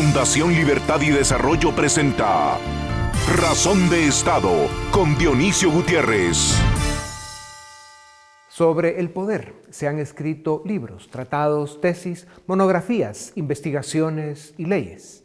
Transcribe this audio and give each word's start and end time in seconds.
Fundación 0.00 0.54
Libertad 0.54 1.00
y 1.00 1.10
Desarrollo 1.10 1.74
presenta 1.74 2.56
Razón 3.36 3.90
de 3.90 4.06
Estado 4.06 4.68
con 4.92 5.18
Dionisio 5.18 5.72
Gutiérrez. 5.72 6.56
Sobre 8.48 9.00
el 9.00 9.10
poder 9.10 9.56
se 9.70 9.88
han 9.88 9.98
escrito 9.98 10.62
libros, 10.64 11.08
tratados, 11.10 11.80
tesis, 11.80 12.28
monografías, 12.46 13.32
investigaciones 13.34 14.54
y 14.56 14.66
leyes. 14.66 15.24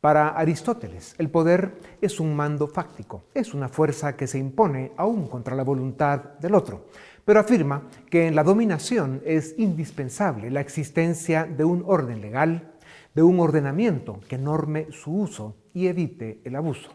Para 0.00 0.28
Aristóteles, 0.28 1.16
el 1.18 1.28
poder 1.28 1.80
es 2.00 2.20
un 2.20 2.36
mando 2.36 2.68
fáctico, 2.68 3.24
es 3.34 3.54
una 3.54 3.68
fuerza 3.68 4.16
que 4.16 4.28
se 4.28 4.38
impone 4.38 4.92
aún 4.96 5.26
contra 5.26 5.56
la 5.56 5.64
voluntad 5.64 6.38
del 6.38 6.54
otro, 6.54 6.86
pero 7.24 7.40
afirma 7.40 7.88
que 8.08 8.28
en 8.28 8.36
la 8.36 8.44
dominación 8.44 9.20
es 9.24 9.56
indispensable 9.58 10.48
la 10.52 10.60
existencia 10.60 11.44
de 11.44 11.64
un 11.64 11.82
orden 11.84 12.20
legal, 12.20 12.71
de 13.14 13.22
un 13.22 13.40
ordenamiento 13.40 14.20
que 14.28 14.38
norme 14.38 14.88
su 14.90 15.12
uso 15.12 15.56
y 15.74 15.86
evite 15.86 16.40
el 16.44 16.56
abuso. 16.56 16.90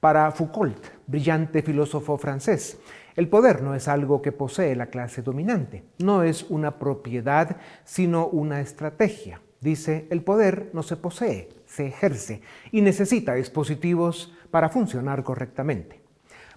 Para 0.00 0.30
Foucault, 0.30 0.78
brillante 1.06 1.62
filósofo 1.62 2.16
francés, 2.18 2.78
el 3.16 3.28
poder 3.28 3.62
no 3.62 3.74
es 3.74 3.88
algo 3.88 4.22
que 4.22 4.30
posee 4.30 4.76
la 4.76 4.86
clase 4.86 5.22
dominante, 5.22 5.82
no 5.98 6.22
es 6.22 6.44
una 6.48 6.78
propiedad, 6.78 7.56
sino 7.84 8.28
una 8.28 8.60
estrategia. 8.60 9.40
Dice, 9.60 10.06
el 10.10 10.22
poder 10.22 10.70
no 10.72 10.84
se 10.84 10.96
posee, 10.96 11.48
se 11.66 11.88
ejerce 11.88 12.42
y 12.70 12.80
necesita 12.80 13.34
dispositivos 13.34 14.32
para 14.52 14.68
funcionar 14.68 15.24
correctamente. 15.24 16.00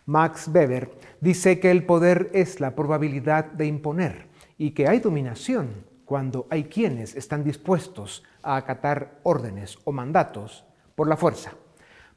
Max 0.05 0.48
Weber 0.53 0.92
dice 1.20 1.59
que 1.59 1.72
el 1.72 1.84
poder 1.84 2.30
es 2.34 2.59
la 2.59 2.76
probabilidad 2.76 3.45
de 3.45 3.66
imponer 3.66 4.28
y 4.58 4.72
que 4.72 4.88
hay 4.88 5.00
dominación 5.00 5.86
cuando 6.05 6.45
hay 6.52 6.66
quienes 6.66 7.16
están 7.16 7.44
dispuestos 7.44 8.23
a 8.44 8.55
acatar 8.55 9.20
órdenes 9.23 9.77
o 9.84 9.92
mandatos 9.92 10.66
por 10.95 11.08
la 11.08 11.17
fuerza. 11.17 11.53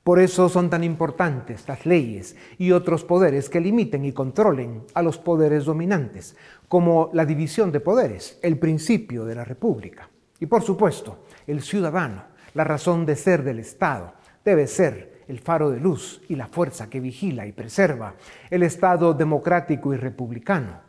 Por 0.04 0.20
eso 0.20 0.50
son 0.50 0.68
tan 0.68 0.84
importantes 0.84 1.66
las 1.66 1.86
leyes 1.86 2.36
y 2.58 2.72
otros 2.72 3.04
poderes 3.04 3.48
que 3.48 3.60
limiten 3.60 4.04
y 4.04 4.12
controlen 4.12 4.84
a 4.92 5.00
los 5.00 5.16
poderes 5.16 5.64
dominantes, 5.64 6.36
como 6.68 7.08
la 7.14 7.24
división 7.24 7.72
de 7.72 7.80
poderes, 7.80 8.38
el 8.42 8.58
principio 8.58 9.24
de 9.24 9.34
la 9.34 9.44
República. 9.44 10.10
Y 10.40 10.44
por 10.44 10.62
supuesto, 10.62 11.24
el 11.46 11.62
ciudadano, 11.62 12.24
la 12.52 12.64
razón 12.64 13.06
de 13.06 13.16
ser 13.16 13.42
del 13.42 13.60
Estado, 13.60 14.12
debe 14.44 14.66
ser 14.66 15.24
el 15.26 15.40
faro 15.40 15.70
de 15.70 15.80
luz 15.80 16.20
y 16.28 16.36
la 16.36 16.48
fuerza 16.48 16.90
que 16.90 17.00
vigila 17.00 17.46
y 17.46 17.52
preserva 17.52 18.14
el 18.50 18.62
Estado 18.62 19.14
democrático 19.14 19.94
y 19.94 19.96
republicano, 19.96 20.80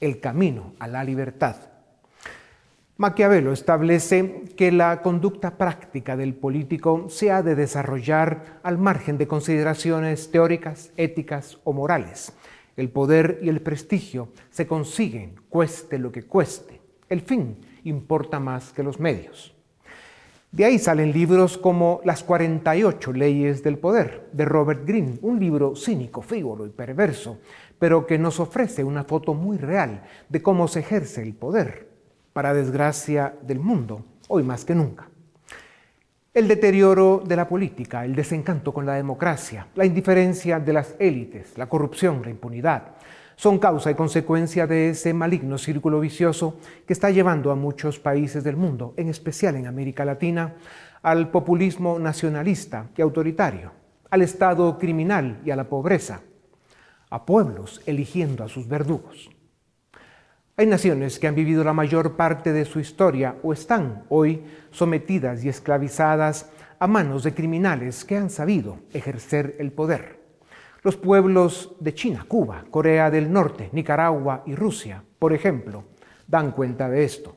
el 0.00 0.18
camino 0.18 0.72
a 0.78 0.88
la 0.88 1.04
libertad. 1.04 1.56
Maquiavelo 2.98 3.52
establece 3.52 4.44
que 4.56 4.72
la 4.72 5.02
conducta 5.02 5.58
práctica 5.58 6.16
del 6.16 6.34
político 6.34 7.10
se 7.10 7.30
ha 7.30 7.42
de 7.42 7.54
desarrollar 7.54 8.58
al 8.62 8.78
margen 8.78 9.18
de 9.18 9.26
consideraciones 9.26 10.30
teóricas, 10.30 10.92
éticas 10.96 11.58
o 11.64 11.74
morales. 11.74 12.32
El 12.74 12.88
poder 12.88 13.38
y 13.42 13.50
el 13.50 13.60
prestigio 13.60 14.30
se 14.48 14.66
consiguen 14.66 15.34
cueste 15.50 15.98
lo 15.98 16.10
que 16.10 16.22
cueste. 16.22 16.80
El 17.10 17.20
fin 17.20 17.58
importa 17.84 18.40
más 18.40 18.72
que 18.72 18.82
los 18.82 18.98
medios. 18.98 19.54
De 20.50 20.64
ahí 20.64 20.78
salen 20.78 21.12
libros 21.12 21.58
como 21.58 22.00
Las 22.02 22.24
48 22.24 23.12
leyes 23.12 23.62
del 23.62 23.76
poder 23.76 24.30
de 24.32 24.46
Robert 24.46 24.86
Greene, 24.86 25.18
un 25.20 25.38
libro 25.38 25.76
cínico, 25.76 26.22
frívolo 26.22 26.64
y 26.64 26.70
perverso, 26.70 27.40
pero 27.78 28.06
que 28.06 28.16
nos 28.16 28.40
ofrece 28.40 28.84
una 28.84 29.04
foto 29.04 29.34
muy 29.34 29.58
real 29.58 30.04
de 30.30 30.40
cómo 30.40 30.66
se 30.66 30.80
ejerce 30.80 31.22
el 31.22 31.34
poder 31.34 31.95
para 32.36 32.52
desgracia 32.52 33.34
del 33.40 33.60
mundo, 33.60 34.04
hoy 34.28 34.42
más 34.42 34.66
que 34.66 34.74
nunca. 34.74 35.08
El 36.34 36.46
deterioro 36.48 37.22
de 37.26 37.34
la 37.34 37.48
política, 37.48 38.04
el 38.04 38.14
desencanto 38.14 38.74
con 38.74 38.84
la 38.84 38.92
democracia, 38.92 39.68
la 39.74 39.86
indiferencia 39.86 40.60
de 40.60 40.74
las 40.74 40.96
élites, 40.98 41.56
la 41.56 41.66
corrupción, 41.66 42.20
la 42.22 42.28
impunidad, 42.28 42.88
son 43.36 43.58
causa 43.58 43.90
y 43.90 43.94
consecuencia 43.94 44.66
de 44.66 44.90
ese 44.90 45.14
maligno 45.14 45.56
círculo 45.56 45.98
vicioso 45.98 46.58
que 46.86 46.92
está 46.92 47.08
llevando 47.08 47.50
a 47.50 47.54
muchos 47.54 47.98
países 47.98 48.44
del 48.44 48.58
mundo, 48.58 48.92
en 48.98 49.08
especial 49.08 49.56
en 49.56 49.66
América 49.66 50.04
Latina, 50.04 50.56
al 51.00 51.30
populismo 51.30 51.98
nacionalista 51.98 52.90
y 52.98 53.00
autoritario, 53.00 53.72
al 54.10 54.20
Estado 54.20 54.78
criminal 54.78 55.40
y 55.42 55.52
a 55.52 55.56
la 55.56 55.70
pobreza, 55.70 56.20
a 57.08 57.24
pueblos 57.24 57.80
eligiendo 57.86 58.44
a 58.44 58.48
sus 58.50 58.68
verdugos. 58.68 59.30
Hay 60.58 60.64
naciones 60.66 61.18
que 61.18 61.26
han 61.26 61.34
vivido 61.34 61.64
la 61.64 61.74
mayor 61.74 62.16
parte 62.16 62.50
de 62.54 62.64
su 62.64 62.80
historia 62.80 63.36
o 63.42 63.52
están 63.52 64.04
hoy 64.08 64.42
sometidas 64.70 65.44
y 65.44 65.50
esclavizadas 65.50 66.48
a 66.78 66.86
manos 66.86 67.24
de 67.24 67.34
criminales 67.34 68.06
que 68.06 68.16
han 68.16 68.30
sabido 68.30 68.78
ejercer 68.94 69.56
el 69.58 69.70
poder. 69.70 70.18
Los 70.82 70.96
pueblos 70.96 71.76
de 71.80 71.92
China, 71.92 72.24
Cuba, 72.26 72.64
Corea 72.70 73.10
del 73.10 73.30
Norte, 73.30 73.68
Nicaragua 73.72 74.44
y 74.46 74.54
Rusia, 74.54 75.04
por 75.18 75.34
ejemplo, 75.34 75.84
dan 76.26 76.52
cuenta 76.52 76.88
de 76.88 77.04
esto. 77.04 77.36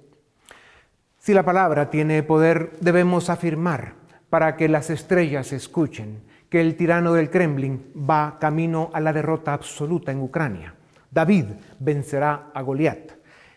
Si 1.18 1.34
la 1.34 1.44
palabra 1.44 1.90
tiene 1.90 2.24
poder, 2.24 2.72
debemos 2.80 3.30
afirmar, 3.30 3.96
para 4.30 4.56
que 4.56 4.70
las 4.70 4.90
estrellas 4.90 5.52
escuchen, 5.52 6.24
que 6.50 6.62
el 6.62 6.78
tirano 6.78 7.12
del 7.12 7.30
Kremlin 7.30 7.92
va 8.10 8.38
camino 8.40 8.92
a 8.94 9.02
la 9.02 9.12
derrota 9.12 9.52
absoluta 9.52 10.14
en 10.14 10.22
Ucrania 10.22 10.76
David 11.12 11.46
vencerá 11.80 12.52
a 12.54 12.62
Goliat. 12.62 13.12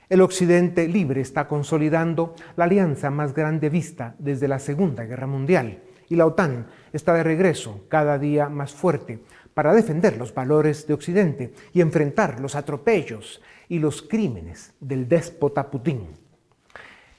El 0.08 0.20
Occidente 0.20 0.88
libre 0.88 1.20
está 1.20 1.48
consolidando 1.48 2.34
la 2.56 2.64
alianza 2.64 3.10
más 3.10 3.34
grande 3.34 3.68
vista 3.68 4.14
desde 4.18 4.48
la 4.48 4.58
Segunda 4.58 5.04
Guerra 5.04 5.26
Mundial 5.26 5.80
y 6.08 6.16
la 6.16 6.26
OTAN 6.26 6.66
está 6.92 7.14
de 7.14 7.22
regreso 7.22 7.86
cada 7.88 8.18
día 8.18 8.48
más 8.48 8.72
fuerte 8.72 9.20
para 9.54 9.74
defender 9.74 10.16
los 10.18 10.34
valores 10.34 10.86
de 10.86 10.94
Occidente 10.94 11.54
y 11.72 11.80
enfrentar 11.80 12.40
los 12.40 12.54
atropellos 12.54 13.40
y 13.68 13.78
los 13.78 14.02
crímenes 14.02 14.74
del 14.80 15.08
déspota 15.08 15.70
Putin. 15.70 16.08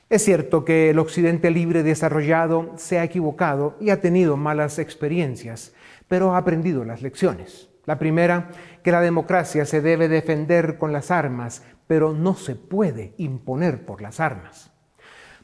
Es 0.09 0.23
cierto 0.23 0.63
que 0.63 0.91
el 0.91 0.99
Occidente 0.99 1.49
libre 1.49 1.81
desarrollado 1.81 2.73
se 2.75 2.99
ha 2.99 3.03
equivocado 3.03 3.75
y 3.79 3.89
ha 3.89 4.01
tenido 4.01 4.37
malas 4.37 4.77
experiencias, 4.77 5.73
pero 6.07 6.35
ha 6.35 6.37
aprendido 6.37 6.85
las 6.85 7.01
lecciones. 7.01 7.72
La 7.85 7.99
primera, 7.99 8.49
que 8.81 8.91
la 8.91 9.01
democracia 9.01 9.65
se 9.65 9.81
debe 9.81 10.07
defender 10.07 10.77
con 10.77 10.93
las 10.93 11.11
armas, 11.11 11.63
pero 11.87 12.13
no 12.13 12.35
se 12.35 12.55
puede 12.55 13.13
imponer 13.17 13.85
por 13.85 14.01
las 14.01 14.19
armas. 14.19 14.71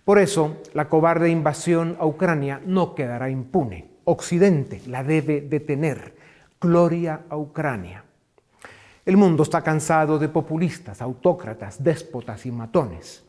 Por 0.06 0.20
eso, 0.20 0.58
la 0.74 0.90
cobarde 0.90 1.30
invasión 1.30 1.98
a 2.00 2.06
Ucrania 2.06 2.62
no 2.66 2.96
quedará 2.96 3.30
impune. 3.30 3.92
Occidente 4.06 4.82
la 4.88 5.04
debe 5.04 5.42
detener. 5.42 6.16
Gloria 6.60 7.22
a 7.30 7.38
Ucrania. 7.38 8.04
El 9.06 9.18
mundo 9.18 9.44
está 9.44 9.62
cansado 9.62 10.18
de 10.18 10.30
populistas, 10.30 11.02
autócratas, 11.02 11.84
déspotas 11.84 12.46
y 12.46 12.52
matones. 12.52 13.24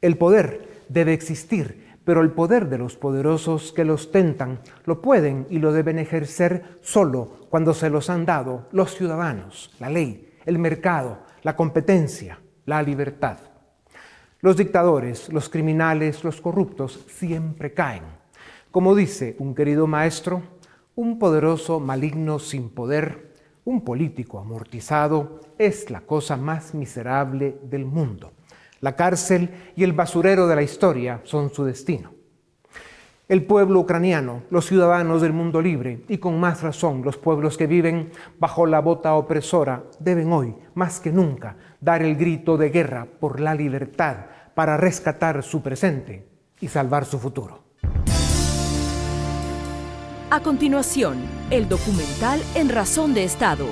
El 0.00 0.16
poder 0.16 0.84
debe 0.88 1.12
existir, 1.12 1.81
pero 2.04 2.20
el 2.20 2.32
poder 2.32 2.68
de 2.68 2.78
los 2.78 2.96
poderosos 2.96 3.72
que 3.72 3.84
los 3.84 4.10
tentan 4.10 4.60
lo 4.84 5.00
pueden 5.00 5.46
y 5.50 5.58
lo 5.58 5.72
deben 5.72 5.98
ejercer 5.98 6.78
solo 6.80 7.46
cuando 7.48 7.74
se 7.74 7.90
los 7.90 8.10
han 8.10 8.26
dado 8.26 8.68
los 8.72 8.94
ciudadanos, 8.94 9.74
la 9.78 9.88
ley, 9.88 10.32
el 10.44 10.58
mercado, 10.58 11.20
la 11.42 11.56
competencia, 11.56 12.40
la 12.66 12.82
libertad. 12.82 13.38
Los 14.40 14.56
dictadores, 14.56 15.32
los 15.32 15.48
criminales, 15.48 16.24
los 16.24 16.40
corruptos 16.40 17.04
siempre 17.08 17.72
caen. 17.72 18.02
Como 18.72 18.94
dice 18.94 19.36
un 19.38 19.54
querido 19.54 19.86
maestro, 19.86 20.42
un 20.94 21.18
poderoso 21.18 21.78
maligno 21.78 22.38
sin 22.38 22.70
poder, 22.70 23.34
un 23.64 23.84
político 23.84 24.40
amortizado, 24.40 25.40
es 25.58 25.90
la 25.90 26.00
cosa 26.00 26.36
más 26.36 26.74
miserable 26.74 27.58
del 27.62 27.84
mundo. 27.84 28.32
La 28.82 28.96
cárcel 28.96 29.48
y 29.76 29.84
el 29.84 29.92
basurero 29.92 30.48
de 30.48 30.56
la 30.56 30.62
historia 30.62 31.20
son 31.22 31.54
su 31.54 31.64
destino. 31.64 32.10
El 33.28 33.44
pueblo 33.44 33.78
ucraniano, 33.78 34.42
los 34.50 34.66
ciudadanos 34.66 35.22
del 35.22 35.32
mundo 35.32 35.62
libre 35.62 36.02
y 36.08 36.18
con 36.18 36.40
más 36.40 36.62
razón 36.62 37.02
los 37.04 37.16
pueblos 37.16 37.56
que 37.56 37.68
viven 37.68 38.10
bajo 38.40 38.66
la 38.66 38.80
bota 38.80 39.14
opresora 39.14 39.84
deben 40.00 40.32
hoy, 40.32 40.56
más 40.74 40.98
que 40.98 41.12
nunca, 41.12 41.56
dar 41.80 42.02
el 42.02 42.16
grito 42.16 42.56
de 42.56 42.70
guerra 42.70 43.06
por 43.20 43.38
la 43.38 43.54
libertad 43.54 44.16
para 44.52 44.76
rescatar 44.76 45.44
su 45.44 45.62
presente 45.62 46.28
y 46.60 46.66
salvar 46.66 47.04
su 47.04 47.20
futuro. 47.20 47.62
A 50.30 50.40
continuación, 50.40 51.18
el 51.50 51.68
documental 51.68 52.40
En 52.56 52.68
Razón 52.68 53.14
de 53.14 53.22
Estado 53.22 53.66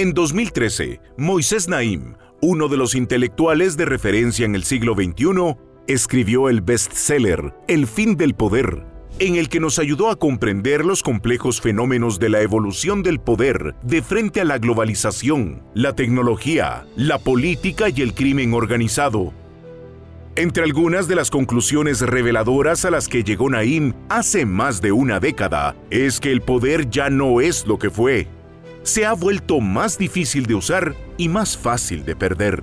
En 0.00 0.14
2013, 0.14 0.98
Moisés 1.18 1.68
Naim, 1.68 2.14
uno 2.40 2.68
de 2.68 2.78
los 2.78 2.94
intelectuales 2.94 3.76
de 3.76 3.84
referencia 3.84 4.46
en 4.46 4.54
el 4.54 4.64
siglo 4.64 4.94
XXI, 4.94 5.58
escribió 5.88 6.48
el 6.48 6.62
bestseller 6.62 7.52
El 7.68 7.86
fin 7.86 8.16
del 8.16 8.32
poder, 8.32 8.82
en 9.18 9.36
el 9.36 9.50
que 9.50 9.60
nos 9.60 9.78
ayudó 9.78 10.08
a 10.08 10.16
comprender 10.16 10.86
los 10.86 11.02
complejos 11.02 11.60
fenómenos 11.60 12.18
de 12.18 12.30
la 12.30 12.40
evolución 12.40 13.02
del 13.02 13.20
poder 13.20 13.74
de 13.82 14.00
frente 14.00 14.40
a 14.40 14.46
la 14.46 14.56
globalización, 14.56 15.62
la 15.74 15.94
tecnología, 15.94 16.86
la 16.96 17.18
política 17.18 17.90
y 17.90 18.00
el 18.00 18.14
crimen 18.14 18.54
organizado. 18.54 19.34
Entre 20.34 20.64
algunas 20.64 21.08
de 21.08 21.16
las 21.16 21.28
conclusiones 21.28 22.00
reveladoras 22.00 22.86
a 22.86 22.90
las 22.90 23.06
que 23.06 23.22
llegó 23.22 23.50
Naim 23.50 23.92
hace 24.08 24.46
más 24.46 24.80
de 24.80 24.92
una 24.92 25.20
década 25.20 25.76
es 25.90 26.20
que 26.20 26.32
el 26.32 26.40
poder 26.40 26.88
ya 26.88 27.10
no 27.10 27.42
es 27.42 27.66
lo 27.66 27.78
que 27.78 27.90
fue. 27.90 28.39
Se 28.82 29.04
ha 29.04 29.12
vuelto 29.12 29.60
más 29.60 29.98
difícil 29.98 30.46
de 30.46 30.54
usar 30.54 30.94
y 31.16 31.28
más 31.28 31.56
fácil 31.56 32.04
de 32.04 32.16
perder. 32.16 32.62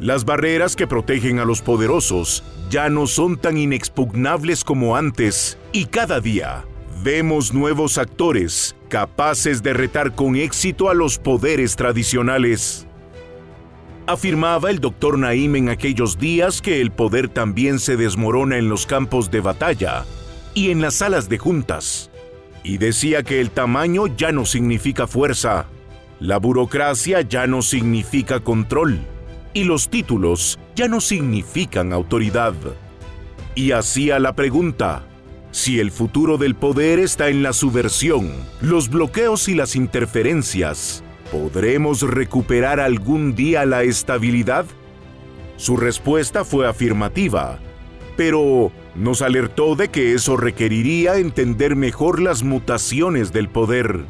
Las 0.00 0.24
barreras 0.24 0.76
que 0.76 0.86
protegen 0.86 1.38
a 1.38 1.44
los 1.44 1.62
poderosos 1.62 2.42
ya 2.70 2.88
no 2.88 3.06
son 3.06 3.36
tan 3.36 3.58
inexpugnables 3.58 4.64
como 4.64 4.96
antes 4.96 5.58
y 5.72 5.86
cada 5.86 6.20
día 6.20 6.64
vemos 7.02 7.52
nuevos 7.52 7.98
actores 7.98 8.76
capaces 8.88 9.62
de 9.62 9.72
retar 9.72 10.14
con 10.14 10.36
éxito 10.36 10.90
a 10.90 10.94
los 10.94 11.18
poderes 11.18 11.76
tradicionales. 11.76 12.86
Afirmaba 14.06 14.70
el 14.70 14.80
doctor 14.80 15.18
Naim 15.18 15.54
en 15.54 15.68
aquellos 15.68 16.18
días 16.18 16.60
que 16.60 16.80
el 16.80 16.90
poder 16.90 17.28
también 17.28 17.78
se 17.78 17.96
desmorona 17.96 18.58
en 18.58 18.68
los 18.68 18.86
campos 18.86 19.30
de 19.30 19.40
batalla 19.40 20.04
y 20.54 20.70
en 20.70 20.80
las 20.80 20.94
salas 20.94 21.28
de 21.28 21.38
juntas. 21.38 22.09
Y 22.62 22.78
decía 22.78 23.22
que 23.22 23.40
el 23.40 23.50
tamaño 23.50 24.06
ya 24.06 24.32
no 24.32 24.44
significa 24.44 25.06
fuerza, 25.06 25.66
la 26.20 26.38
burocracia 26.38 27.22
ya 27.22 27.46
no 27.46 27.62
significa 27.62 28.40
control 28.40 29.00
y 29.54 29.64
los 29.64 29.88
títulos 29.88 30.58
ya 30.76 30.86
no 30.88 31.00
significan 31.00 31.92
autoridad. 31.92 32.54
Y 33.54 33.72
hacía 33.72 34.18
la 34.18 34.34
pregunta, 34.34 35.02
si 35.50 35.80
el 35.80 35.90
futuro 35.90 36.38
del 36.38 36.54
poder 36.54 36.98
está 36.98 37.28
en 37.28 37.42
la 37.42 37.52
subversión, 37.52 38.30
los 38.60 38.88
bloqueos 38.88 39.48
y 39.48 39.54
las 39.54 39.74
interferencias, 39.74 41.02
¿podremos 41.32 42.02
recuperar 42.02 42.78
algún 42.78 43.34
día 43.34 43.64
la 43.64 43.82
estabilidad? 43.82 44.66
Su 45.56 45.76
respuesta 45.76 46.44
fue 46.44 46.68
afirmativa, 46.68 47.58
pero 48.20 48.70
nos 48.94 49.22
alertó 49.22 49.76
de 49.76 49.88
que 49.88 50.12
eso 50.12 50.36
requeriría 50.36 51.16
entender 51.16 51.74
mejor 51.74 52.20
las 52.20 52.42
mutaciones 52.42 53.32
del 53.32 53.48
poder. 53.48 54.00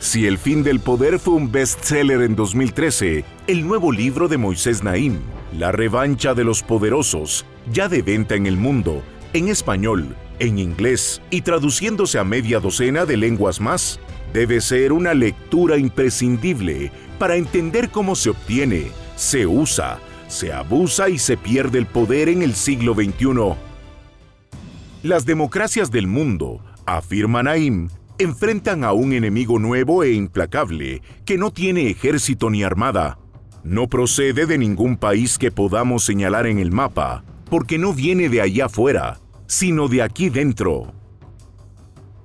Si 0.00 0.26
El 0.26 0.38
fin 0.38 0.64
del 0.64 0.80
poder 0.80 1.20
fue 1.20 1.34
un 1.34 1.52
bestseller 1.52 2.22
en 2.22 2.34
2013, 2.34 3.24
el 3.46 3.64
nuevo 3.64 3.92
libro 3.92 4.26
de 4.26 4.38
Moisés 4.38 4.82
Naim, 4.82 5.20
La 5.56 5.70
revancha 5.70 6.34
de 6.34 6.42
los 6.42 6.64
poderosos, 6.64 7.46
ya 7.72 7.88
de 7.88 8.02
venta 8.02 8.34
en 8.34 8.46
el 8.46 8.56
mundo, 8.56 9.04
en 9.34 9.50
español, 9.50 10.16
en 10.40 10.58
inglés 10.58 11.22
y 11.30 11.42
traduciéndose 11.42 12.18
a 12.18 12.24
media 12.24 12.58
docena 12.58 13.06
de 13.06 13.16
lenguas 13.16 13.60
más, 13.60 14.00
debe 14.32 14.60
ser 14.60 14.92
una 14.92 15.14
lectura 15.14 15.78
imprescindible 15.78 16.90
para 17.20 17.36
entender 17.36 17.90
cómo 17.90 18.16
se 18.16 18.30
obtiene, 18.30 18.88
se 19.14 19.46
usa, 19.46 20.00
se 20.30 20.52
abusa 20.52 21.10
y 21.10 21.18
se 21.18 21.36
pierde 21.36 21.78
el 21.78 21.86
poder 21.86 22.28
en 22.28 22.42
el 22.42 22.54
siglo 22.54 22.94
XXI. 22.94 23.56
Las 25.02 25.26
democracias 25.26 25.90
del 25.90 26.06
mundo, 26.06 26.60
afirma 26.86 27.42
Naim, 27.42 27.88
enfrentan 28.18 28.84
a 28.84 28.92
un 28.92 29.12
enemigo 29.12 29.58
nuevo 29.58 30.04
e 30.04 30.12
implacable 30.12 31.02
que 31.24 31.36
no 31.36 31.50
tiene 31.50 31.90
ejército 31.90 32.48
ni 32.48 32.62
armada. 32.62 33.18
No 33.64 33.88
procede 33.88 34.46
de 34.46 34.56
ningún 34.56 34.96
país 34.96 35.36
que 35.36 35.50
podamos 35.50 36.04
señalar 36.04 36.46
en 36.46 36.58
el 36.58 36.70
mapa, 36.70 37.24
porque 37.50 37.76
no 37.76 37.92
viene 37.92 38.28
de 38.28 38.40
allá 38.40 38.66
afuera, 38.66 39.18
sino 39.46 39.88
de 39.88 40.02
aquí 40.02 40.30
dentro. 40.30 40.92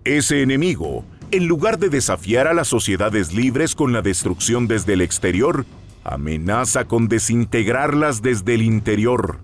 Ese 0.04 0.44
enemigo, 0.44 1.04
en 1.32 1.48
lugar 1.48 1.80
de 1.80 1.90
desafiar 1.90 2.48
a 2.48 2.54
las 2.54 2.68
sociedades 2.68 3.34
libres 3.34 3.74
con 3.74 3.94
la 3.94 4.04
destrucción 4.04 4.68
desde 4.68 4.94
el 4.94 5.02
exterior, 5.02 5.66
amenaza 6.06 6.86
con 6.86 7.10
desintegrarlas 7.10 8.22
desde 8.22 8.54
el 8.54 8.62
interior. 8.62 9.40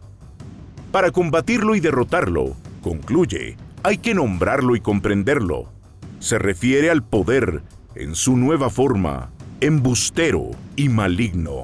Para 0.94 1.12
combatirlo 1.12 1.76
y 1.76 1.82
derrotarlo, 1.82 2.56
concluye, 2.82 3.58
hay 3.84 3.98
que 3.98 4.14
nombrarlo 4.14 4.78
y 4.78 4.80
comprenderlo 4.80 5.68
se 6.22 6.38
refiere 6.38 6.92
al 6.92 7.04
poder 7.04 7.64
en 7.96 8.16
su 8.16 8.38
nueva 8.38 8.70
forma, 8.70 9.32
embustero 9.60 10.52
y 10.76 10.88
maligno. 10.88 11.64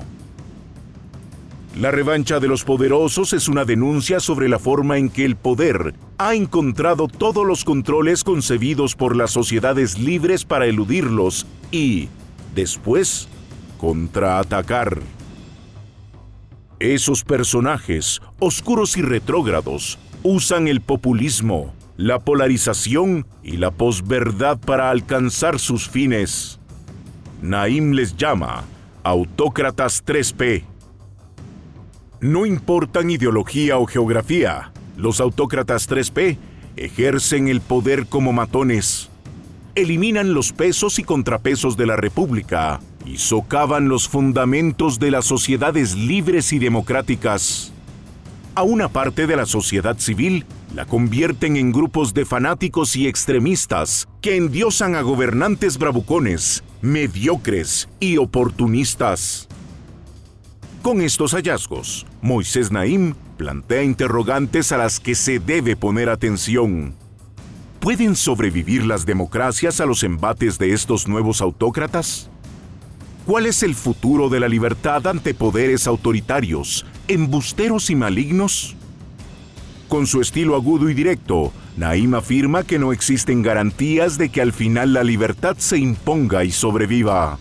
La 1.79 1.91
revancha 1.91 2.39
de 2.39 2.47
los 2.47 2.63
poderosos 2.63 3.33
es 3.33 3.47
una 3.47 3.65
denuncia 3.65 4.19
sobre 4.19 4.49
la 4.49 4.57
forma 4.57 4.97
en 4.97 5.09
que 5.09 5.25
el 5.25 5.35
poder 5.35 5.93
ha 6.17 6.33
encontrado 6.33 7.07
todos 7.07 7.45
los 7.45 7.63
controles 7.63 8.23
concebidos 8.23 8.95
por 8.95 9.15
las 9.15 9.29
sociedades 9.29 9.99
libres 9.99 10.43
para 10.43 10.65
eludirlos 10.65 11.45
y, 11.69 12.09
después, 12.55 13.29
contraatacar. 13.77 14.99
Esos 16.79 17.23
personajes, 17.23 18.21
oscuros 18.39 18.97
y 18.97 19.01
retrógrados, 19.01 19.97
usan 20.23 20.67
el 20.67 20.81
populismo, 20.81 21.73
la 21.95 22.19
polarización 22.19 23.25
y 23.43 23.57
la 23.57 23.71
posverdad 23.71 24.59
para 24.59 24.91
alcanzar 24.91 25.57
sus 25.57 25.89
fines. 25.89 26.59
Naim 27.41 27.93
les 27.93 28.15
llama 28.15 28.63
autócratas 29.03 30.03
3P. 30.05 30.65
No 32.19 32.45
importan 32.45 33.09
ideología 33.09 33.77
o 33.77 33.85
geografía, 33.85 34.71
los 34.97 35.19
autócratas 35.19 35.89
3P 35.89 36.37
ejercen 36.75 37.47
el 37.47 37.61
poder 37.61 38.05
como 38.07 38.33
matones. 38.33 39.09
Eliminan 39.73 40.33
los 40.33 40.51
pesos 40.51 40.99
y 40.99 41.03
contrapesos 41.03 41.77
de 41.77 41.85
la 41.85 41.95
República 41.95 42.79
y 43.07 43.17
socavan 43.17 43.87
los 43.89 44.07
fundamentos 44.07 44.99
de 44.99 45.11
las 45.11 45.25
sociedades 45.25 45.95
libres 45.95 46.51
y 46.53 46.59
democráticas 46.59 47.71
a 48.57 48.63
una 48.63 48.89
parte 48.89 49.27
de 49.27 49.35
la 49.35 49.45
sociedad 49.45 49.99
civil, 49.99 50.43
la 50.73 50.85
convierten 50.85 51.57
en 51.57 51.71
grupos 51.71 52.15
de 52.15 52.25
fanáticos 52.25 52.95
y 52.95 53.07
extremistas 53.07 54.07
que 54.19 54.35
endiosan 54.35 54.95
a 54.95 55.01
gobernantes 55.01 55.77
bravucones, 55.77 56.63
mediocres 56.81 57.87
y 57.99 58.17
oportunistas. 58.17 59.47
Con 60.81 61.01
estos 61.01 61.35
hallazgos, 61.35 62.07
Moisés 62.23 62.71
Naim 62.71 63.13
plantea 63.37 63.83
interrogantes 63.83 64.71
a 64.71 64.77
las 64.77 64.99
que 64.99 65.13
se 65.13 65.37
debe 65.37 65.75
poner 65.75 66.09
atención. 66.09 66.95
¿Pueden 67.79 68.15
sobrevivir 68.15 68.87
las 68.87 69.05
democracias 69.05 69.79
a 69.81 69.85
los 69.85 70.01
embates 70.01 70.57
de 70.57 70.73
estos 70.73 71.07
nuevos 71.07 71.41
autócratas? 71.41 72.31
¿Cuál 73.27 73.45
es 73.45 73.61
el 73.61 73.75
futuro 73.75 74.29
de 74.29 74.39
la 74.39 74.47
libertad 74.47 75.05
ante 75.05 75.33
poderes 75.33 75.85
autoritarios, 75.85 76.85
embusteros 77.09 77.89
y 77.89 77.95
malignos? 77.95 78.77
Con 79.89 80.07
su 80.07 80.21
estilo 80.21 80.55
agudo 80.55 80.89
y 80.89 80.93
directo, 80.93 81.51
Naim 81.75 82.15
afirma 82.15 82.63
que 82.63 82.79
no 82.79 82.93
existen 82.93 83.41
garantías 83.41 84.17
de 84.17 84.29
que 84.29 84.39
al 84.39 84.53
final 84.53 84.93
la 84.93 85.03
libertad 85.03 85.57
se 85.57 85.77
imponga 85.77 86.45
y 86.45 86.51
sobreviva. 86.51 87.37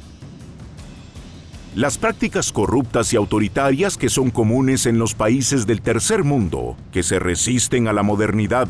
Las 1.76 1.99
prácticas 1.99 2.50
corruptas 2.50 3.12
y 3.12 3.16
autoritarias 3.16 3.96
que 3.96 4.08
son 4.08 4.30
comunes 4.30 4.87
en 4.87 4.99
los 4.99 5.14
países 5.14 5.68
del 5.68 5.82
tercer 5.82 6.25
mundo, 6.25 6.76
que 6.90 7.04
se 7.04 7.20
resisten 7.20 7.87
a 7.87 7.92
la 7.92 8.02
modernidad, 8.02 8.66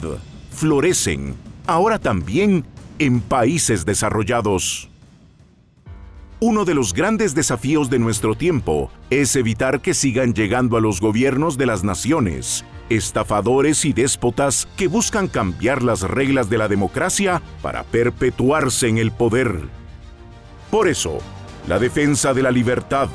florecen, 0.50 1.34
ahora 1.66 1.98
también, 1.98 2.66
en 2.98 3.22
países 3.22 3.86
desarrollados. 3.86 4.90
Uno 6.38 6.66
de 6.66 6.74
los 6.74 6.92
grandes 6.92 7.34
desafíos 7.34 7.88
de 7.88 7.98
nuestro 7.98 8.34
tiempo 8.34 8.90
es 9.08 9.34
evitar 9.36 9.80
que 9.80 9.94
sigan 9.94 10.34
llegando 10.34 10.76
a 10.76 10.82
los 10.82 11.00
gobiernos 11.00 11.56
de 11.56 11.64
las 11.64 11.82
naciones 11.82 12.62
estafadores 12.90 13.86
y 13.86 13.94
déspotas 13.94 14.68
que 14.76 14.86
buscan 14.86 15.28
cambiar 15.28 15.82
las 15.82 16.02
reglas 16.02 16.50
de 16.50 16.58
la 16.58 16.68
democracia 16.68 17.40
para 17.62 17.84
perpetuarse 17.84 18.86
en 18.86 18.98
el 18.98 19.12
poder. 19.12 19.62
Por 20.70 20.88
eso, 20.88 21.18
la 21.66 21.78
defensa 21.78 22.34
de 22.34 22.42
la 22.42 22.50
libertad, 22.50 23.08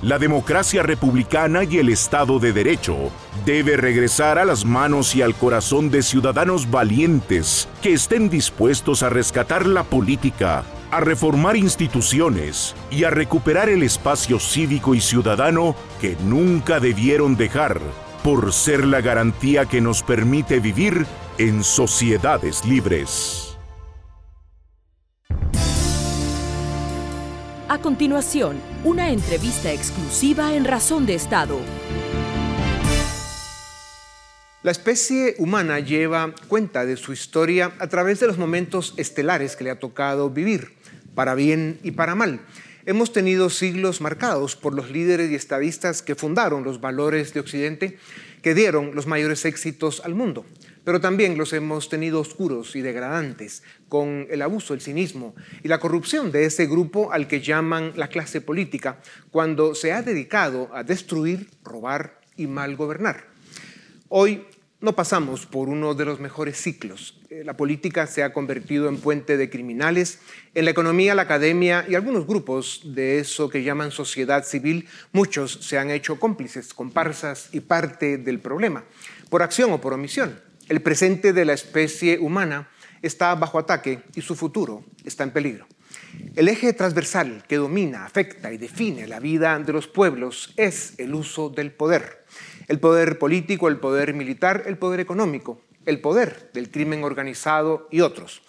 la 0.00 0.20
democracia 0.20 0.84
republicana 0.84 1.64
y 1.64 1.78
el 1.78 1.88
Estado 1.88 2.38
de 2.38 2.52
Derecho 2.52 2.96
debe 3.44 3.76
regresar 3.76 4.38
a 4.38 4.44
las 4.44 4.64
manos 4.64 5.16
y 5.16 5.22
al 5.22 5.34
corazón 5.34 5.90
de 5.90 6.02
ciudadanos 6.02 6.70
valientes 6.70 7.68
que 7.82 7.92
estén 7.92 8.30
dispuestos 8.30 9.02
a 9.02 9.10
rescatar 9.10 9.66
la 9.66 9.82
política 9.82 10.64
a 10.90 11.00
reformar 11.00 11.56
instituciones 11.56 12.74
y 12.90 13.04
a 13.04 13.10
recuperar 13.10 13.68
el 13.68 13.82
espacio 13.82 14.38
cívico 14.38 14.94
y 14.94 15.00
ciudadano 15.00 15.74
que 16.00 16.16
nunca 16.24 16.80
debieron 16.80 17.36
dejar 17.36 17.80
por 18.22 18.52
ser 18.52 18.84
la 18.84 19.00
garantía 19.00 19.66
que 19.66 19.80
nos 19.80 20.02
permite 20.02 20.60
vivir 20.60 21.06
en 21.38 21.62
sociedades 21.62 22.64
libres. 22.64 23.56
A 27.70 27.78
continuación, 27.78 28.56
una 28.82 29.10
entrevista 29.10 29.70
exclusiva 29.70 30.54
en 30.54 30.64
Razón 30.64 31.04
de 31.04 31.14
Estado. 31.14 31.58
La 34.62 34.72
especie 34.72 35.34
humana 35.38 35.78
lleva 35.78 36.34
cuenta 36.48 36.84
de 36.84 36.96
su 36.96 37.12
historia 37.12 37.72
a 37.78 37.86
través 37.86 38.20
de 38.20 38.26
los 38.26 38.38
momentos 38.38 38.94
estelares 38.96 39.54
que 39.54 39.64
le 39.64 39.70
ha 39.70 39.78
tocado 39.78 40.30
vivir 40.30 40.77
para 41.18 41.34
bien 41.34 41.80
y 41.82 41.90
para 41.90 42.14
mal. 42.14 42.38
Hemos 42.86 43.12
tenido 43.12 43.50
siglos 43.50 44.00
marcados 44.00 44.54
por 44.54 44.72
los 44.72 44.92
líderes 44.92 45.32
y 45.32 45.34
estadistas 45.34 46.00
que 46.00 46.14
fundaron 46.14 46.62
los 46.62 46.80
valores 46.80 47.34
de 47.34 47.40
Occidente, 47.40 47.98
que 48.40 48.54
dieron 48.54 48.94
los 48.94 49.08
mayores 49.08 49.44
éxitos 49.44 50.00
al 50.04 50.14
mundo 50.14 50.46
pero 50.84 51.02
también 51.02 51.36
los 51.36 51.52
hemos 51.52 51.90
tenido 51.90 52.18
oscuros 52.18 52.74
y 52.74 52.80
degradantes, 52.80 53.62
con 53.90 54.26
el 54.30 54.40
abuso, 54.40 54.72
el 54.72 54.80
cinismo 54.80 55.34
y 55.62 55.68
la 55.68 55.80
corrupción 55.80 56.32
de 56.32 56.46
ese 56.46 56.66
grupo 56.66 57.12
al 57.12 57.28
que 57.28 57.42
llaman 57.42 57.92
la 57.94 58.08
clase 58.08 58.40
política, 58.40 58.98
cuando 59.30 59.74
se 59.74 59.92
ha 59.92 60.00
dedicado 60.00 60.70
a 60.72 60.84
destruir, 60.84 61.50
robar 61.62 62.22
y 62.38 62.46
mal 62.46 62.74
gobernar. 62.74 63.26
Hoy 64.08 64.46
no 64.80 64.94
pasamos 64.94 65.46
por 65.46 65.68
uno 65.68 65.94
de 65.94 66.04
los 66.04 66.20
mejores 66.20 66.56
ciclos. 66.60 67.20
Eh, 67.30 67.42
la 67.44 67.56
política 67.56 68.06
se 68.06 68.22
ha 68.22 68.32
convertido 68.32 68.88
en 68.88 68.98
puente 68.98 69.36
de 69.36 69.50
criminales. 69.50 70.20
En 70.54 70.64
la 70.64 70.70
economía, 70.70 71.16
la 71.16 71.22
academia 71.22 71.84
y 71.88 71.96
algunos 71.96 72.26
grupos 72.26 72.82
de 72.84 73.18
eso 73.18 73.48
que 73.48 73.64
llaman 73.64 73.90
sociedad 73.90 74.44
civil, 74.44 74.88
muchos 75.12 75.58
se 75.62 75.78
han 75.78 75.90
hecho 75.90 76.20
cómplices, 76.20 76.74
comparsas 76.74 77.48
y 77.52 77.60
parte 77.60 78.18
del 78.18 78.38
problema, 78.38 78.84
por 79.30 79.42
acción 79.42 79.72
o 79.72 79.80
por 79.80 79.94
omisión. 79.94 80.40
El 80.68 80.80
presente 80.80 81.32
de 81.32 81.44
la 81.44 81.54
especie 81.54 82.18
humana 82.18 82.68
está 83.02 83.34
bajo 83.34 83.58
ataque 83.58 84.02
y 84.14 84.20
su 84.20 84.36
futuro 84.36 84.84
está 85.04 85.24
en 85.24 85.32
peligro. 85.32 85.66
El 86.36 86.48
eje 86.48 86.72
transversal 86.72 87.42
que 87.48 87.56
domina, 87.56 88.04
afecta 88.04 88.52
y 88.52 88.58
define 88.58 89.06
la 89.06 89.18
vida 89.18 89.58
de 89.58 89.72
los 89.72 89.88
pueblos 89.88 90.52
es 90.56 90.94
el 90.98 91.14
uso 91.14 91.50
del 91.50 91.72
poder. 91.72 92.24
El 92.68 92.78
poder 92.80 93.18
político, 93.18 93.68
el 93.68 93.78
poder 93.78 94.14
militar, 94.14 94.64
el 94.66 94.78
poder 94.78 95.00
económico, 95.00 95.60
el 95.86 96.00
poder 96.00 96.50
del 96.52 96.70
crimen 96.70 97.02
organizado 97.02 97.88
y 97.90 98.02
otros. 98.02 98.42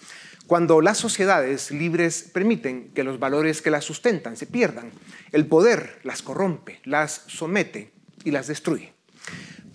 Cuando 0.46 0.82
las 0.82 0.98
sociedades 0.98 1.72
libres 1.72 2.30
permiten 2.34 2.92
que 2.94 3.04
los 3.04 3.20
valores 3.20 3.62
que 3.62 3.72
las 3.72 3.86
sustentan 3.86 4.36
se 4.36 4.48
pierdan, 4.48 4.92
el 5.32 5.46
poder 5.46 6.00
las 6.04 6.22
corrompe, 6.22 6.82
las 6.86 7.24
somete 7.28 7.92
y 8.24 8.32
las 8.32 8.48
destruye. 8.48 8.94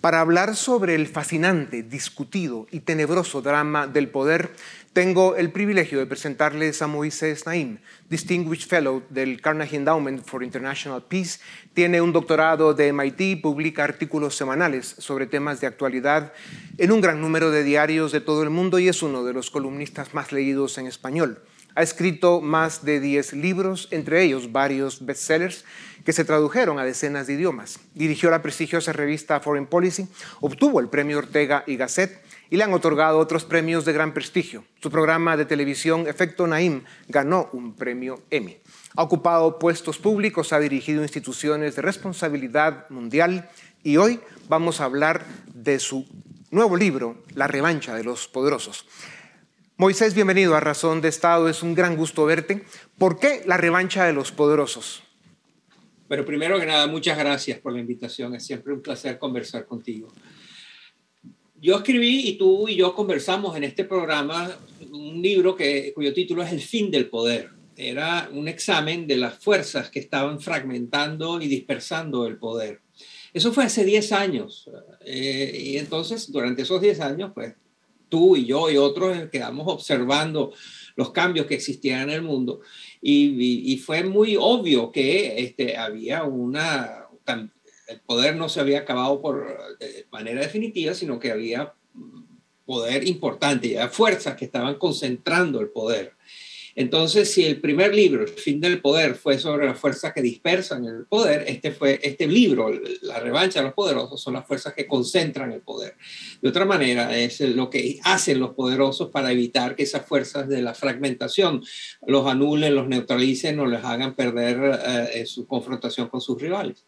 Para 0.00 0.20
hablar 0.20 0.56
sobre 0.56 0.96
el 0.96 1.06
fascinante, 1.06 1.82
discutido 1.82 2.66
y 2.70 2.80
tenebroso 2.80 3.40
drama 3.40 3.86
del 3.86 4.10
poder, 4.10 4.50
tengo 4.94 5.34
el 5.34 5.50
privilegio 5.50 5.98
de 5.98 6.06
presentarles 6.06 6.80
a 6.80 6.86
Moisés 6.86 7.46
Naim, 7.46 7.78
Distinguished 8.08 8.68
Fellow 8.68 9.02
del 9.10 9.40
Carnegie 9.40 9.76
Endowment 9.76 10.24
for 10.24 10.44
International 10.44 11.02
Peace. 11.02 11.40
Tiene 11.74 12.00
un 12.00 12.12
doctorado 12.12 12.74
de 12.74 12.92
MIT, 12.92 13.42
publica 13.42 13.82
artículos 13.82 14.36
semanales 14.36 14.94
sobre 14.98 15.26
temas 15.26 15.60
de 15.60 15.66
actualidad 15.66 16.32
en 16.78 16.92
un 16.92 17.00
gran 17.00 17.20
número 17.20 17.50
de 17.50 17.64
diarios 17.64 18.12
de 18.12 18.20
todo 18.20 18.44
el 18.44 18.50
mundo 18.50 18.78
y 18.78 18.86
es 18.86 19.02
uno 19.02 19.24
de 19.24 19.32
los 19.32 19.50
columnistas 19.50 20.14
más 20.14 20.30
leídos 20.30 20.78
en 20.78 20.86
español. 20.86 21.42
Ha 21.74 21.82
escrito 21.82 22.40
más 22.40 22.84
de 22.84 23.00
10 23.00 23.32
libros, 23.32 23.88
entre 23.90 24.22
ellos 24.22 24.52
varios 24.52 25.04
bestsellers 25.04 25.64
que 26.04 26.12
se 26.12 26.24
tradujeron 26.24 26.78
a 26.78 26.84
decenas 26.84 27.26
de 27.26 27.32
idiomas. 27.32 27.80
Dirigió 27.94 28.30
la 28.30 28.42
prestigiosa 28.42 28.92
revista 28.92 29.40
Foreign 29.40 29.66
Policy, 29.66 30.06
obtuvo 30.40 30.78
el 30.78 30.88
premio 30.88 31.18
Ortega 31.18 31.64
y 31.66 31.74
Gasset 31.74 32.23
y 32.50 32.56
le 32.56 32.64
han 32.64 32.72
otorgado 32.72 33.18
otros 33.18 33.44
premios 33.44 33.84
de 33.84 33.92
gran 33.92 34.14
prestigio. 34.14 34.64
Su 34.82 34.90
programa 34.90 35.36
de 35.36 35.44
televisión 35.44 36.06
Efecto 36.06 36.46
Naim 36.46 36.84
ganó 37.08 37.48
un 37.52 37.74
premio 37.74 38.22
Emmy. 38.30 38.58
Ha 38.96 39.02
ocupado 39.02 39.58
puestos 39.58 39.98
públicos, 39.98 40.52
ha 40.52 40.60
dirigido 40.60 41.02
instituciones 41.02 41.76
de 41.76 41.82
responsabilidad 41.82 42.88
mundial 42.90 43.50
y 43.82 43.96
hoy 43.96 44.20
vamos 44.48 44.80
a 44.80 44.84
hablar 44.84 45.24
de 45.52 45.78
su 45.78 46.06
nuevo 46.50 46.76
libro, 46.76 47.16
La 47.34 47.48
revancha 47.48 47.94
de 47.94 48.04
los 48.04 48.28
poderosos. 48.28 48.86
Moisés, 49.76 50.14
bienvenido 50.14 50.54
a 50.54 50.60
Razón 50.60 51.00
de 51.00 51.08
Estado, 51.08 51.48
es 51.48 51.64
un 51.64 51.74
gran 51.74 51.96
gusto 51.96 52.24
verte. 52.24 52.64
¿Por 52.96 53.18
qué 53.18 53.42
la 53.44 53.56
revancha 53.56 54.04
de 54.04 54.12
los 54.12 54.30
poderosos? 54.30 55.02
Pero 56.06 56.24
primero 56.24 56.60
que 56.60 56.66
nada, 56.66 56.86
muchas 56.86 57.18
gracias 57.18 57.58
por 57.58 57.72
la 57.72 57.80
invitación, 57.80 58.36
es 58.36 58.46
siempre 58.46 58.72
un 58.72 58.80
placer 58.80 59.18
conversar 59.18 59.66
contigo. 59.66 60.12
Yo 61.64 61.76
escribí 61.76 62.28
y 62.28 62.36
tú 62.36 62.68
y 62.68 62.76
yo 62.76 62.94
conversamos 62.94 63.56
en 63.56 63.64
este 63.64 63.84
programa 63.84 64.54
un 64.92 65.22
libro 65.22 65.56
que, 65.56 65.94
cuyo 65.94 66.12
título 66.12 66.42
es 66.42 66.52
El 66.52 66.60
fin 66.60 66.90
del 66.90 67.08
poder. 67.08 67.48
Era 67.74 68.28
un 68.30 68.48
examen 68.48 69.06
de 69.06 69.16
las 69.16 69.42
fuerzas 69.42 69.88
que 69.88 69.98
estaban 69.98 70.42
fragmentando 70.42 71.40
y 71.40 71.48
dispersando 71.48 72.26
el 72.26 72.36
poder. 72.36 72.82
Eso 73.32 73.50
fue 73.50 73.64
hace 73.64 73.82
10 73.82 74.12
años. 74.12 74.68
Eh, 75.06 75.58
y 75.58 75.78
entonces, 75.78 76.30
durante 76.30 76.60
esos 76.60 76.82
10 76.82 77.00
años, 77.00 77.30
pues 77.32 77.54
tú 78.10 78.36
y 78.36 78.44
yo 78.44 78.68
y 78.68 78.76
otros 78.76 79.30
quedamos 79.32 79.66
observando 79.66 80.52
los 80.96 81.12
cambios 81.12 81.46
que 81.46 81.54
existían 81.54 82.02
en 82.02 82.10
el 82.10 82.22
mundo 82.22 82.60
y, 83.00 83.78
fue 83.78 84.04
muy 84.04 84.36
obvio 84.38 84.92
que 84.92 85.40
este, 85.42 85.78
había 85.78 86.24
una, 86.24 87.06
el 87.88 88.00
poder 88.00 88.36
no 88.36 88.48
se 88.48 88.60
había 88.60 88.80
acabado 88.80 89.20
por 89.20 89.78
de 89.78 90.06
manera 90.10 90.40
definitiva, 90.40 90.94
sino 90.94 91.18
que 91.18 91.30
había 91.30 91.74
poder 92.64 93.06
importante, 93.06 93.68
y 93.68 93.76
fuerzas 93.88 94.36
que 94.36 94.46
estaban 94.46 94.76
concentrando 94.76 95.60
el 95.60 95.68
poder. 95.68 96.14
Entonces, 96.76 97.32
si 97.32 97.44
el 97.44 97.60
primer 97.60 97.94
libro, 97.94 98.22
El 98.22 98.28
fin 98.28 98.60
del 98.60 98.80
poder, 98.80 99.14
fue 99.14 99.38
sobre 99.38 99.66
las 99.66 99.78
fuerzas 99.78 100.12
que 100.12 100.20
dispersan 100.20 100.84
el 100.84 101.06
poder, 101.06 101.44
este, 101.46 101.70
fue, 101.70 102.00
este 102.02 102.26
libro, 102.26 102.68
La 103.02 103.20
revancha 103.20 103.60
de 103.60 103.66
los 103.66 103.74
poderosos, 103.74 104.20
son 104.20 104.34
las 104.34 104.44
fuerzas 104.44 104.74
que 104.74 104.86
concentran 104.86 105.52
el 105.52 105.60
poder. 105.60 105.94
De 106.42 106.48
otra 106.48 106.64
manera, 106.64 107.16
es 107.16 107.38
lo 107.40 107.70
que 107.70 108.00
hacen 108.02 108.40
los 108.40 108.54
poderosos 108.54 109.10
para 109.10 109.30
evitar 109.30 109.76
que 109.76 109.84
esas 109.84 110.04
fuerzas 110.04 110.48
de 110.48 110.62
la 110.62 110.74
fragmentación 110.74 111.62
los 112.08 112.26
anulen, 112.26 112.74
los 112.74 112.88
neutralicen 112.88 113.60
o 113.60 113.66
les 113.66 113.84
hagan 113.84 114.16
perder 114.16 114.80
eh, 115.14 115.26
su 115.26 115.46
confrontación 115.46 116.08
con 116.08 116.20
sus 116.20 116.42
rivales. 116.42 116.84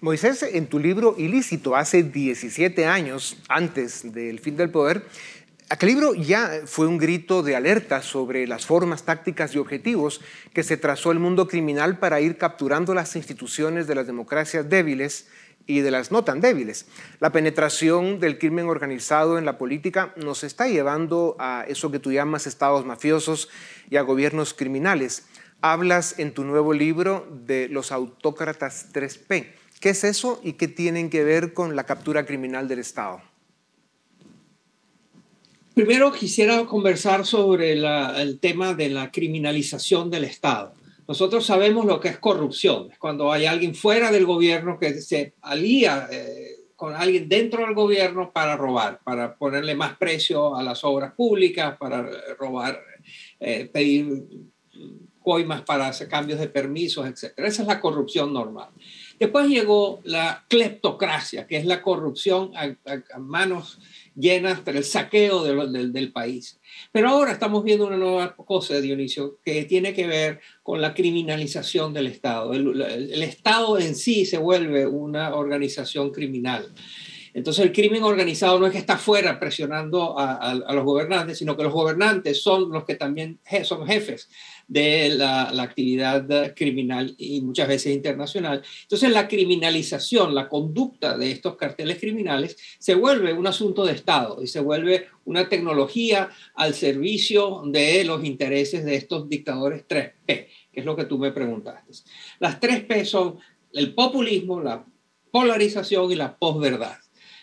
Moisés, 0.00 0.42
en 0.42 0.66
tu 0.66 0.78
libro 0.78 1.14
Ilícito, 1.16 1.76
hace 1.76 2.02
17 2.02 2.86
años 2.86 3.38
antes 3.48 4.12
del 4.12 4.38
fin 4.38 4.56
del 4.56 4.70
poder, 4.70 5.04
Aquel 5.72 5.90
libro 5.90 6.14
ya 6.14 6.62
fue 6.66 6.88
un 6.88 6.98
grito 6.98 7.44
de 7.44 7.54
alerta 7.54 8.02
sobre 8.02 8.44
las 8.48 8.66
formas, 8.66 9.04
tácticas 9.04 9.54
y 9.54 9.58
objetivos 9.58 10.20
que 10.52 10.64
se 10.64 10.76
trazó 10.76 11.12
el 11.12 11.20
mundo 11.20 11.46
criminal 11.46 12.00
para 12.00 12.20
ir 12.20 12.38
capturando 12.38 12.92
las 12.92 13.14
instituciones 13.14 13.86
de 13.86 13.94
las 13.94 14.08
democracias 14.08 14.68
débiles 14.68 15.28
y 15.68 15.78
de 15.78 15.92
las 15.92 16.10
no 16.10 16.24
tan 16.24 16.40
débiles. 16.40 16.86
La 17.20 17.30
penetración 17.30 18.18
del 18.18 18.36
crimen 18.36 18.66
organizado 18.66 19.38
en 19.38 19.44
la 19.44 19.58
política 19.58 20.12
nos 20.16 20.42
está 20.42 20.66
llevando 20.66 21.36
a 21.38 21.64
eso 21.68 21.92
que 21.92 22.00
tú 22.00 22.10
llamas 22.10 22.48
estados 22.48 22.84
mafiosos 22.84 23.48
y 23.88 23.96
a 23.96 24.02
gobiernos 24.02 24.54
criminales. 24.54 25.28
Hablas 25.62 26.18
en 26.18 26.32
tu 26.32 26.44
nuevo 26.44 26.72
libro 26.72 27.26
de 27.44 27.68
los 27.68 27.92
autócratas 27.92 28.92
3P. 28.94 29.52
¿Qué 29.80 29.90
es 29.90 30.04
eso 30.04 30.40
y 30.42 30.54
qué 30.54 30.68
tienen 30.68 31.10
que 31.10 31.22
ver 31.22 31.52
con 31.52 31.76
la 31.76 31.84
captura 31.84 32.24
criminal 32.24 32.66
del 32.66 32.78
Estado? 32.78 33.20
Primero 35.74 36.12
quisiera 36.12 36.64
conversar 36.64 37.26
sobre 37.26 37.72
el 37.72 38.40
tema 38.40 38.74
de 38.74 38.88
la 38.88 39.10
criminalización 39.10 40.10
del 40.10 40.24
Estado. 40.24 40.74
Nosotros 41.06 41.44
sabemos 41.44 41.84
lo 41.84 42.00
que 42.00 42.08
es 42.08 42.18
corrupción, 42.18 42.90
es 42.92 42.98
cuando 42.98 43.32
hay 43.32 43.44
alguien 43.44 43.74
fuera 43.74 44.10
del 44.12 44.26
gobierno 44.26 44.78
que 44.78 45.00
se 45.00 45.34
alía 45.42 46.08
eh, 46.10 46.50
con 46.76 46.94
alguien 46.94 47.28
dentro 47.28 47.66
del 47.66 47.74
gobierno 47.74 48.30
para 48.32 48.56
robar, 48.56 49.00
para 49.02 49.34
ponerle 49.34 49.74
más 49.74 49.96
precio 49.96 50.56
a 50.56 50.62
las 50.62 50.84
obras 50.84 51.12
públicas, 51.14 51.76
para 51.78 52.08
robar, 52.38 52.80
eh, 53.40 53.68
pedir 53.72 54.24
coimas 55.22 55.62
para 55.62 55.92
cambios 56.08 56.40
de 56.40 56.48
permisos, 56.48 57.06
etc. 57.06 57.32
Esa 57.38 57.62
es 57.62 57.68
la 57.68 57.80
corrupción 57.80 58.32
normal. 58.32 58.70
Después 59.18 59.48
llegó 59.48 60.00
la 60.04 60.44
cleptocracia, 60.48 61.46
que 61.46 61.56
es 61.56 61.66
la 61.66 61.82
corrupción 61.82 62.52
a, 62.56 62.74
a 63.14 63.18
manos 63.18 63.78
llenas 64.20 64.64
del 64.64 64.84
saqueo 64.84 65.44
del 65.44 66.12
país. 66.12 66.60
Pero 66.92 67.08
ahora 67.08 67.32
estamos 67.32 67.64
viendo 67.64 67.86
una 67.86 67.96
nueva 67.96 68.34
cosa, 68.36 68.80
Dionisio, 68.80 69.38
que 69.44 69.64
tiene 69.64 69.94
que 69.94 70.06
ver 70.06 70.40
con 70.62 70.80
la 70.80 70.94
criminalización 70.94 71.92
del 71.92 72.06
Estado. 72.06 72.52
El, 72.52 73.22
Estado 73.22 73.78
en 73.78 73.94
sí 73.94 74.26
se 74.26 74.38
vuelve 74.38 74.86
una 74.86 75.34
organización 75.34 76.10
criminal. 76.10 76.72
Entonces 77.34 77.64
el 77.64 77.72
crimen 77.72 78.02
organizado 78.02 78.58
no 78.58 78.66
es 78.66 78.72
que 78.72 78.78
está 78.78 78.96
fuera 78.96 79.38
presionando 79.38 80.18
a, 80.18 80.34
a, 80.34 80.74
los 80.74 80.84
gobernantes, 80.84 81.38
sino 81.38 81.56
que 81.56 81.62
los 81.62 81.72
gobernantes 81.72 82.42
son 82.42 82.70
los 82.70 82.84
que 82.84 82.94
también 82.94 83.38
son 83.64 83.86
jefes 83.86 84.28
de 84.70 85.08
la, 85.10 85.50
actividad 85.62 86.54
criminal 86.54 87.14
y 87.18 87.40
muchas 87.40 87.66
veces 87.66 87.92
internacional. 87.92 88.62
Entonces 88.82 89.10
la 89.10 89.26
criminalización, 89.26 90.32
la 90.32 90.48
conducta 90.48 91.18
de 91.18 91.32
estos 91.32 91.56
carteles 91.56 91.98
criminales 91.98 92.56
se 92.78 92.94
vuelve 92.94 93.32
un 93.32 93.48
asunto 93.48 93.84
de 93.84 93.92
Estado 93.92 94.40
y 94.40 94.46
se 94.46 94.60
vuelve 94.60 95.08
una 95.24 95.48
tecnología 95.48 96.30
al 96.54 96.74
servicio 96.74 97.62
de 97.66 98.04
los 98.04 98.24
intereses 98.24 98.84
de 98.84 98.94
estos 98.94 99.28
dictadores 99.28 99.86
3P, 99.88 100.14
que 100.26 100.48
es 100.72 100.84
lo 100.84 100.94
que 100.94 101.04
tú 101.04 101.18
me 101.18 101.32
preguntaste. 101.32 101.92
Las 102.38 102.60
3P 102.60 103.04
son 103.04 103.38
el 103.72 103.92
populismo, 103.92 104.60
la 104.60 104.84
polarización 105.32 106.12
y 106.12 106.14
la 106.14 106.36
posverdad. 106.36 106.98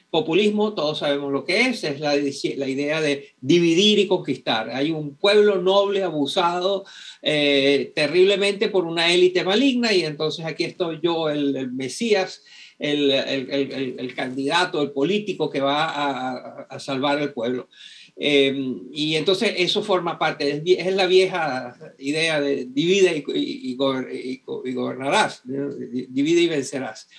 Populismo, 0.10 0.74
todos 0.74 1.00
sabemos 1.00 1.34
lo 1.34 1.44
que 1.44 1.68
es, 1.68 1.84
es 1.84 2.00
la, 2.00 2.16
idea 2.16 3.02
de 3.02 3.34
dividir 3.42 4.00
y 4.00 4.08
conquistar. 4.08 4.70
Hay 4.70 4.92
un 4.92 5.16
pueblo 5.16 5.62
noble 5.62 6.02
abusado 6.02 6.86
eh, 7.22 7.92
terriblemente 7.94 8.70
por 8.70 8.86
una 8.86 9.12
élite 9.12 9.44
maligna 9.44 9.92
y 9.92 10.06
entonces 10.06 10.46
aquí 10.46 10.64
estoy 10.64 11.02
yo, 11.04 11.30
el, 11.30 11.74
Mesías, 11.74 12.42
el, 12.80 14.14
candidato, 14.16 14.82
el 14.82 14.92
político 14.92 15.50
que 15.50 15.60
va 15.60 16.62
a, 16.62 16.80
salvar 16.80 17.18
al 17.18 17.34
pueblo. 17.34 17.68
Eh, 18.16 18.56
y 18.94 19.16
entonces 19.16 19.54
eso 19.58 19.84
forma 19.84 20.18
parte, 20.18 20.64
es, 20.66 20.96
la 20.96 21.06
vieja 21.06 21.78
idea 22.00 22.40
de 22.40 22.66
divide 22.66 23.24
y, 23.36 23.74
y 23.74 24.74
gobernarás, 24.74 25.42
divide 25.44 26.42
y 26.42 26.48
vencerás 26.48 27.10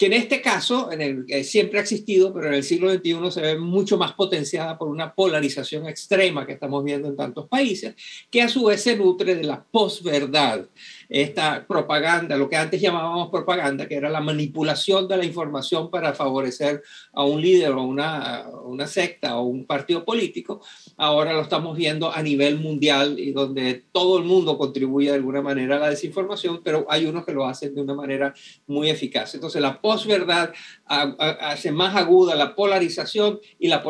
que 0.00 0.06
en 0.06 0.14
este 0.14 0.40
caso 0.40 0.90
en 0.90 1.02
el, 1.02 1.26
que 1.26 1.44
siempre 1.44 1.78
ha 1.78 1.82
existido, 1.82 2.32
pero 2.32 2.46
en 2.46 2.54
el 2.54 2.62
siglo 2.62 2.90
XXI 2.90 3.30
se 3.30 3.42
ve 3.42 3.58
mucho 3.58 3.98
más 3.98 4.14
potenciada 4.14 4.78
por 4.78 4.88
una 4.88 5.14
polarización 5.14 5.86
extrema 5.86 6.46
que 6.46 6.54
estamos 6.54 6.82
viendo 6.82 7.06
en 7.06 7.16
tantos 7.16 7.46
países, 7.48 7.94
que 8.30 8.40
a 8.40 8.48
su 8.48 8.64
vez 8.64 8.82
se 8.82 8.96
nutre 8.96 9.34
de 9.34 9.44
la 9.44 9.62
posverdad 9.62 10.66
esta 11.10 11.66
propaganda, 11.66 12.36
lo 12.36 12.48
que 12.48 12.56
antes 12.56 12.80
llamábamos 12.80 13.30
propaganda, 13.30 13.88
que 13.88 13.96
era 13.96 14.08
la 14.08 14.20
manipulación 14.20 15.08
de 15.08 15.16
la 15.16 15.24
información 15.24 15.90
para 15.90 16.14
favorecer 16.14 16.82
a 17.12 17.24
un 17.24 17.42
líder 17.42 17.72
o 17.72 17.82
una, 17.82 18.46
una 18.64 18.86
secta 18.86 19.36
o 19.36 19.42
un 19.42 19.66
partido 19.66 20.04
político, 20.04 20.62
ahora 20.96 21.32
lo 21.32 21.42
estamos 21.42 21.76
viendo 21.76 22.12
a 22.12 22.22
nivel 22.22 22.60
mundial 22.60 23.18
y 23.18 23.32
donde 23.32 23.84
todo 23.90 24.18
el 24.18 24.24
mundo 24.24 24.56
contribuye 24.56 25.08
de 25.08 25.16
alguna 25.16 25.42
manera 25.42 25.76
a 25.76 25.80
la 25.80 25.90
desinformación, 25.90 26.60
pero 26.62 26.86
hay 26.88 27.06
unos 27.06 27.26
que 27.26 27.32
lo 27.32 27.44
hacen 27.44 27.74
de 27.74 27.82
una 27.82 27.94
manera 27.94 28.32
muy 28.68 28.88
eficaz. 28.88 29.34
Entonces 29.34 29.60
la 29.60 29.80
posverdad 29.80 30.52
hace 30.86 31.72
más 31.72 31.96
aguda 31.96 32.36
la 32.36 32.54
polarización 32.54 33.40
y 33.58 33.66
la, 33.66 33.82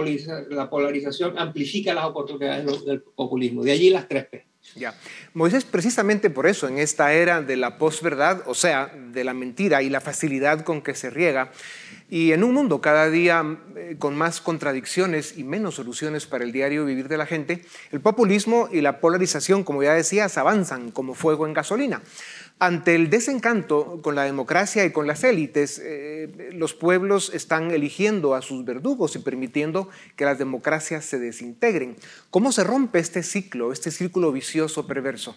la 0.49 0.71
polarización 0.71 1.39
amplifica 1.39 1.93
las 1.93 2.07
oportunidades 2.07 2.85
del 2.87 3.03
populismo. 3.03 3.63
De 3.63 3.73
allí 3.73 3.91
las 3.91 4.09
tres 4.09 4.27
P. 4.27 4.50
Ya. 4.77 4.95
Moisés, 5.35 5.65
precisamente 5.65 6.31
por 6.31 6.47
eso, 6.47 6.69
en 6.69 6.79
esta 6.79 7.13
era 7.13 7.43
de 7.43 7.57
la 7.57 7.79
posverdad, 7.79 8.43
o 8.47 8.55
sea, 8.55 8.87
de 8.87 9.25
la 9.25 9.35
mentira 9.35 9.83
y 9.83 9.91
la 9.91 10.01
facilidad 10.01 10.63
con 10.63 10.83
que 10.83 10.95
se 10.95 11.11
riega, 11.11 11.51
y 12.09 12.33
en 12.33 12.43
un 12.43 12.53
mundo 12.53 12.81
cada 12.81 13.09
día 13.09 13.45
eh, 13.77 13.97
con 13.99 14.17
más 14.17 14.41
contradicciones 14.41 15.39
y 15.39 15.45
menos 15.45 15.77
soluciones 15.77 16.27
para 16.27 16.43
el 16.43 16.51
diario 16.51 16.85
vivir 16.85 17.09
de 17.09 17.17
la 17.17 17.27
gente, 17.27 17.65
el 17.93 18.01
populismo 18.01 18.69
y 18.71 18.81
la 18.81 19.01
polarización, 19.01 19.63
como 19.63 19.83
ya 19.83 19.95
decías, 19.95 20.37
avanzan 20.37 20.91
como 20.91 21.15
fuego 21.15 21.47
en 21.47 21.55
gasolina. 21.55 22.03
Ante 22.63 22.95
el 22.95 23.09
desencanto 23.09 24.01
con 24.03 24.15
la 24.15 24.25
democracia 24.25 24.85
y 24.85 24.93
con 24.93 25.07
las 25.07 25.25
élites, 25.25 25.81
eh, 25.83 26.51
los 26.53 26.75
pueblos 26.75 27.33
están 27.33 27.71
eligiendo 27.71 28.35
a 28.35 28.43
sus 28.43 28.67
verdugos 28.67 29.17
y 29.17 29.21
permitiendo 29.21 29.89
que 30.15 30.27
las 30.27 30.39
democracias 30.39 31.07
se 31.07 31.19
desintegren. 31.19 31.97
¿Cómo 32.29 32.53
se 32.53 32.63
rompe 32.63 32.99
este 32.99 33.23
ciclo, 33.23 33.73
este 33.73 33.91
círculo 33.91 34.31
vicioso 34.31 34.87
perverso? 34.87 35.35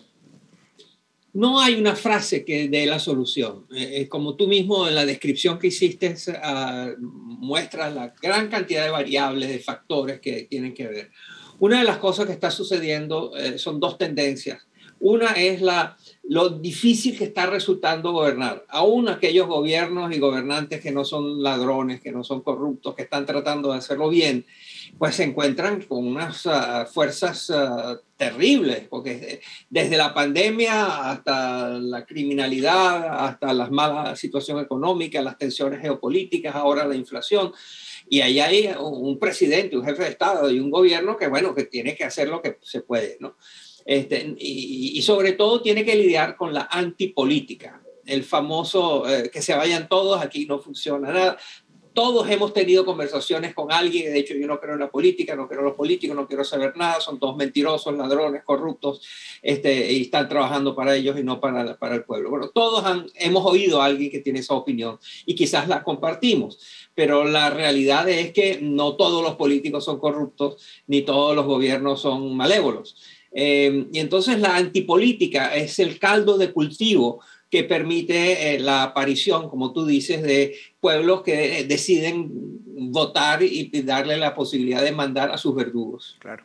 No 1.31 1.61
hay 1.61 1.75
una 1.75 1.95
frase 1.95 2.43
que 2.43 2.67
dé 2.67 2.85
la 2.85 2.99
solución. 2.99 3.67
Eh, 3.73 4.01
eh, 4.01 4.09
como 4.09 4.35
tú 4.35 4.49
mismo 4.49 4.85
en 4.85 4.95
la 4.95 5.05
descripción 5.05 5.57
que 5.57 5.67
hiciste 5.67 6.17
uh, 6.27 6.99
muestras 6.99 7.95
la 7.95 8.13
gran 8.21 8.49
cantidad 8.49 8.83
de 8.83 8.91
variables, 8.91 9.47
de 9.47 9.59
factores 9.59 10.19
que 10.19 10.43
tienen 10.49 10.73
que 10.73 10.87
ver. 10.87 11.11
Una 11.59 11.79
de 11.79 11.85
las 11.85 11.99
cosas 11.99 12.25
que 12.25 12.33
está 12.33 12.51
sucediendo 12.51 13.31
son 13.55 13.79
dos 13.79 13.97
tendencias. 13.97 14.67
Una 14.99 15.31
es 15.33 15.61
la 15.61 15.97
lo 16.23 16.49
difícil 16.49 17.17
que 17.17 17.25
está 17.25 17.47
resultando 17.47 18.13
gobernar. 18.13 18.65
Aún 18.69 19.09
aquellos 19.09 19.45
gobiernos 19.47 20.15
y 20.15 20.19
gobernantes 20.19 20.79
que 20.79 20.91
no 20.91 21.03
son 21.03 21.43
ladrones, 21.43 21.99
que 21.99 22.13
no 22.13 22.23
son 22.23 22.41
corruptos, 22.41 22.95
que 22.95 23.01
están 23.01 23.25
tratando 23.25 23.71
de 23.71 23.79
hacerlo 23.79 24.07
bien, 24.07 24.45
pues 24.97 25.15
se 25.15 25.23
encuentran 25.23 25.81
con 25.81 26.07
unas 26.07 26.47
ah, 26.47 26.85
fuerzas 26.85 27.49
ah, 27.49 27.99
terribles, 28.15 28.87
porque 28.89 29.41
desde 29.69 29.97
la 29.97 30.13
pandemia 30.13 31.11
hasta 31.11 31.69
la 31.69 32.05
criminalidad, 32.05 33.25
hasta 33.25 33.53
las 33.53 33.69
malas 33.69 34.17
situación 34.17 34.59
económica, 34.59 35.21
las 35.21 35.37
tensiones 35.37 35.81
geopolíticas, 35.81 36.55
ahora 36.55 36.85
la 36.85 36.95
inflación. 36.95 37.51
Y 38.07 38.21
ahí 38.21 38.39
hay 38.39 38.73
un 38.79 39.19
presidente, 39.19 39.77
un 39.77 39.85
jefe 39.85 40.03
de 40.03 40.09
Estado 40.09 40.49
y 40.49 40.59
un 40.59 40.71
gobierno 40.71 41.17
que, 41.17 41.27
bueno, 41.27 41.53
que 41.53 41.63
tiene 41.63 41.95
que 41.95 42.05
hacer 42.05 42.29
lo 42.29 42.41
que 42.41 42.59
se 42.61 42.81
puede, 42.81 43.17
¿no? 43.19 43.35
Este, 43.85 44.35
y, 44.37 45.01
sobre 45.01 45.33
todo 45.33 45.61
tiene 45.61 45.83
que 45.83 45.95
lidiar 45.95 46.37
con 46.37 46.53
la 46.53 46.67
antipolítica, 46.71 47.81
el 48.05 48.23
famoso 48.23 49.09
eh, 49.09 49.29
que 49.31 49.41
se 49.41 49.55
vayan 49.55 49.87
todos, 49.87 50.21
aquí 50.21 50.45
no 50.45 50.59
funciona 50.59 51.11
nada. 51.11 51.37
Todos 51.93 52.27
hemos 52.31 52.53
tenido 52.53 52.85
conversaciones 52.85 53.53
con 53.53 53.71
alguien, 53.71 54.11
de 54.11 54.17
hecho 54.17 54.33
yo 54.33 54.47
no 54.47 54.59
creo 54.59 54.73
en 54.73 54.79
la 54.79 54.89
política, 54.89 55.35
no 55.35 55.47
creo 55.47 55.59
en 55.59 55.65
los 55.67 55.75
políticos, 55.75 56.15
no 56.15 56.27
quiero 56.27 56.43
saber 56.43 56.75
nada, 56.75 56.99
son 56.99 57.19
todos 57.19 57.35
mentirosos, 57.35 57.95
ladrones, 57.95 58.43
corruptos, 58.43 59.05
este, 59.43 59.91
y 59.91 60.01
están 60.01 60.27
trabajando 60.27 60.75
para 60.75 60.95
ellos 60.95 61.19
y 61.19 61.23
no 61.23 61.39
para, 61.39 61.77
para 61.77 61.93
el 61.93 62.03
pueblo. 62.03 62.31
Bueno, 62.31 62.49
todos 62.49 62.83
hemos 63.13 63.45
oído 63.45 63.79
a 63.79 63.85
alguien 63.85 64.09
que 64.09 64.21
tiene 64.21 64.39
esa 64.39 64.55
opinión 64.55 64.97
y 65.27 65.35
quizás 65.35 65.67
la 65.67 65.83
compartimos, 65.83 66.57
pero 66.95 67.25
la 67.25 67.51
realidad 67.51 68.09
es 68.09 68.33
que 68.33 68.57
no 68.59 68.95
todos 68.95 69.21
los 69.21 69.35
políticos 69.35 69.85
son 69.85 69.99
corruptos, 69.99 70.63
ni 70.87 71.03
todos 71.03 71.35
los 71.35 71.45
gobiernos 71.45 72.01
son 72.01 72.35
malévolos. 72.35 72.95
Eh, 73.33 73.87
y 73.91 73.99
entonces 73.99 74.39
la 74.39 74.55
antipolítica 74.55 75.55
es 75.55 75.79
el 75.79 75.99
caldo 75.99 76.37
de 76.37 76.51
cultivo 76.51 77.21
que 77.49 77.63
permite 77.63 78.55
eh, 78.55 78.59
la 78.59 78.83
aparición, 78.83 79.49
como 79.49 79.73
tú 79.73 79.85
dices, 79.85 80.23
de 80.23 80.55
pueblos 80.79 81.21
que 81.21 81.59
eh, 81.59 81.63
deciden 81.65 82.31
votar 82.91 83.43
y 83.43 83.69
darle 83.83 84.17
la 84.17 84.33
posibilidad 84.33 84.83
de 84.83 84.91
mandar 84.91 85.31
a 85.31 85.37
sus 85.37 85.55
verdugos. 85.55 86.17
Claro. 86.19 86.43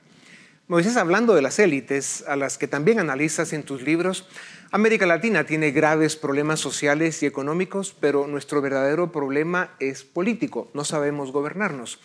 Moisés, 0.67 0.99
hablando 0.99 1.35
de 1.35 1.41
las 1.41 1.59
élites, 1.59 2.25
a 2.29 2.37
las 2.37 2.59
que 2.59 2.69
también 2.69 3.01
analizas 3.01 3.55
en 3.55 3.63
tus 3.63 3.81
libros, 3.81 4.27
América 4.71 5.07
Latina 5.07 5.45
tiene 5.45 5.71
graves 5.71 6.15
problemas 6.15 6.61
sociales 6.61 7.23
y 7.23 7.27
económicos, 7.27 7.97
pero 7.99 8.27
nuestro 8.27 8.61
verdadero 8.61 9.11
problema 9.11 9.75
es 9.81 10.05
político, 10.05 10.69
no 10.75 10.85
sabemos 10.85 11.33
gobernarnos. 11.33 12.01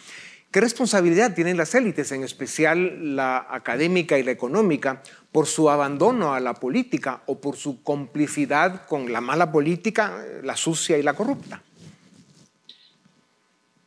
¿Qué 0.53 0.61
responsabilidad 0.61 1.33
tienen 1.33 1.57
las 1.57 1.73
élites, 1.73 2.11
en 2.11 2.23
especial 2.23 3.15
la 3.15 3.47
académica 3.49 4.19
y 4.19 4.23
la 4.23 4.29
económica, 4.29 5.01
por 5.31 5.47
su 5.47 5.67
abandono 5.67 6.35
a 6.35 6.39
la 6.39 6.53
política 6.53 7.23
o 7.25 7.41
por 7.41 7.57
su 7.57 7.81
complicidad 7.81 8.85
con 8.85 9.11
la 9.11 9.19
mala 9.19 9.51
política, 9.51 10.23
la 10.43 10.55
sucia 10.55 10.95
y 10.99 11.01
la 11.01 11.15
corrupta? 11.15 11.63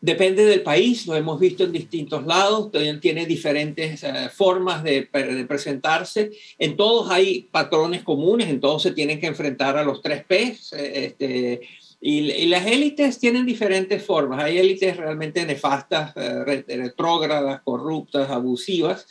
Depende 0.01 0.45
del 0.45 0.65
país, 0.65 1.07
lo 1.07 1.15
hemos 1.15 1.39
visto 1.39 1.63
en 1.63 1.71
distintos 1.71 2.27
lados, 2.27 2.73
tiene 3.01 3.27
diferentes 3.27 4.03
eh, 4.03 4.29
formas 4.35 4.83
de, 4.83 5.09
presentarse. 5.49 6.33
En 6.59 6.77
todos 6.77 7.13
hay 7.13 7.43
patrones 7.49 8.03
comunes, 8.03 8.49
en 8.49 8.59
todos 8.59 8.83
se 8.83 8.91
tienen 8.91 9.21
que 9.21 9.29
enfrentar 9.29 9.77
a 9.77 9.85
los 9.85 10.03
tres 10.03 10.25
P. 10.25 10.57
y, 12.01 12.47
las 12.47 12.67
élites 12.67 13.19
tienen 13.19 13.47
diferentes 13.47 14.03
formas. 14.05 14.43
Hay 14.43 14.59
élites 14.59 14.97
realmente 14.97 15.45
nefastas, 15.47 16.13
eh, 16.17 16.63
retrógradas, 16.67 17.63
corruptas, 17.63 18.31
abusivas. 18.31 19.07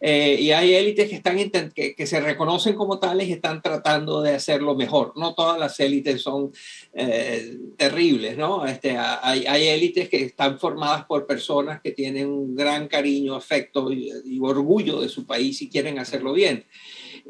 Eh, 0.00 0.38
y 0.40 0.52
hay 0.52 0.74
élites 0.74 1.08
que, 1.08 1.16
están 1.16 1.36
que, 1.74 1.96
que, 1.96 2.06
se 2.06 2.20
reconocen 2.20 2.76
como 2.76 3.00
tales 3.00 3.26
y 3.26 3.32
están 3.32 3.60
tratando 3.60 4.22
de 4.22 4.36
hacerlo 4.36 4.76
mejor. 4.76 5.12
No 5.16 5.34
todas 5.34 5.58
las 5.58 5.80
élites 5.80 6.22
son 6.22 6.52
eh, 6.92 7.58
terribles, 7.76 8.36
¿no? 8.36 8.64
Este, 8.64 8.96
hay, 8.96 9.44
hay, 9.46 9.66
élites 9.66 10.08
que 10.08 10.22
están 10.22 10.60
formadas 10.60 11.04
por 11.06 11.26
personas 11.26 11.80
que 11.80 11.90
tienen 11.90 12.28
un 12.28 12.54
gran 12.54 12.86
cariño, 12.86 13.34
afecto 13.34 13.92
y, 13.92 14.12
y 14.24 14.38
orgullo 14.40 15.00
de 15.00 15.08
su 15.08 15.26
país 15.26 15.60
y 15.62 15.68
quieren 15.68 15.98
hacerlo 15.98 16.32
bien. 16.32 16.64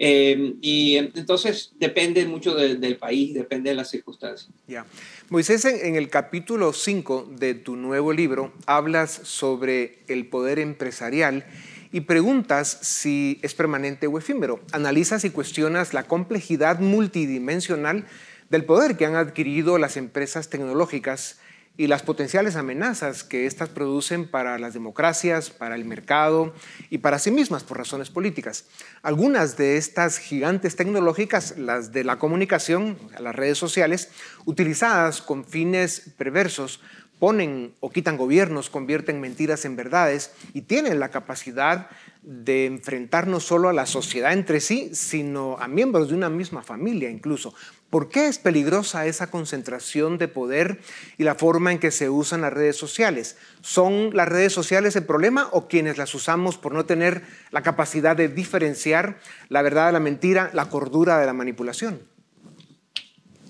Eh, 0.00 0.54
y 0.60 0.96
entonces 0.96 1.72
depende 1.78 2.24
mucho 2.24 2.54
del 2.54 2.96
país, 2.96 3.34
depende 3.34 3.70
de 3.70 3.76
las 3.76 3.90
circunstancias. 3.90 4.48
Ya. 4.68 4.86
Moisés, 5.28 5.64
en, 5.64 5.96
el 5.96 6.08
capítulo 6.08 6.72
5 6.72 7.32
de 7.36 7.54
tu 7.54 7.74
nuevo 7.74 8.12
libro 8.12 8.52
hablas 8.66 9.10
sobre 9.10 9.98
el 10.06 10.26
poder 10.26 10.60
empresarial 10.60 11.44
y 11.90 12.02
preguntas 12.02 12.78
si 12.82 13.40
es 13.42 13.54
permanente 13.54 14.06
o 14.06 14.18
efímero. 14.18 14.60
Analizas 14.70 15.24
y 15.24 15.30
cuestionas 15.30 15.94
la 15.94 16.04
complejidad 16.04 16.78
multidimensional 16.78 18.06
del 18.50 18.64
poder 18.64 18.96
que 18.96 19.04
han 19.04 19.16
adquirido 19.16 19.78
las 19.78 19.96
empresas 19.96 20.48
tecnológicas 20.48 21.40
y 21.78 21.86
las 21.86 22.02
potenciales 22.02 22.56
amenazas 22.56 23.22
que 23.22 23.46
éstas 23.46 23.68
producen 23.68 24.28
para 24.28 24.58
las 24.58 24.74
democracias, 24.74 25.48
para 25.48 25.76
el 25.76 25.84
mercado 25.84 26.52
y 26.90 26.98
para 26.98 27.20
sí 27.20 27.30
mismas 27.30 27.62
por 27.62 27.78
razones 27.78 28.10
políticas. 28.10 28.64
Algunas 29.00 29.56
de 29.56 29.76
estas 29.76 30.18
gigantes 30.18 30.74
tecnológicas, 30.74 31.56
las 31.56 31.92
de 31.92 32.02
la 32.02 32.18
comunicación, 32.18 32.98
las 33.20 33.34
redes 33.34 33.58
sociales, 33.58 34.10
utilizadas 34.44 35.22
con 35.22 35.44
fines 35.44 36.12
perversos, 36.18 36.80
ponen 37.18 37.74
o 37.80 37.90
quitan 37.90 38.16
gobiernos, 38.16 38.70
convierten 38.70 39.20
mentiras 39.20 39.64
en 39.64 39.76
verdades 39.76 40.32
y 40.54 40.62
tienen 40.62 41.00
la 41.00 41.10
capacidad 41.10 41.88
de 42.22 42.66
enfrentar 42.66 43.26
no 43.26 43.40
solo 43.40 43.68
a 43.68 43.72
la 43.72 43.86
sociedad 43.86 44.32
entre 44.32 44.60
sí, 44.60 44.90
sino 44.92 45.56
a 45.60 45.68
miembros 45.68 46.08
de 46.08 46.14
una 46.14 46.28
misma 46.28 46.62
familia 46.62 47.10
incluso. 47.10 47.54
¿Por 47.90 48.10
qué 48.10 48.26
es 48.26 48.38
peligrosa 48.38 49.06
esa 49.06 49.30
concentración 49.30 50.18
de 50.18 50.28
poder 50.28 50.80
y 51.16 51.24
la 51.24 51.36
forma 51.36 51.72
en 51.72 51.78
que 51.78 51.90
se 51.90 52.10
usan 52.10 52.42
las 52.42 52.52
redes 52.52 52.76
sociales? 52.76 53.38
¿Son 53.62 54.14
las 54.14 54.28
redes 54.28 54.52
sociales 54.52 54.94
el 54.94 55.06
problema 55.06 55.48
o 55.52 55.68
quienes 55.68 55.96
las 55.96 56.14
usamos 56.14 56.58
por 56.58 56.74
no 56.74 56.84
tener 56.84 57.22
la 57.50 57.62
capacidad 57.62 58.14
de 58.14 58.28
diferenciar 58.28 59.18
la 59.48 59.62
verdad 59.62 59.86
de 59.86 59.92
la 59.92 60.00
mentira, 60.00 60.50
la 60.52 60.68
cordura 60.68 61.18
de 61.18 61.26
la 61.26 61.32
manipulación? 61.32 62.17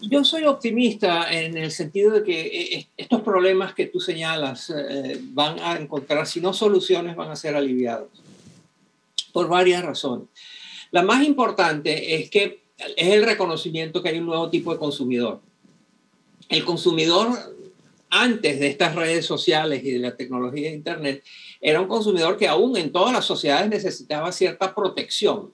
Yo 0.00 0.24
soy 0.24 0.44
optimista 0.44 1.32
en 1.32 1.56
el 1.56 1.72
sentido 1.72 2.12
de 2.12 2.22
que 2.22 2.40
eh, 2.40 2.78
eh, 2.78 2.87
estos 2.96 3.20
problemas 3.22 3.74
que 3.74 3.87
tú 3.87 3.98
señalas 3.98 4.70
eh, 4.70 5.18
van 5.32 5.58
a 5.58 5.76
encontrar, 5.76 6.26
si 6.26 6.40
no 6.40 6.52
soluciones, 6.52 7.16
van 7.16 7.30
a 7.30 7.37
ser 7.37 7.56
aliviados 7.56 8.08
por 9.32 9.48
varias 9.48 9.84
razones. 9.84 10.28
La 10.92 11.02
más 11.02 11.24
importante 11.24 12.14
es 12.14 12.30
que 12.30 12.62
es 12.96 13.08
el 13.08 13.24
reconocimiento 13.24 14.02
que 14.02 14.11
hay 14.11 14.18
un 14.18 14.26
nuevo 14.26 14.48
tipo 14.50 14.72
de 14.72 14.78
consumidor. 14.78 15.40
El 16.48 16.64
consumidor 16.64 17.30
antes 18.08 18.61
de 18.61 18.68
estas 18.68 18.94
redes 18.94 19.26
sociales 19.26 19.82
y 19.84 19.90
de 19.90 19.98
la 19.98 20.16
tecnología 20.16 20.68
de 20.68 20.76
Internet 20.76 21.24
era 21.61 21.80
un 21.80 21.88
consumidor 21.88 22.37
que 22.37 22.48
aún 22.48 22.76
en 22.76 22.92
todas 22.92 23.12
las 23.12 23.24
sociedades 23.24 23.68
necesitaba 23.68 24.30
cierta 24.32 24.74
protección 24.74 25.52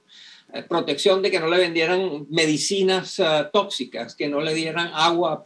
protección 0.63 1.23
de 1.23 1.31
que 1.31 1.41
no 1.41 1.49
le 1.49 1.59
vendieran 1.59 2.27
medicinas 2.31 3.19
eh, 3.19 3.25
tóxicas, 3.53 4.15
que 4.15 4.29
no 4.29 4.41
le 4.41 4.55
dieran 4.55 4.91
agua 4.95 5.43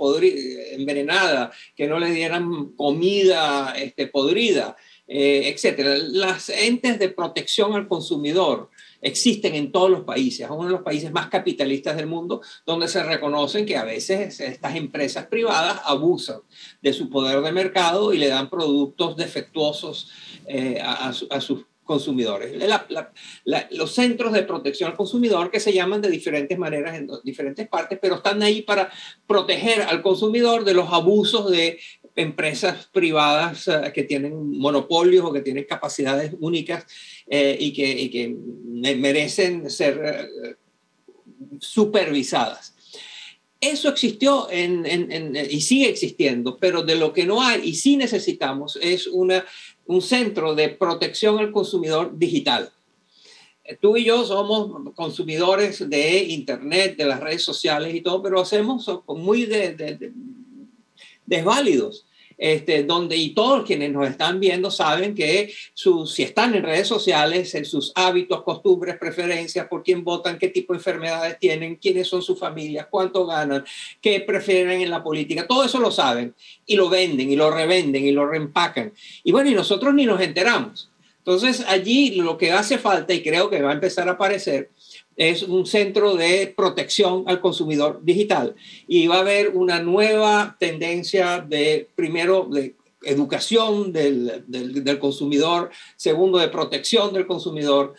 envenenada, 0.72 1.50
que 1.74 1.86
no 1.86 1.98
le 1.98 2.10
dieran 2.10 2.72
comida 2.76 3.74
este, 3.76 4.06
podrida, 4.06 4.76
eh, 5.06 5.48
etcétera. 5.52 5.96
Las 5.96 6.50
entes 6.50 6.98
de 6.98 7.08
protección 7.08 7.74
al 7.74 7.88
consumidor 7.88 8.70
existen 9.00 9.54
en 9.54 9.72
todos 9.72 9.90
los 9.90 10.02
países, 10.02 10.40
es 10.40 10.50
uno 10.50 10.64
de 10.64 10.72
los 10.72 10.82
países 10.82 11.12
más 11.12 11.28
capitalistas 11.28 11.96
del 11.96 12.06
mundo, 12.06 12.42
donde 12.66 12.88
se 12.88 13.02
reconocen 13.02 13.64
que 13.64 13.76
a 13.76 13.84
veces 13.84 14.40
estas 14.40 14.76
empresas 14.76 15.26
privadas 15.26 15.80
abusan 15.84 16.40
de 16.82 16.92
su 16.92 17.08
poder 17.08 17.40
de 17.40 17.52
mercado 17.52 18.12
y 18.12 18.18
le 18.18 18.28
dan 18.28 18.50
productos 18.50 19.16
defectuosos 19.16 20.10
a, 20.82 21.12
a 21.30 21.40
sus 21.40 21.67
consumidores. 21.88 22.52
los 23.70 23.94
centros 23.94 24.34
de 24.34 24.42
protección 24.42 24.90
al 24.90 24.96
consumidor 24.96 25.50
que 25.50 25.58
se 25.58 25.72
llaman 25.72 26.02
de 26.02 26.10
diferentes 26.10 26.58
maneras 26.58 26.94
en 26.98 27.08
diferentes 27.24 27.66
partes, 27.66 27.98
pero 28.00 28.16
están 28.16 28.42
ahí 28.42 28.60
para 28.60 28.92
proteger 29.26 29.80
al 29.80 30.02
consumidor 30.02 30.64
de 30.64 30.74
los 30.74 30.92
abusos 30.92 31.50
de 31.50 31.80
empresas 32.14 32.90
privadas 32.92 33.68
eh, 33.68 33.90
que 33.94 34.02
tienen 34.02 34.58
monopolios 34.58 35.24
o 35.24 35.32
que 35.32 35.40
tienen 35.40 35.64
capacidades 35.64 36.34
únicas 36.40 36.84
eh, 37.26 37.56
y, 37.58 37.72
que, 37.72 38.36
merecen 38.96 39.70
ser 39.70 40.02
eh, 40.04 40.56
supervisadas. 41.58 42.74
Eso 43.60 43.88
existió 43.88 44.46
y 44.52 45.60
sigue 45.62 45.88
existiendo, 45.88 46.58
pero 46.58 46.82
de 46.82 46.94
lo 46.94 47.12
que 47.12 47.26
no 47.26 47.42
hay 47.42 47.70
y 47.70 47.74
sí 47.74 47.96
necesitamos 47.96 48.78
es 48.80 49.08
una 49.08 49.44
un 49.88 50.02
centro 50.02 50.54
de 50.54 50.68
protección 50.68 51.38
al 51.38 51.50
consumidor 51.50 52.16
digital. 52.16 52.70
Eh, 53.64 53.76
tú 53.80 53.96
y 53.96 54.04
yo 54.04 54.24
somos 54.24 54.94
consumidores 54.94 55.88
de 55.88 56.24
Internet, 56.24 56.96
de 56.98 57.06
las 57.06 57.20
redes 57.20 57.42
sociales 57.42 57.94
y 57.94 58.02
todo, 58.02 58.22
pero 58.22 58.38
hacemos 58.38 58.86
muy 59.08 59.48
desválidos. 61.26 62.04
Este, 62.38 62.84
donde 62.84 63.16
y 63.16 63.34
todos 63.34 63.66
quienes 63.66 63.90
nos 63.90 64.08
están 64.08 64.38
viendo 64.38 64.70
saben 64.70 65.12
que 65.12 65.52
si 65.74 66.22
están 66.22 66.54
en 66.54 66.62
redes 66.62 66.86
sociales, 66.86 67.52
en 67.56 67.64
sus 67.64 67.90
hábitos, 67.96 68.44
costumbres, 68.44 68.96
preferencias, 68.96 69.66
por 69.66 69.82
quién 69.82 70.04
votan, 70.04 70.38
qué 70.38 70.48
tipo 70.48 70.72
de 70.72 70.78
enfermedades 70.78 71.36
tienen, 71.40 71.74
quiénes 71.76 72.06
son 72.06 72.22
sus 72.22 72.38
familias, 72.38 72.86
cuánto 72.88 73.26
ganan, 73.26 73.64
qué 74.00 74.20
prefieren 74.20 74.80
en 74.80 74.90
la 74.90 75.02
política, 75.02 75.48
todo 75.48 75.64
eso 75.64 75.80
lo 75.80 75.90
saben 75.90 76.32
y 76.64 76.76
lo 76.76 76.88
venden 76.88 77.28
y 77.28 77.34
lo 77.34 77.50
revenden 77.50 78.04
y 78.06 78.12
lo 78.12 78.24
reempacan. 78.24 78.92
Y 79.24 79.32
bueno, 79.32 79.50
y 79.50 79.54
nosotros 79.54 79.92
ni 79.92 80.06
nos 80.06 80.20
enteramos. 80.20 80.90
Entonces 81.18 81.64
allí 81.68 82.12
lo 82.12 82.38
que 82.38 82.52
hace 82.52 82.78
falta, 82.78 83.12
y 83.12 83.22
creo 83.22 83.50
que 83.50 83.60
va 83.60 83.70
a 83.70 83.74
empezar 83.74 84.08
a 84.08 84.12
aparecer, 84.12 84.70
es 85.18 85.42
un 85.42 85.66
centro 85.66 86.14
de 86.14 86.54
protección 86.56 87.24
al 87.26 87.40
consumidor 87.40 88.00
digital. 88.02 88.54
Y 88.86 89.08
va 89.08 89.16
a 89.16 89.20
haber 89.20 89.48
una 89.48 89.80
nueva 89.80 90.56
tendencia 90.58 91.40
de, 91.40 91.88
primero, 91.94 92.48
de 92.50 92.76
educación 93.02 93.92
del, 93.92 94.44
del, 94.46 94.98
consumidor, 94.98 95.70
segundo, 95.96 96.38
de 96.38 96.48
protección 96.48 97.12
del 97.12 97.26
consumidor, 97.26 97.94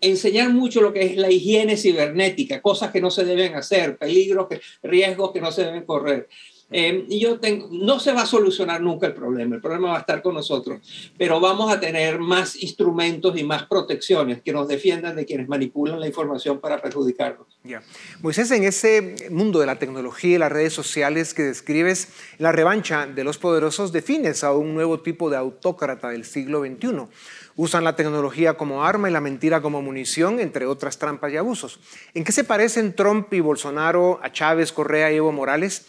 enseñar 0.00 0.50
mucho 0.50 0.80
lo 0.80 0.92
que 0.92 1.02
es 1.02 1.16
la 1.16 1.30
higiene 1.30 1.76
cibernética, 1.76 2.62
cosas 2.62 2.90
que 2.90 3.00
no 3.00 3.10
se 3.10 3.24
deben 3.24 3.54
hacer, 3.54 3.96
peligros, 3.98 4.46
riesgos 4.82 5.32
que 5.32 5.40
no 5.40 5.50
se 5.50 5.64
deben 5.64 5.84
correr. 5.84 6.28
Eh, 6.70 7.06
y 7.08 7.20
yo 7.20 7.38
tengo, 7.38 7.68
no 7.70 8.00
se 8.00 8.12
va 8.12 8.22
a 8.22 8.26
solucionar 8.26 8.80
nunca 8.80 9.06
el 9.06 9.14
problema, 9.14 9.54
el 9.54 9.60
problema 9.60 9.90
va 9.90 9.98
a 9.98 10.00
estar 10.00 10.20
con 10.20 10.34
nosotros, 10.34 10.80
pero 11.16 11.38
vamos 11.38 11.72
a 11.72 11.78
tener 11.78 12.18
más 12.18 12.60
instrumentos 12.60 13.38
y 13.38 13.44
más 13.44 13.66
protecciones 13.66 14.42
que 14.42 14.52
nos 14.52 14.66
defiendan 14.66 15.14
de 15.14 15.24
quienes 15.24 15.46
manipulan 15.48 16.00
la 16.00 16.08
información 16.08 16.60
para 16.60 16.82
perjudicarnos. 16.82 17.46
Ya. 17.62 17.82
Moisés, 18.20 18.50
en 18.50 18.64
ese 18.64 19.14
mundo 19.30 19.60
de 19.60 19.66
la 19.66 19.78
tecnología 19.78 20.34
y 20.34 20.38
las 20.38 20.50
redes 20.50 20.72
sociales 20.72 21.34
que 21.34 21.42
describes, 21.42 22.08
la 22.38 22.50
revancha 22.50 23.06
de 23.06 23.22
los 23.22 23.38
poderosos 23.38 23.92
defines 23.92 24.42
a 24.42 24.52
un 24.52 24.74
nuevo 24.74 25.00
tipo 25.00 25.30
de 25.30 25.36
autócrata 25.36 26.10
del 26.10 26.24
siglo 26.24 26.64
XXI. 26.64 27.06
Usan 27.58 27.84
la 27.84 27.96
tecnología 27.96 28.54
como 28.54 28.84
arma 28.84 29.08
y 29.08 29.12
la 29.12 29.22
mentira 29.22 29.62
como 29.62 29.80
munición, 29.80 30.40
entre 30.40 30.66
otras 30.66 30.98
trampas 30.98 31.32
y 31.32 31.38
abusos. 31.38 31.80
¿En 32.12 32.22
qué 32.22 32.30
se 32.30 32.44
parecen 32.44 32.94
Trump 32.94 33.32
y 33.32 33.40
Bolsonaro 33.40 34.20
a 34.22 34.30
Chávez, 34.30 34.72
Correa 34.72 35.10
y 35.10 35.16
Evo 35.16 35.32
Morales? 35.32 35.86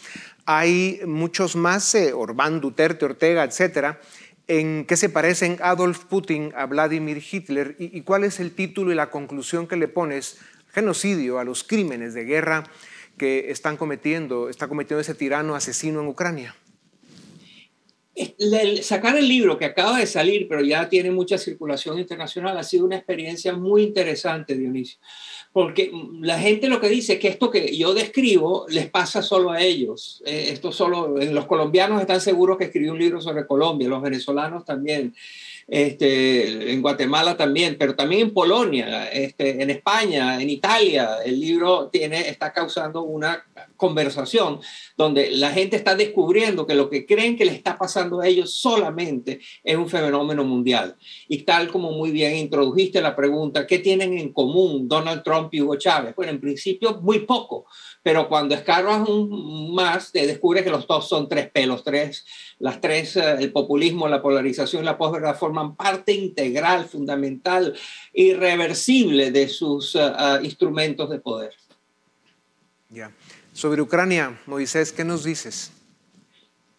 Hay 0.50 1.02
muchos 1.04 1.56
más, 1.56 1.94
eh, 1.94 2.14
Orbán, 2.14 2.62
Duterte, 2.62 3.04
Ortega, 3.04 3.44
etcétera, 3.44 4.00
en 4.46 4.86
qué 4.86 4.96
se 4.96 5.10
parecen 5.10 5.58
Adolf 5.60 6.06
Putin 6.06 6.54
a 6.56 6.64
Vladimir 6.64 7.22
Hitler 7.22 7.76
y, 7.78 8.00
cuál 8.00 8.24
es 8.24 8.40
el 8.40 8.52
título 8.52 8.90
y 8.90 8.94
la 8.94 9.10
conclusión 9.10 9.66
que 9.66 9.76
le 9.76 9.88
pones 9.88 10.38
genocidio 10.72 11.38
a 11.38 11.44
los 11.44 11.64
crímenes 11.64 12.14
de 12.14 12.24
guerra 12.24 12.64
que 13.18 13.50
están 13.50 13.76
cometiendo, 13.76 14.48
está 14.48 14.68
cometiendo 14.68 15.02
ese 15.02 15.14
tirano 15.14 15.54
asesino 15.54 16.00
en 16.00 16.08
Ucrania. 16.08 16.54
sacar 18.82 19.16
el 19.16 19.28
libro 19.28 19.58
que 19.58 19.64
acaba 19.64 19.98
de 19.98 20.06
salir, 20.06 20.46
pero 20.48 20.62
ya 20.62 20.88
tiene 20.88 21.10
mucha 21.10 21.38
circulación 21.38 21.98
internacional, 21.98 22.56
ha 22.56 22.62
sido 22.62 22.84
una 22.84 22.96
experiencia 22.96 23.52
muy 23.54 23.82
interesante, 23.82 24.56
Dionisio 24.56 24.98
porque 25.52 25.90
la 26.20 26.38
gente 26.38 26.68
lo 26.68 26.80
que 26.80 26.88
dice 26.88 27.14
es 27.14 27.18
que 27.18 27.28
esto 27.28 27.50
que 27.50 27.76
yo 27.76 27.94
describo 27.94 28.66
les 28.68 28.88
pasa 28.90 29.22
solo 29.22 29.50
a 29.50 29.60
ellos. 29.60 30.22
Eh, 30.24 30.50
esto 30.50 30.70
solo, 30.72 31.16
los 31.16 31.46
colombianos 31.46 32.00
están 32.00 32.20
seguros 32.20 32.58
que 32.58 32.64
escribí 32.64 32.88
un 32.88 32.98
libro 32.98 33.20
sobre 33.20 33.46
Colombia, 33.46 33.88
los 33.88 34.02
venezolanos 34.02 34.64
también 34.64 35.14
este, 35.66 36.72
en 36.72 36.80
Guatemala 36.80 37.36
también, 37.36 37.76
pero 37.78 37.94
también 37.94 38.28
en 38.28 38.34
Polonia, 38.34 39.10
este, 39.10 39.62
en 39.62 39.70
España, 39.70 40.40
en 40.40 40.48
Italia. 40.48 41.16
El 41.24 41.40
libro 41.40 41.88
tiene, 41.88 42.28
está 42.28 42.52
causando 42.52 43.02
una 43.02 43.44
conversación 43.78 44.60
donde 44.98 45.30
la 45.30 45.50
gente 45.50 45.76
está 45.76 45.94
descubriendo 45.94 46.66
que 46.66 46.74
lo 46.74 46.90
que 46.90 47.06
creen 47.06 47.36
que 47.36 47.46
le 47.46 47.52
está 47.52 47.78
pasando 47.78 48.20
a 48.20 48.26
ellos 48.26 48.52
solamente 48.52 49.40
es 49.64 49.76
un 49.76 49.88
fenómeno 49.88 50.44
mundial. 50.44 50.96
Y 51.28 51.44
tal 51.44 51.68
como 51.68 51.92
muy 51.92 52.10
bien 52.10 52.36
introdujiste 52.36 53.00
la 53.00 53.16
pregunta, 53.16 53.66
¿qué 53.66 53.78
tienen 53.78 54.18
en 54.18 54.34
común 54.34 54.86
Donald 54.86 55.22
Trump 55.22 55.54
y 55.54 55.62
Hugo 55.62 55.76
Chávez? 55.76 56.14
Bueno, 56.14 56.32
en 56.32 56.40
principio 56.40 57.00
muy 57.00 57.20
poco 57.20 57.64
pero 58.08 58.26
cuando 58.26 58.54
escarbas 58.54 59.06
más, 59.06 60.12
te 60.12 60.26
descubres 60.26 60.64
que 60.64 60.70
los 60.70 60.86
dos 60.86 61.06
son 61.06 61.28
tres 61.28 61.50
pelos, 61.50 61.84
tres, 61.84 62.24
las 62.58 62.80
tres, 62.80 63.16
eh, 63.16 63.36
el 63.38 63.52
populismo, 63.52 64.08
la 64.08 64.22
polarización 64.22 64.82
y 64.82 64.86
la 64.86 64.96
posverdad 64.96 65.36
forman 65.36 65.76
parte 65.76 66.12
integral, 66.12 66.86
fundamental, 66.86 67.74
irreversible 68.14 69.30
de 69.30 69.46
sus 69.48 69.94
eh, 69.94 70.00
eh, 70.00 70.38
instrumentos 70.42 71.10
de 71.10 71.18
poder. 71.18 71.52
Ya. 72.88 73.12
Sobre 73.58 73.82
Ucrania, 73.82 74.38
Moisés, 74.46 74.92
¿qué 74.92 75.04
nos 75.04 75.24
dices? 75.24 75.72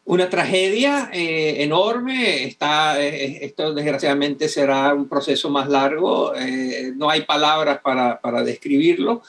Una 0.05 0.29
tragedia 0.29 1.09
enorme, 1.11 2.45
está, 2.45 3.01
esto 3.01 3.73
desgraciadamente 3.73 4.47
será 4.47 4.93
un 4.93 5.09
proceso 5.09 5.49
más 5.49 5.67
largo, 5.67 6.31
no 6.95 7.09
hay 7.09 7.23
palabras 7.23 7.81
para, 7.83 8.21
para 8.21 8.43
describirlo. 8.43 9.23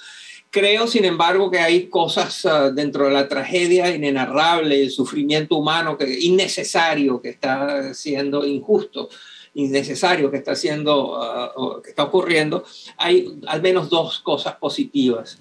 Creo, 0.50 0.86
sin 0.86 1.04
embargo, 1.04 1.50
que 1.50 1.58
hay 1.58 1.88
cosas 1.88 2.46
ah, 2.46 2.70
dentro 2.70 3.06
de 3.06 3.10
la 3.10 3.26
tragedia 3.26 3.92
inenarrable, 3.92 4.82
el 4.82 4.92
sufrimiento 4.92 5.56
humano 5.56 5.98
que, 5.98 6.20
innecesario 6.20 7.20
que 7.20 7.30
está 7.30 7.94
siendo 7.94 8.46
injusto, 8.46 9.08
innecesario 9.54 10.30
que 10.30 10.36
está, 10.36 10.54
siendo, 10.54 11.20
ah, 11.20 11.80
que 11.82 11.90
está 11.90 12.04
ocurriendo. 12.04 12.62
Hay 12.96 13.40
al 13.48 13.60
menos 13.60 13.90
dos 13.90 14.20
cosas 14.20 14.54
positivas. 14.54 15.40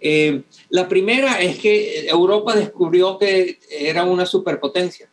Eh, 0.00 0.42
la 0.68 0.88
primera 0.88 1.40
es 1.40 1.58
que 1.58 2.08
Europa 2.08 2.54
descubrió 2.54 3.18
que 3.18 3.58
era 3.70 4.04
una 4.04 4.26
superpotencia. 4.26 5.08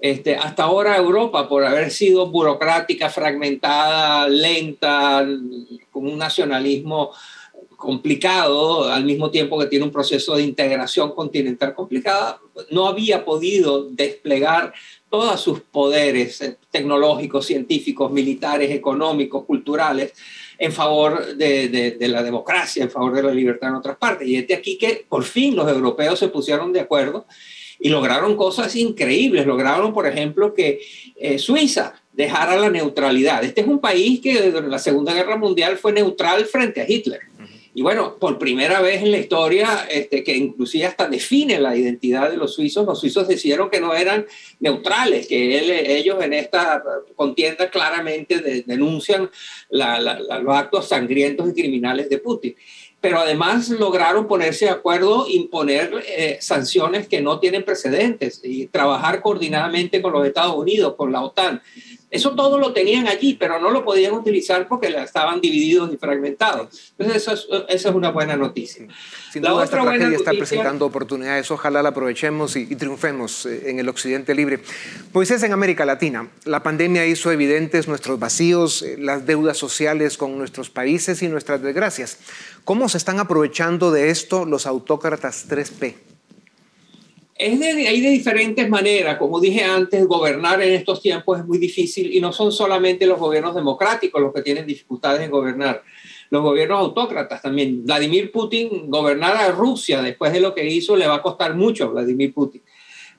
Este, 0.00 0.36
hasta 0.36 0.64
ahora 0.64 0.96
Europa, 0.96 1.48
por 1.48 1.64
haber 1.64 1.90
sido 1.90 2.26
burocrática, 2.26 3.08
fragmentada, 3.08 4.28
lenta, 4.28 5.26
con 5.90 6.06
un 6.06 6.18
nacionalismo 6.18 7.10
complicado, 7.84 8.90
al 8.90 9.04
mismo 9.04 9.30
tiempo 9.30 9.58
que 9.58 9.66
tiene 9.66 9.84
un 9.84 9.90
proceso 9.90 10.36
de 10.36 10.42
integración 10.42 11.14
continental 11.14 11.74
complicada, 11.74 12.40
no 12.70 12.86
había 12.86 13.24
podido 13.24 13.88
desplegar 13.90 14.72
todos 15.10 15.40
sus 15.40 15.60
poderes 15.60 16.40
eh, 16.40 16.56
tecnológicos, 16.70 17.46
científicos, 17.46 18.10
militares, 18.10 18.70
económicos, 18.70 19.44
culturales, 19.44 20.12
en 20.58 20.72
favor 20.72 21.36
de, 21.36 21.96
la 22.00 22.22
democracia, 22.22 22.84
en 22.84 22.90
favor 22.90 23.14
de 23.14 23.22
la 23.22 23.32
libertad 23.32 23.70
en 23.70 23.76
otras 23.76 23.96
partes. 23.96 24.26
Y 24.28 24.36
es 24.36 24.46
de 24.46 24.54
aquí 24.54 24.78
que 24.78 25.04
por 25.08 25.24
fin 25.24 25.56
los 25.56 25.70
europeos 25.70 26.18
se 26.18 26.28
pusieron 26.28 26.72
de 26.72 26.80
acuerdo 26.80 27.26
y 27.78 27.88
lograron 27.88 28.36
cosas 28.36 28.74
increíbles. 28.76 29.46
Lograron, 29.46 29.92
por 29.92 30.06
ejemplo, 30.06 30.54
que 30.54 30.80
eh, 31.16 31.38
Suiza 31.38 31.94
dejara 32.12 32.56
la 32.56 32.70
neutralidad. 32.70 33.42
Este 33.44 33.62
es 33.62 33.66
un 33.66 33.80
país 33.80 34.20
que 34.20 34.40
desde 34.40 34.62
la 34.62 34.78
Segunda 34.78 35.12
Guerra 35.12 35.36
Mundial 35.36 35.76
fue 35.76 35.92
neutral 35.92 36.44
frente 36.46 36.80
a 36.80 36.88
Hitler. 36.88 37.20
Y 37.76 37.82
bueno, 37.82 38.18
por 38.20 38.38
primera 38.38 38.80
vez 38.80 39.02
en 39.02 39.10
la 39.10 39.18
historia, 39.18 39.86
este, 39.90 40.22
que 40.22 40.36
inclusive 40.36 40.86
hasta 40.86 41.08
define 41.08 41.58
la 41.58 41.76
identidad 41.76 42.30
de 42.30 42.36
los 42.36 42.54
suizos, 42.54 42.86
los 42.86 43.00
suizos 43.00 43.26
decidieron 43.26 43.68
que 43.68 43.80
no 43.80 43.92
eran 43.94 44.26
neutrales, 44.60 45.26
que 45.26 45.96
ellos 45.98 46.22
en 46.22 46.34
esta 46.34 46.82
contienda 47.16 47.70
claramente 47.70 48.62
denuncian 48.64 49.28
los 49.70 50.56
actos 50.56 50.88
sangrientos 50.88 51.48
y 51.50 51.54
criminales 51.54 52.08
de 52.08 52.18
Putin 52.18 52.54
pero 53.04 53.18
además 53.18 53.68
lograron 53.68 54.26
ponerse 54.26 54.64
de 54.64 54.70
acuerdo, 54.70 55.26
imponer 55.28 56.02
eh, 56.08 56.38
sanciones 56.40 57.06
que 57.06 57.20
no 57.20 57.38
tienen 57.38 57.62
precedentes 57.62 58.40
y 58.42 58.66
trabajar 58.68 59.20
coordinadamente 59.20 60.00
con 60.00 60.14
los 60.14 60.26
Estados 60.26 60.56
Unidos, 60.56 60.94
con 60.96 61.12
la 61.12 61.20
OTAN. 61.20 61.60
Eso 62.10 62.34
todo 62.34 62.58
lo 62.58 62.72
tenían 62.72 63.08
allí, 63.08 63.34
pero 63.34 63.58
no 63.58 63.70
lo 63.70 63.84
podían 63.84 64.12
utilizar 64.12 64.68
porque 64.68 64.88
estaban 64.88 65.40
divididos 65.40 65.92
y 65.92 65.96
fragmentados. 65.96 66.92
Entonces, 66.96 67.22
eso 67.22 67.66
es, 67.68 67.84
una 67.86 68.10
buena 68.10 68.36
noticia. 68.36 68.86
Sin 69.32 69.42
la 69.42 69.50
duda, 69.50 69.64
esta 69.64 69.82
tragedia 69.82 70.16
está 70.16 70.30
presentando 70.30 70.86
oportunidades. 70.86 71.50
Ojalá 71.50 71.82
la 71.82 71.88
aprovechemos 71.88 72.54
y, 72.56 72.66
triunfemos 72.76 73.46
eh, 73.46 73.70
en 73.70 73.80
el 73.80 73.88
occidente 73.88 74.34
libre. 74.34 74.60
Pues 75.12 75.30
es 75.30 75.42
en 75.42 75.52
América 75.52 75.84
Latina. 75.84 76.28
La 76.44 76.62
pandemia 76.62 77.06
hizo 77.06 77.32
evidentes 77.32 77.88
nuestros 77.88 78.18
vacíos, 78.18 78.82
eh, 78.82 78.96
las 78.98 79.26
deudas 79.26 79.56
sociales 79.56 80.16
con 80.16 80.38
nuestros 80.38 80.70
países 80.70 81.22
y 81.22 81.28
nuestras 81.28 81.62
desgracias. 81.62 82.18
¿Cómo 82.64 82.88
se 82.88 82.98
están 82.98 83.18
aprovechando 83.18 83.90
de 83.90 84.10
esto 84.10 84.44
los 84.44 84.66
autócratas 84.66 85.48
3P? 85.48 86.13
Es 87.36 87.58
de, 87.58 87.88
hay 87.88 88.00
de 88.00 88.10
diferentes 88.10 88.68
maneras. 88.68 89.18
Como 89.18 89.40
dije 89.40 89.64
antes, 89.64 90.06
gobernar 90.06 90.62
en 90.62 90.72
estos 90.72 91.02
tiempos 91.02 91.40
es 91.40 91.44
muy 91.44 91.58
difícil 91.58 92.14
y 92.14 92.20
no 92.20 92.32
son 92.32 92.52
solamente 92.52 93.06
los 93.06 93.18
gobiernos 93.18 93.56
democráticos 93.56 94.22
los 94.22 94.32
que 94.32 94.42
tienen 94.42 94.66
dificultades 94.66 95.20
en 95.20 95.32
gobernar. 95.32 95.82
Los 96.30 96.42
gobiernos 96.42 96.78
autócratas 96.78 97.42
también. 97.42 97.84
Vladimir 97.84 98.30
Putin, 98.30 98.88
gobernar 98.88 99.36
a 99.36 99.50
Rusia 99.50 100.00
después 100.00 100.32
de 100.32 100.40
lo 100.40 100.54
que 100.54 100.64
hizo 100.64 100.96
le 100.96 101.08
va 101.08 101.16
a 101.16 101.22
costar 101.22 101.54
mucho 101.54 101.84
a 101.84 101.88
Vladimir 101.88 102.32
Putin. 102.32 102.62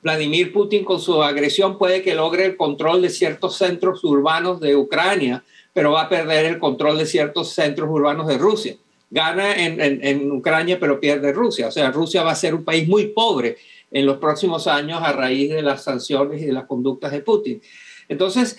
Vladimir 0.02 0.54
Putin 0.54 0.86
con 0.86 1.02
su 1.02 1.22
agresión 1.22 1.78
puede 1.78 2.02
que 2.02 2.16
logre 2.16 2.46
el 2.46 2.56
control 2.56 3.02
de 3.02 3.10
ciertos 3.10 3.58
centros 3.58 4.04
urbanos 4.04 4.62
de 4.62 4.78
Ucrania, 4.78 5.44
pero 5.74 5.92
va 5.92 6.04
a 6.04 6.10
perder 6.10 6.46
el 6.46 6.60
control 6.60 6.98
de 6.98 7.06
ciertos 7.06 7.50
centros 7.50 7.90
urbanos 7.90 8.28
de 8.28 8.38
Rusia. 8.38 8.76
Gana 9.10 9.56
en, 9.56 9.80
en 9.82 10.32
Ucrania, 10.32 10.80
pero 10.80 11.00
pierde 11.00 11.34
Rusia. 11.34 11.68
O 11.68 11.72
sea, 11.72 11.92
Rusia 11.92 12.24
va 12.24 12.32
a 12.32 12.36
ser 12.36 12.56
un 12.56 12.64
país 12.64 12.88
muy 12.88 13.08
pobre 13.08 13.58
en 13.96 14.06
los 14.06 14.18
próximos 14.18 14.68
años 14.68 15.00
a 15.02 15.14
raíz 15.14 15.52
de 15.52 15.62
las 15.62 15.86
sanciones 15.86 16.42
y 16.42 16.46
de 16.46 16.52
las 16.52 16.66
conductas 16.66 17.14
de 17.14 17.22
Putin. 17.22 17.62
Entonces, 18.10 18.58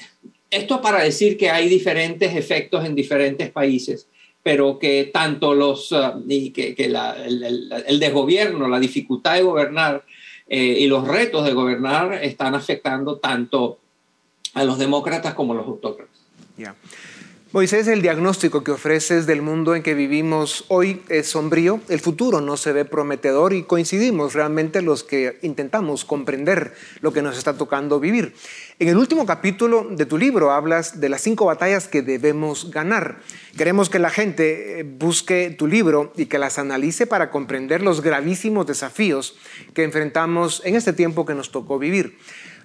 esto 0.50 0.80
para 0.80 1.02
decir 1.02 1.36
que 1.36 1.50
hay 1.50 1.68
diferentes 1.68 2.34
efectos 2.34 2.86
en 2.86 2.94
diferentes 2.94 3.50
países, 3.50 4.08
pero 4.42 4.78
que 4.78 5.10
tanto 5.12 5.54
los, 5.54 5.92
uh, 5.92 6.24
y 6.26 6.52
que, 6.52 6.74
el, 6.78 8.00
desgobierno, 8.00 8.66
la 8.66 8.80
dificultad 8.80 9.34
de 9.34 9.42
gobernar 9.42 10.06
eh, 10.48 10.78
y 10.78 10.86
los 10.86 11.06
retos 11.06 11.44
de 11.44 11.52
gobernar 11.52 12.14
están 12.14 12.54
afectando 12.54 13.18
tanto 13.18 13.78
a 14.54 14.64
los 14.64 14.78
demócratas 14.78 15.34
como 15.34 15.52
a 15.52 15.56
los 15.56 15.66
autócratas. 15.66 16.16
Moisés, 17.56 17.88
el 17.88 18.02
diagnóstico 18.02 18.62
que 18.62 18.70
ofreces 18.70 19.24
del 19.24 19.40
mundo 19.40 19.74
en 19.74 19.82
que 19.82 19.94
vivimos 19.94 20.66
hoy 20.68 21.00
es 21.08 21.28
sombrío, 21.28 21.80
el 21.88 22.00
futuro 22.00 22.42
no 22.42 22.58
se 22.58 22.70
ve 22.74 22.84
prometedor 22.84 23.54
y 23.54 23.62
coincidimos 23.62 24.34
realmente 24.34 24.82
los 24.82 25.02
que 25.02 25.38
intentamos 25.40 26.04
comprender 26.04 26.74
lo 27.00 27.14
que 27.14 27.22
nos 27.22 27.38
está 27.38 27.56
tocando 27.56 27.98
vivir. 27.98 28.34
En 28.78 28.88
el 28.88 28.98
último 28.98 29.24
capítulo 29.24 29.88
de 29.90 30.04
tu 30.04 30.18
libro 30.18 30.50
hablas 30.50 31.00
de 31.00 31.08
las 31.08 31.22
cinco 31.22 31.46
batallas 31.46 31.88
que 31.88 32.02
debemos 32.02 32.70
ganar. 32.70 33.20
Queremos 33.56 33.88
que 33.88 34.00
la 34.00 34.10
gente 34.10 34.80
eh, 34.80 34.82
busque 34.82 35.48
tu 35.48 35.66
libro 35.66 36.12
y 36.14 36.26
que 36.26 36.38
las 36.38 36.58
analice 36.58 37.06
para 37.06 37.30
comprender 37.30 37.80
los 37.80 38.02
gravísimos 38.02 38.66
desafíos 38.66 39.34
que 39.72 39.82
enfrentamos 39.82 40.60
en 40.66 40.74
este 40.74 40.92
tiempo 40.92 41.24
que 41.24 41.34
nos 41.34 41.52
tocó 41.52 41.78
vivir. 41.78 42.18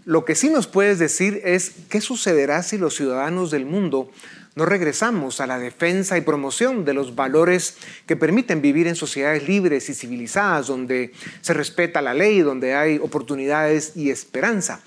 Lo 0.03 0.25
que 0.25 0.33
sí 0.33 0.49
nos 0.49 0.65
puedes 0.65 0.97
decir 0.97 1.41
es 1.45 1.73
qué 1.87 2.01
sucederá 2.01 2.63
si 2.63 2.79
los 2.79 2.95
ciudadanos 2.95 3.51
del 3.51 3.67
mundo 3.67 4.09
no 4.55 4.65
regresamos 4.65 5.39
a 5.39 5.47
la 5.47 5.59
defensa 5.59 6.17
y 6.17 6.21
promoción 6.21 6.83
de 6.83 6.93
los 6.93 7.15
valores 7.15 7.77
que 8.05 8.17
permiten 8.17 8.61
vivir 8.61 8.87
en 8.87 8.95
sociedades 8.95 9.47
libres 9.47 9.89
y 9.89 9.93
civilizadas, 9.93 10.67
donde 10.67 11.13
se 11.41 11.53
respeta 11.53 12.01
la 12.01 12.13
ley, 12.13 12.39
donde 12.41 12.75
hay 12.75 12.97
oportunidades 12.97 13.93
y 13.95 14.09
esperanza. 14.09 14.81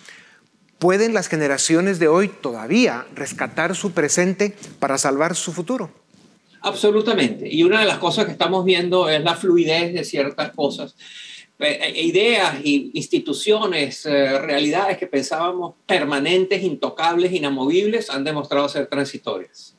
¿Pueden 0.79 1.15
las 1.15 1.29
generaciones 1.29 1.99
de 1.99 2.09
hoy 2.09 2.29
todavía 2.29 3.07
rescatar 3.15 3.75
su 3.75 3.93
presente 3.93 4.55
para 4.81 4.99
salvar 4.99 5.35
su 5.35 5.53
futuro? 5.53 5.91
Absolutamente. 6.61 7.49
Y 7.51 7.63
una 7.63 7.81
de 7.81 7.87
las 7.87 7.99
cosas 7.99 8.27
que 8.27 8.33
estamos 8.33 8.65
viendo 8.65 9.09
es 9.09 9.23
la 9.23 9.35
fluidez 9.35 9.95
de 9.95 10.05
ciertas 10.05 10.51
cosas. 10.53 10.95
Eh, 11.57 11.79
eh, 11.83 12.03
ideas, 12.03 12.57
instituciones, 12.65 14.05
eh, 14.07 14.39
realidades 14.41 14.99
que 14.99 15.07
pensábamos 15.07 15.75
permanentes, 15.87 16.65
intocables, 16.65 17.33
inamovibles, 17.33 18.11
han 18.11 18.25
demostrado 18.25 18.69
ser 18.69 18.87
transitorias. 18.89 19.77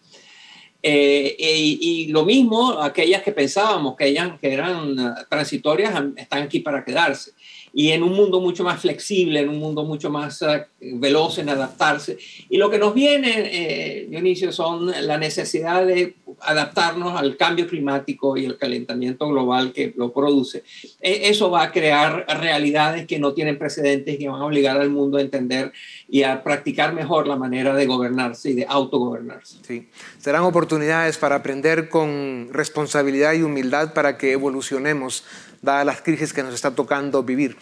y, 0.82 2.08
lo 2.12 2.24
mismo, 2.24 2.80
aquellas 2.80 3.24
que 3.24 3.32
pensábamos 3.32 3.96
que, 3.98 4.14
que 4.40 4.54
eran 4.54 5.16
transitorias 5.30 5.92
están 6.16 6.44
aquí 6.44 6.60
para 6.60 6.86
quedarse 6.86 7.32
y 7.78 7.92
en 7.92 8.04
un 8.04 8.14
mundo 8.14 8.40
mucho 8.40 8.64
más 8.64 8.80
flexible, 8.80 9.42
en 9.42 9.50
un 9.50 9.60
mundo 9.60 9.84
mucho 9.84 10.10
más 10.10 10.40
veloz 10.80 11.40
en 11.40 11.50
adaptarse. 11.50 12.18
Y 12.50 12.56
lo 12.56 12.70
que 12.70 12.78
nos 12.78 12.94
viene, 12.94 13.50
eh, 13.52 14.08
Dionisio, 14.10 14.54
son 14.54 14.94
la 15.06 15.18
necesidad 15.18 15.86
de 15.86 16.16
adaptarnos 16.46 17.20
al 17.20 17.38
cambio 17.38 17.68
climático 17.68 18.38
y 18.38 18.46
el 18.46 18.58
calentamiento 18.58 19.28
global 19.28 19.74
que 19.74 19.94
lo 19.96 20.14
produce. 20.14 20.64
E, 21.02 21.30
eso 21.30 21.50
va 21.50 21.64
a 21.64 21.72
crear 21.72 22.26
realidades 22.40 23.06
que 23.06 23.20
no 23.20 23.34
tienen 23.34 23.58
precedentes 23.58 24.20
y 24.20 24.28
van 24.28 24.42
a 24.42 24.46
obligar 24.46 24.80
al 24.80 24.90
mundo 24.90 25.18
a 25.18 25.22
entender 25.22 25.72
y 26.08 26.24
a 26.24 26.44
practicar 26.44 26.94
mejor 26.94 27.28
la 27.28 27.36
manera 27.36 27.76
de 27.76 27.86
gobernarse 27.86 28.52
y 28.52 28.54
de 28.54 28.66
autogobernarse. 28.68 29.58
Sí, 29.66 29.88
serán 30.20 30.44
oportunidades 30.44 31.18
para 31.18 31.36
aprender 31.36 31.90
con 31.90 32.50
responsabilidad 32.52 33.34
y 33.34 33.42
humildad 33.42 33.94
para 33.94 34.18
que 34.18 34.32
evolucionemos 34.32 35.24
dadas 35.66 35.86
las 35.86 36.02
crisis 36.02 36.32
que 36.32 36.44
nos 36.44 36.54
está 36.54 36.72
tocando 36.72 37.24
vivir. 37.24 37.58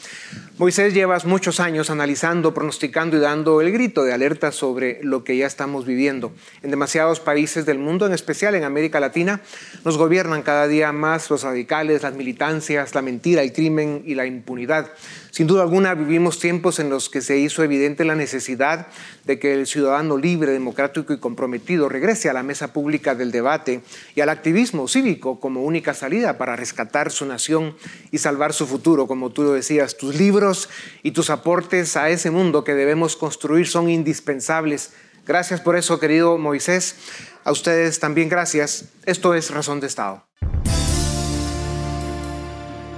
Moisés, 0.57 0.93
llevas 0.93 1.25
muchos 1.25 1.59
años 1.59 1.89
analizando, 1.89 2.53
pronosticando 2.53 3.17
y 3.17 3.19
dando 3.19 3.61
el 3.61 3.71
grito 3.71 4.03
de 4.03 4.13
alerta 4.13 4.51
sobre 4.51 4.99
lo 5.01 5.23
que 5.23 5.35
ya 5.37 5.47
estamos 5.47 5.85
viviendo. 5.85 6.31
En 6.61 6.69
demasiados 6.69 7.19
países 7.19 7.65
del 7.65 7.79
mundo, 7.79 8.05
en 8.05 8.13
especial 8.13 8.53
en 8.53 8.63
América 8.63 8.99
Latina, 8.99 9.41
nos 9.83 9.97
gobiernan 9.97 10.43
cada 10.43 10.67
día 10.67 10.91
más 10.91 11.29
los 11.29 11.41
radicales, 11.41 12.03
las 12.03 12.13
militancias, 12.13 12.93
la 12.93 13.01
mentira, 13.01 13.41
el 13.41 13.53
crimen 13.53 14.03
y 14.05 14.13
la 14.13 14.27
impunidad. 14.27 14.91
Sin 15.33 15.47
duda 15.47 15.63
alguna 15.63 15.95
vivimos 15.95 16.37
tiempos 16.37 16.77
en 16.77 16.91
los 16.91 17.09
que 17.09 17.19
se 17.19 17.39
hizo 17.39 17.63
evidente 17.63 18.05
la 18.05 18.13
necesidad 18.13 18.85
de 19.23 19.39
que 19.39 19.55
el 19.55 19.65
ciudadano 19.65 20.15
libre, 20.15 20.51
democrático 20.51 21.11
y 21.11 21.17
comprometido 21.17 21.89
regrese 21.89 22.29
a 22.29 22.33
la 22.33 22.43
mesa 22.43 22.71
pública 22.71 23.15
del 23.15 23.31
debate 23.31 23.81
y 24.13 24.21
al 24.21 24.29
activismo 24.29 24.87
cívico 24.87 25.39
como 25.39 25.63
única 25.63 25.95
salida 25.95 26.37
para 26.37 26.55
rescatar 26.55 27.09
su 27.09 27.25
nación 27.25 27.75
y 28.11 28.19
salvar 28.19 28.53
su 28.53 28.67
futuro, 28.67 29.07
como 29.07 29.31
tú 29.31 29.41
lo 29.41 29.53
decías. 29.53 29.97
Tus 29.97 30.13
libros 30.19 30.69
y 31.01 31.13
tus 31.13 31.31
aportes 31.31 31.97
a 31.97 32.11
ese 32.11 32.29
mundo 32.29 32.63
que 32.63 32.75
debemos 32.75 33.15
construir 33.15 33.67
son 33.67 33.89
indispensables. 33.89 34.91
Gracias 35.25 35.61
por 35.61 35.75
eso, 35.75 35.99
querido 35.99 36.37
Moisés. 36.37 36.95
A 37.43 37.51
ustedes 37.51 37.99
también 37.99 38.29
gracias. 38.29 38.89
Esto 39.07 39.33
es 39.33 39.49
Razón 39.49 39.79
de 39.79 39.87
Estado. 39.87 40.27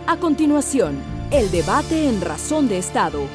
A 0.06 0.18
continuación, 0.20 1.15
el 1.36 1.52
debate 1.52 2.08
en 2.08 2.22
Razón 2.22 2.70
de 2.70 2.78
Estado. 2.78 3.28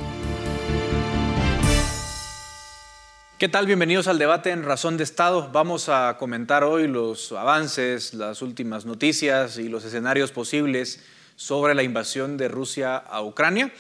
¿Qué 3.37 3.47
tal? 3.47 3.67
Bienvenidos 3.67 4.09
al 4.09 4.19
debate 4.19 4.53
en 4.53 4.63
Razón 4.65 4.97
de 4.97 5.05
Estado. 5.05 5.51
Vamos 5.53 5.91
a 5.91 6.17
comentar 6.19 6.65
hoy 6.65 6.89
los 6.89 7.31
avances, 7.33 8.15
las 8.15 8.41
últimas 8.41 8.87
noticias 8.87 9.59
y 9.59 9.69
los 9.69 9.85
escenarios 9.85 10.33
posibles 10.33 11.05
sobre 11.37 11.75
la 11.75 11.83
invasión 11.83 12.39
de 12.39 12.49
Rusia 12.49 12.97
a 12.97 13.23
Ucrania. 13.23 13.71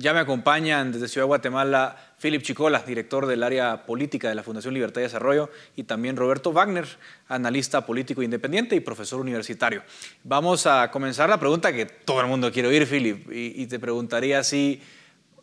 Ya 0.00 0.14
me 0.14 0.20
acompañan 0.20 0.92
desde 0.92 1.08
Ciudad 1.08 1.26
de 1.26 1.28
Guatemala 1.28 1.94
Philip 2.18 2.40
Chicola, 2.40 2.82
director 2.86 3.26
del 3.26 3.42
área 3.42 3.84
política 3.84 4.30
de 4.30 4.34
la 4.34 4.42
Fundación 4.42 4.72
Libertad 4.72 5.02
y 5.02 5.04
Desarrollo, 5.04 5.50
y 5.76 5.82
también 5.82 6.16
Roberto 6.16 6.54
Wagner, 6.54 6.86
analista 7.28 7.84
político 7.84 8.22
independiente 8.22 8.74
y 8.74 8.80
profesor 8.80 9.20
universitario. 9.20 9.82
Vamos 10.24 10.66
a 10.66 10.90
comenzar 10.90 11.28
la 11.28 11.38
pregunta 11.38 11.74
que 11.74 11.84
todo 11.84 12.22
el 12.22 12.28
mundo 12.28 12.50
quiere 12.50 12.68
oír, 12.68 12.86
Philip, 12.86 13.30
y, 13.30 13.66
te 13.66 13.78
preguntaría 13.78 14.38
así, 14.38 14.80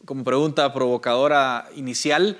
como 0.05 0.23
pregunta 0.23 0.73
provocadora 0.73 1.69
inicial, 1.75 2.39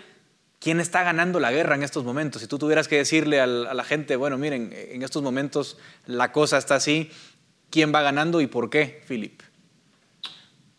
¿quién 0.60 0.80
está 0.80 1.04
ganando 1.04 1.40
la 1.40 1.52
guerra 1.52 1.76
en 1.76 1.84
estos 1.84 2.04
momentos? 2.04 2.42
Si 2.42 2.48
tú 2.48 2.58
tuvieras 2.58 2.88
que 2.88 2.98
decirle 2.98 3.42
a 3.42 3.46
la 3.46 3.84
gente, 3.84 4.16
bueno, 4.16 4.40
miren, 4.40 4.74
en 4.74 5.04
estos 5.04 5.22
momentos 5.22 5.78
la 6.08 6.32
cosa 6.32 6.58
está 6.58 6.74
así, 6.74 7.12
¿quién 7.70 7.94
va 7.94 8.02
ganando 8.02 8.42
y 8.42 8.48
por 8.48 8.72
qué, 8.72 9.04
Philip? 9.08 9.44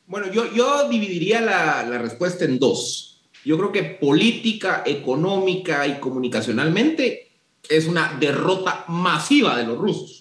Bueno, 0.08 0.32
yo, 0.32 0.52
yo 0.52 0.88
dividiría 0.88 1.40
la, 1.40 1.84
la 1.84 1.98
respuesta 1.98 2.44
en 2.44 2.58
dos. 2.58 3.20
Yo 3.44 3.56
creo 3.56 3.70
que 3.70 3.84
política, 3.84 4.82
económica 4.84 5.86
y 5.86 6.00
comunicacionalmente 6.00 7.30
es 7.68 7.86
una 7.86 8.16
derrota 8.18 8.84
masiva 8.88 9.56
de 9.56 9.66
los 9.66 9.78
rusos 9.78 10.18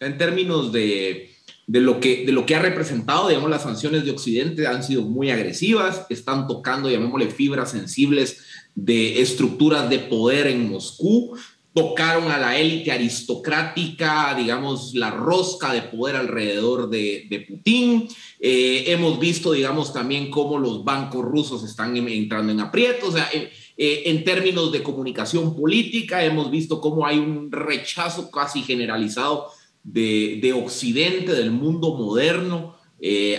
en 0.00 0.18
términos 0.18 0.72
de, 0.72 1.30
de, 1.66 1.80
lo 1.80 2.00
que, 2.00 2.24
de 2.24 2.32
lo 2.32 2.46
que 2.46 2.54
ha 2.54 2.60
representado, 2.60 3.28
digamos, 3.28 3.50
las 3.50 3.62
sanciones 3.62 4.04
de 4.04 4.10
Occidente 4.10 4.66
han 4.66 4.82
sido 4.82 5.02
muy 5.02 5.30
agresivas, 5.30 6.06
están 6.08 6.46
tocando, 6.46 6.90
llamémosle, 6.90 7.30
fibras 7.30 7.70
sensibles 7.70 8.44
de 8.74 9.20
estructuras 9.20 9.88
de 9.88 10.00
poder 10.00 10.46
en 10.48 10.70
Moscú, 10.70 11.36
tocaron 11.72 12.30
a 12.30 12.38
la 12.38 12.58
élite 12.58 12.92
aristocrática, 12.92 14.34
digamos, 14.34 14.94
la 14.94 15.10
rosca 15.10 15.72
de 15.72 15.82
poder 15.82 16.16
alrededor 16.16 16.88
de, 16.88 17.26
de 17.28 17.40
Putin. 17.40 18.08
Eh, 18.38 18.84
hemos 18.88 19.18
visto, 19.18 19.52
digamos, 19.52 19.92
también 19.92 20.30
cómo 20.30 20.58
los 20.58 20.84
bancos 20.84 21.24
rusos 21.24 21.64
están 21.64 21.96
entrando 21.96 22.52
en 22.52 22.60
aprietos. 22.60 23.10
O 23.10 23.12
sea, 23.12 23.28
eh, 23.32 23.50
eh, 23.76 24.02
en 24.06 24.24
términos 24.24 24.72
de 24.72 24.82
comunicación 24.82 25.56
política, 25.56 26.24
hemos 26.24 26.50
visto 26.50 26.80
cómo 26.80 27.06
hay 27.06 27.18
un 27.18 27.50
rechazo 27.50 28.30
casi 28.30 28.62
generalizado 28.62 29.48
de, 29.82 30.38
de 30.42 30.52
Occidente, 30.52 31.32
del 31.32 31.50
mundo 31.50 31.94
moderno, 31.94 32.76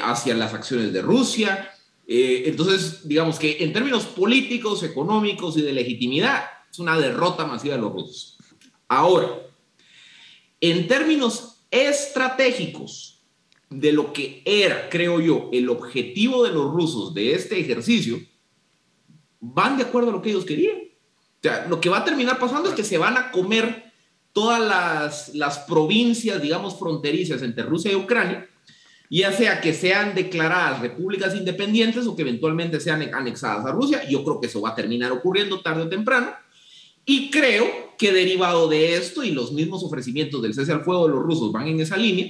hacia 0.04 0.36
las 0.36 0.54
acciones 0.54 0.94
de 0.94 1.02
Rusia. 1.02 1.72
entonces, 2.08 3.08
digamos 3.08 3.40
que 3.40 3.58
en 3.60 3.74
términos 3.74 4.06
políticos, 4.06 4.84
económicos 4.84 5.58
y 5.58 5.62
de 5.62 5.74
legitimidad, 5.74 6.44
es 6.72 6.78
una 6.78 6.98
derrota 6.98 7.44
masiva 7.48 7.76
de 7.76 7.82
los 7.82 7.92
rusos. 7.92 8.38
Ahora, 8.88 9.28
en 10.62 10.88
términos 10.88 11.66
estratégicos 11.72 13.17
de 13.70 13.92
lo 13.92 14.14
que 14.14 14.42
era, 14.46 14.90
creo 14.90 15.20
yo, 15.20 15.50
el 15.52 15.70
objetivo 15.70 16.44
de 16.44 16.52
los 16.52 16.72
rusos 16.72 17.14
de 17.14 17.34
este 17.34 17.60
ejercicio, 17.60 18.20
van 19.40 19.78
de 19.78 19.84
acuerdo 19.84 20.10
a 20.10 20.14
lo 20.14 20.22
que 20.22 20.30
ellos 20.30 20.46
querían. 20.46 20.78
O 20.78 21.42
sea, 21.42 21.68
lo 21.68 21.80
que 21.80 21.90
va 21.90 22.00
a 22.00 22.06
terminar 22.06 22.40
pasando 22.40 22.70
es 22.70 22.76
que 22.76 22.84
se 22.84 22.98
van 22.98 23.18
a 23.18 23.32
comer 23.32 23.92
todas 24.34 24.62
las, 24.62 25.36
las 25.36 25.60
provincias, 25.60 26.42
digamos, 26.42 26.78
fronterizas 26.78 27.42
entre 27.42 27.64
Rusia 27.64 27.92
y 27.92 27.96
Ucrania, 27.96 28.48
ya 29.10 29.32
sea 29.32 29.62
que 29.62 29.74
sean 29.74 30.16
declaradas 30.16 30.82
repúblicas 30.82 31.36
independientes 31.36 32.06
o 32.08 32.16
que 32.16 32.24
eventualmente 32.24 32.80
sean 32.80 33.14
anexadas 33.14 33.66
a 33.66 33.72
Rusia. 33.72 34.08
Yo 34.10 34.24
creo 34.24 34.40
que 34.40 34.48
eso 34.48 34.62
va 34.62 34.70
a 34.70 34.76
terminar 34.76 35.12
ocurriendo 35.12 35.62
tarde 35.62 35.84
o 35.84 35.90
temprano. 35.90 36.32
Y 37.06 37.30
creo 37.32 37.96
que 37.98 38.12
derivado 38.12 38.68
de 38.68 38.96
esto 38.96 39.24
y 39.24 39.32
los 39.32 39.54
mismos 39.54 39.84
ofrecimientos 39.84 40.42
del 40.42 40.54
cese 40.54 40.74
al 40.74 40.84
fuego 40.84 41.08
de 41.08 41.14
los 41.14 41.24
rusos 41.24 41.52
van 41.52 41.68
en 41.68 41.80
esa 41.80 41.96
línea, 41.96 42.30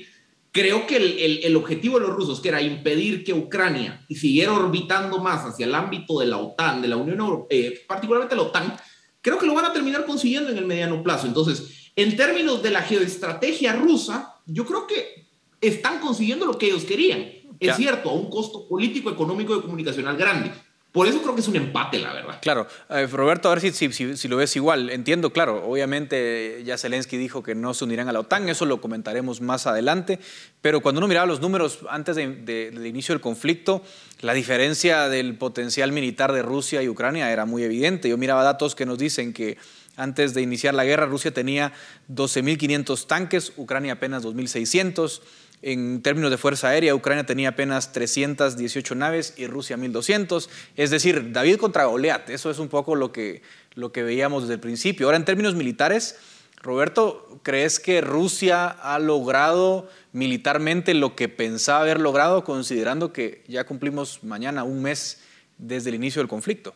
creo 0.57 0.87
que 0.87 0.97
el, 0.97 1.39
el, 1.43 1.55
objetivo 1.55 1.99
de 1.99 2.07
los 2.07 2.15
rusos, 2.15 2.41
que 2.41 2.49
era 2.49 2.63
impedir 2.63 3.23
que 3.23 3.31
Ucrania 3.31 4.03
siguiera 4.09 4.53
orbitando 4.53 5.19
más 5.19 5.45
hacia 5.45 5.67
el 5.67 5.75
ámbito 5.75 6.19
de 6.19 6.25
la 6.25 6.37
OTAN, 6.37 6.81
de 6.81 6.87
la 6.87 6.97
Unión 6.97 7.19
Europea, 7.19 7.59
eh, 7.59 7.85
particularmente 7.87 8.35
la 8.35 8.41
OTAN, 8.41 8.75
creo 9.21 9.37
que 9.37 9.45
lo 9.45 9.53
van 9.53 9.65
a 9.65 9.73
terminar 9.73 10.03
consiguiendo 10.07 10.49
en 10.49 10.57
el 10.57 10.65
mediano 10.65 11.03
plazo. 11.03 11.27
Entonces, 11.27 11.91
en 11.95 12.17
términos 12.17 12.63
de 12.63 12.71
la 12.71 12.81
geoestrategia 12.81 13.73
rusa, 13.73 14.33
yo 14.47 14.65
creo 14.65 14.87
que 14.87 15.27
están 15.61 15.99
consiguiendo 15.99 16.47
lo 16.47 16.57
que 16.57 16.65
ellos 16.65 16.85
querían. 16.85 17.31
Es 17.59 17.75
cierto, 17.75 18.09
a 18.09 18.13
un 18.13 18.27
costo 18.27 18.67
político, 18.67 19.11
económico 19.11 19.55
y 19.55 19.61
comunicacional 19.61 20.17
grande 20.17 20.51
por 20.91 21.07
eso 21.07 21.21
creo 21.21 21.35
que 21.35 21.41
es 21.41 21.47
un 21.47 21.55
empate, 21.55 21.99
la 21.99 22.13
verdad. 22.13 22.39
Claro. 22.41 22.67
Eh, 22.89 23.05
Roberto, 23.07 23.49
a 23.49 23.55
ver 23.55 23.71
si, 23.71 23.91
si, 23.91 24.27
lo 24.27 24.37
ves 24.37 24.55
igual. 24.55 24.89
Entiendo, 24.89 25.31
claro, 25.31 25.63
obviamente 25.67 26.63
ya 26.65 26.77
Zelensky 26.77 27.17
dijo 27.17 27.43
que 27.43 27.53
no 27.55 27.73
se 27.73 27.83
unirán 27.83 28.09
a 28.09 28.13
la 28.13 28.21
OTAN, 28.21 28.49
eso 28.49 28.65
lo 28.65 28.81
comentaremos 28.81 29.41
más 29.41 29.67
adelante, 29.67 30.19
pero 30.61 30.81
cuando 30.81 30.99
uno 30.99 31.07
miraba 31.07 31.27
los 31.27 31.41
números 31.41 31.79
antes 31.89 32.15
del 32.15 32.85
inicio 32.85 33.13
del 33.13 33.21
conflicto, 33.21 33.83
la 34.21 34.33
diferencia 34.33 35.09
del 35.09 35.37
potencial 35.37 35.91
militar 35.91 36.31
de 36.31 36.41
Rusia 36.41 36.81
y 36.81 36.89
Ucrania 36.89 37.31
era 37.31 37.45
muy 37.45 37.63
evidente. 37.63 38.09
Yo 38.09 38.17
miraba 38.17 38.43
datos 38.43 38.73
que 38.73 38.85
nos 38.85 38.97
dicen 38.97 39.33
que 39.33 39.57
antes 39.97 40.33
de 40.33 40.41
iniciar 40.41 40.73
la 40.73 40.85
guerra 40.85 41.05
Rusia 41.05 41.31
tenía 41.31 41.73
12.500 42.09 43.07
tanques, 43.07 43.53
Ucrania 43.57 43.93
apenas 43.93 44.23
2.600. 44.23 45.21
En 45.61 46.01
términos 46.03 46.29
de 46.29 46.37
fuerza 46.37 46.69
aérea, 46.69 46.93
Ucrania 46.93 47.25
tenía 47.25 47.49
apenas 47.49 47.91
318 47.91 48.93
naves 48.95 49.33
y 49.37 49.47
Rusia 49.47 49.75
1200. 49.75 50.49
Es 50.75 50.91
decir, 50.91 51.31
David 51.31 51.57
contra 51.57 51.85
Goliat. 51.85 52.29
Eso 52.29 52.51
es 52.51 52.59
un 52.59 52.67
poco 52.67 52.95
lo 52.95 53.11
que, 53.11 53.41
lo 53.73 53.91
que 53.91 54.03
veíamos 54.03 54.43
desde 54.43 54.55
el 54.55 54.59
principio. 54.59 55.07
Ahora, 55.07 55.17
en 55.17 55.25
términos 55.25 55.55
militares, 55.55 56.19
Roberto, 56.61 57.39
¿crees 57.43 57.79
que 57.79 58.01
Rusia 58.01 58.67
ha 58.67 58.99
logrado 58.99 59.89
militarmente 60.11 60.93
lo 60.93 61.15
que 61.15 61.29
pensaba 61.29 61.81
haber 61.81 61.99
logrado, 61.99 62.43
considerando 62.43 63.11
que 63.11 63.43
ya 63.47 63.65
cumplimos 63.65 64.23
mañana 64.23 64.63
un 64.63 64.81
mes 64.81 65.23
desde 65.57 65.89
el 65.89 65.95
inicio 65.95 66.21
del 66.21 66.29
conflicto? 66.29 66.75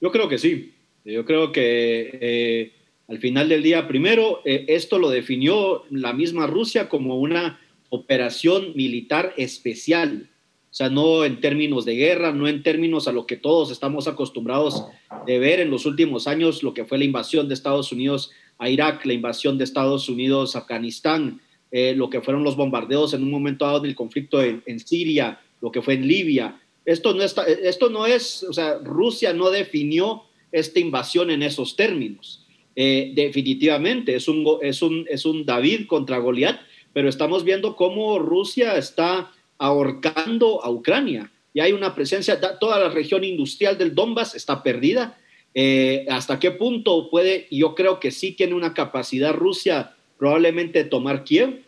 Yo 0.00 0.12
creo 0.12 0.28
que 0.28 0.38
sí. 0.38 0.74
Yo 1.04 1.24
creo 1.24 1.52
que 1.52 2.18
eh, 2.20 2.73
al 3.06 3.18
final 3.18 3.48
del 3.48 3.62
día, 3.62 3.86
primero, 3.86 4.40
eh, 4.44 4.64
esto 4.68 4.98
lo 4.98 5.10
definió 5.10 5.84
la 5.90 6.12
misma 6.12 6.46
Rusia 6.46 6.88
como 6.88 7.18
una 7.18 7.60
operación 7.90 8.72
militar 8.74 9.34
especial, 9.36 10.30
o 10.70 10.74
sea, 10.76 10.88
no 10.88 11.24
en 11.24 11.40
términos 11.40 11.84
de 11.84 11.94
guerra, 11.94 12.32
no 12.32 12.48
en 12.48 12.62
términos 12.62 13.06
a 13.06 13.12
lo 13.12 13.26
que 13.26 13.36
todos 13.36 13.70
estamos 13.70 14.08
acostumbrados 14.08 14.86
de 15.26 15.38
ver 15.38 15.60
en 15.60 15.70
los 15.70 15.86
últimos 15.86 16.26
años, 16.26 16.62
lo 16.62 16.74
que 16.74 16.84
fue 16.84 16.98
la 16.98 17.04
invasión 17.04 17.46
de 17.46 17.54
Estados 17.54 17.92
Unidos 17.92 18.32
a 18.58 18.68
Irak, 18.68 19.04
la 19.04 19.12
invasión 19.12 19.58
de 19.58 19.64
Estados 19.64 20.08
Unidos 20.08 20.56
a 20.56 20.60
Afganistán, 20.60 21.40
eh, 21.70 21.94
lo 21.94 22.08
que 22.08 22.22
fueron 22.22 22.42
los 22.42 22.56
bombardeos 22.56 23.14
en 23.14 23.22
un 23.22 23.30
momento 23.30 23.66
dado 23.66 23.80
del 23.80 23.94
conflicto 23.94 24.42
en, 24.42 24.62
en, 24.66 24.80
Siria, 24.80 25.40
lo 25.60 25.70
que 25.70 25.82
fue 25.82 25.94
en 25.94 26.08
Libia. 26.08 26.60
Esto 26.84 27.14
no, 27.14 27.22
está, 27.22 27.44
esto 27.44 27.90
no 27.90 28.06
es, 28.06 28.42
o 28.44 28.52
sea, 28.52 28.78
Rusia 28.78 29.32
no 29.32 29.50
definió 29.50 30.22
esta 30.50 30.80
invasión 30.80 31.30
en 31.30 31.42
esos 31.42 31.76
términos. 31.76 32.43
Eh, 32.76 33.12
definitivamente 33.14 34.16
es 34.16 34.26
un, 34.28 34.58
es, 34.62 34.82
un, 34.82 35.06
es 35.08 35.24
un 35.24 35.46
David 35.46 35.86
contra 35.86 36.18
Goliat, 36.18 36.60
pero 36.92 37.08
estamos 37.08 37.44
viendo 37.44 37.76
cómo 37.76 38.18
Rusia 38.18 38.76
está 38.76 39.30
ahorcando 39.58 40.64
a 40.64 40.70
Ucrania. 40.70 41.30
Y 41.52 41.60
hay 41.60 41.72
una 41.72 41.94
presencia, 41.94 42.40
toda 42.58 42.80
la 42.80 42.88
región 42.88 43.22
industrial 43.22 43.78
del 43.78 43.94
Donbass 43.94 44.34
está 44.34 44.62
perdida. 44.62 45.18
Eh, 45.54 46.04
¿Hasta 46.10 46.40
qué 46.40 46.50
punto 46.50 47.08
puede? 47.10 47.46
Yo 47.50 47.76
creo 47.76 48.00
que 48.00 48.10
sí 48.10 48.32
tiene 48.32 48.54
una 48.54 48.74
capacidad 48.74 49.32
Rusia 49.32 49.94
probablemente 50.18 50.82
de 50.82 50.90
tomar 50.90 51.22
Kiev. 51.22 51.62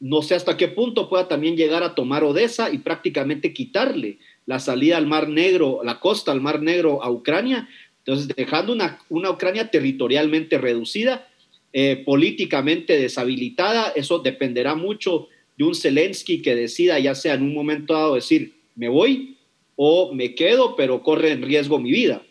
No 0.00 0.20
sé 0.20 0.34
hasta 0.34 0.56
qué 0.56 0.68
punto 0.68 1.08
pueda 1.08 1.28
también 1.28 1.56
llegar 1.56 1.82
a 1.82 1.94
tomar 1.94 2.24
Odessa 2.24 2.70
y 2.70 2.78
prácticamente 2.78 3.54
quitarle 3.54 4.18
la 4.46 4.58
salida 4.58 4.96
al 4.96 5.06
Mar 5.06 5.28
Negro, 5.28 5.80
la 5.84 6.00
costa 6.00 6.32
al 6.32 6.40
Mar 6.40 6.60
Negro 6.60 7.02
a 7.02 7.10
Ucrania, 7.10 7.68
entonces, 8.04 8.34
dejando 8.34 8.72
una, 8.72 8.98
una 9.08 9.30
Ucrania 9.30 9.70
territorialmente 9.70 10.58
reducida, 10.58 11.28
eh, 11.72 12.02
políticamente 12.04 12.98
deshabilitada, 12.98 13.92
eso 13.94 14.18
dependerá 14.18 14.74
mucho 14.74 15.28
de 15.56 15.64
un 15.64 15.74
Zelensky 15.74 16.42
que 16.42 16.56
decida, 16.56 16.98
ya 16.98 17.14
sea 17.14 17.34
en 17.34 17.42
un 17.42 17.54
momento 17.54 17.94
dado, 17.94 18.16
decir, 18.16 18.54
me 18.74 18.88
voy 18.88 19.36
o 19.76 20.12
me 20.12 20.34
quedo, 20.34 20.74
pero 20.74 21.02
corre 21.02 21.30
en 21.30 21.42
riesgo 21.42 21.78
mi 21.78 21.92
vida. 21.92 22.22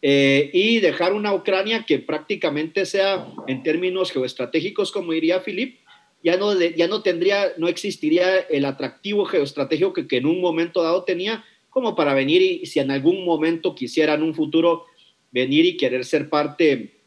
Eh, 0.00 0.50
y 0.52 0.78
dejar 0.78 1.12
una 1.12 1.34
Ucrania 1.34 1.84
que 1.86 1.98
prácticamente 1.98 2.86
sea, 2.86 3.26
en 3.48 3.64
términos 3.64 4.12
geoestratégicos, 4.12 4.92
como 4.92 5.12
diría 5.12 5.40
Filip, 5.40 5.80
ya 6.22 6.36
no, 6.36 6.58
ya 6.58 6.86
no 6.86 7.02
tendría, 7.02 7.52
no 7.58 7.66
existiría 7.66 8.38
el 8.38 8.64
atractivo 8.64 9.24
geoestratégico 9.24 9.92
que, 9.92 10.06
que 10.06 10.18
en 10.18 10.26
un 10.26 10.40
momento 10.40 10.82
dado 10.82 11.02
tenía, 11.02 11.44
como 11.68 11.96
para 11.96 12.14
venir 12.14 12.40
y 12.40 12.66
si 12.66 12.78
en 12.78 12.90
algún 12.90 13.24
momento 13.24 13.74
quisieran 13.74 14.22
un 14.22 14.34
futuro 14.34 14.86
venir 15.30 15.64
y 15.64 15.76
querer 15.76 16.04
ser 16.04 16.28
parte 16.28 17.00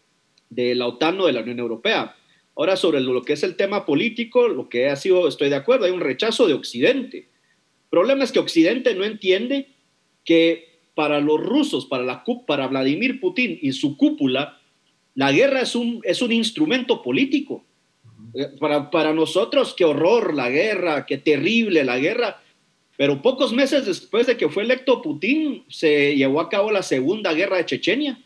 de 0.50 0.76
la 0.76 0.88
OTAN 0.88 1.20
o 1.22 1.28
de 1.28 1.34
la 1.34 1.42
Unión 1.42 1.60
Europea. 1.60 2.16
Ahora, 2.56 2.76
sobre 2.76 3.00
lo 3.00 3.22
que 3.22 3.34
es 3.34 3.44
el 3.44 3.56
tema 3.56 3.86
político, 3.86 4.48
lo 4.48 4.68
que 4.68 4.90
ha 4.90 4.96
sido, 4.96 5.28
estoy 5.28 5.50
de 5.50 5.56
acuerdo, 5.56 5.86
hay 5.86 5.92
un 5.92 6.02
rechazo 6.02 6.48
de 6.48 6.54
Occidente. 6.54 7.18
El 7.18 7.90
problema 7.90 8.24
es 8.24 8.32
que 8.32 8.40
Occidente 8.40 8.94
no 8.96 9.06
entiende 9.06 9.70
que 10.26 10.82
para 10.94 11.22
los 11.22 11.40
rusos, 11.40 11.86
para, 11.86 12.04
la, 12.04 12.24
para 12.46 12.68
Vladimir 12.68 13.22
Putin 13.22 13.58
y 13.62 13.72
su 13.72 13.96
cúpula, 13.96 14.60
la 15.16 15.32
guerra 15.32 15.62
es 15.62 15.76
un, 15.76 16.02
es 16.04 16.22
un 16.22 16.32
instrumento 16.32 17.02
político. 17.02 17.64
Eh, 18.34 18.48
para, 18.60 18.92
para 18.92 19.14
nosotros, 19.14 19.74
qué 19.78 19.86
horror 19.86 20.34
la 20.34 20.50
guerra, 20.50 21.06
qué 21.06 21.18
terrible 21.18 21.84
la 21.84 21.98
guerra, 21.98 22.42
Pero 23.00 23.22
pocos 23.22 23.54
meses 23.54 23.86
después 23.86 24.28
de 24.28 24.36
que 24.36 24.50
fue 24.50 24.64
electo 24.64 25.02
Putin, 25.02 25.64
se 25.70 26.18
llevó 26.18 26.42
a 26.42 26.50
cabo 26.50 26.70
la 26.70 26.84
Segunda 26.84 27.32
Guerra 27.34 27.56
de 27.56 27.66
Chechenia. 27.66 28.20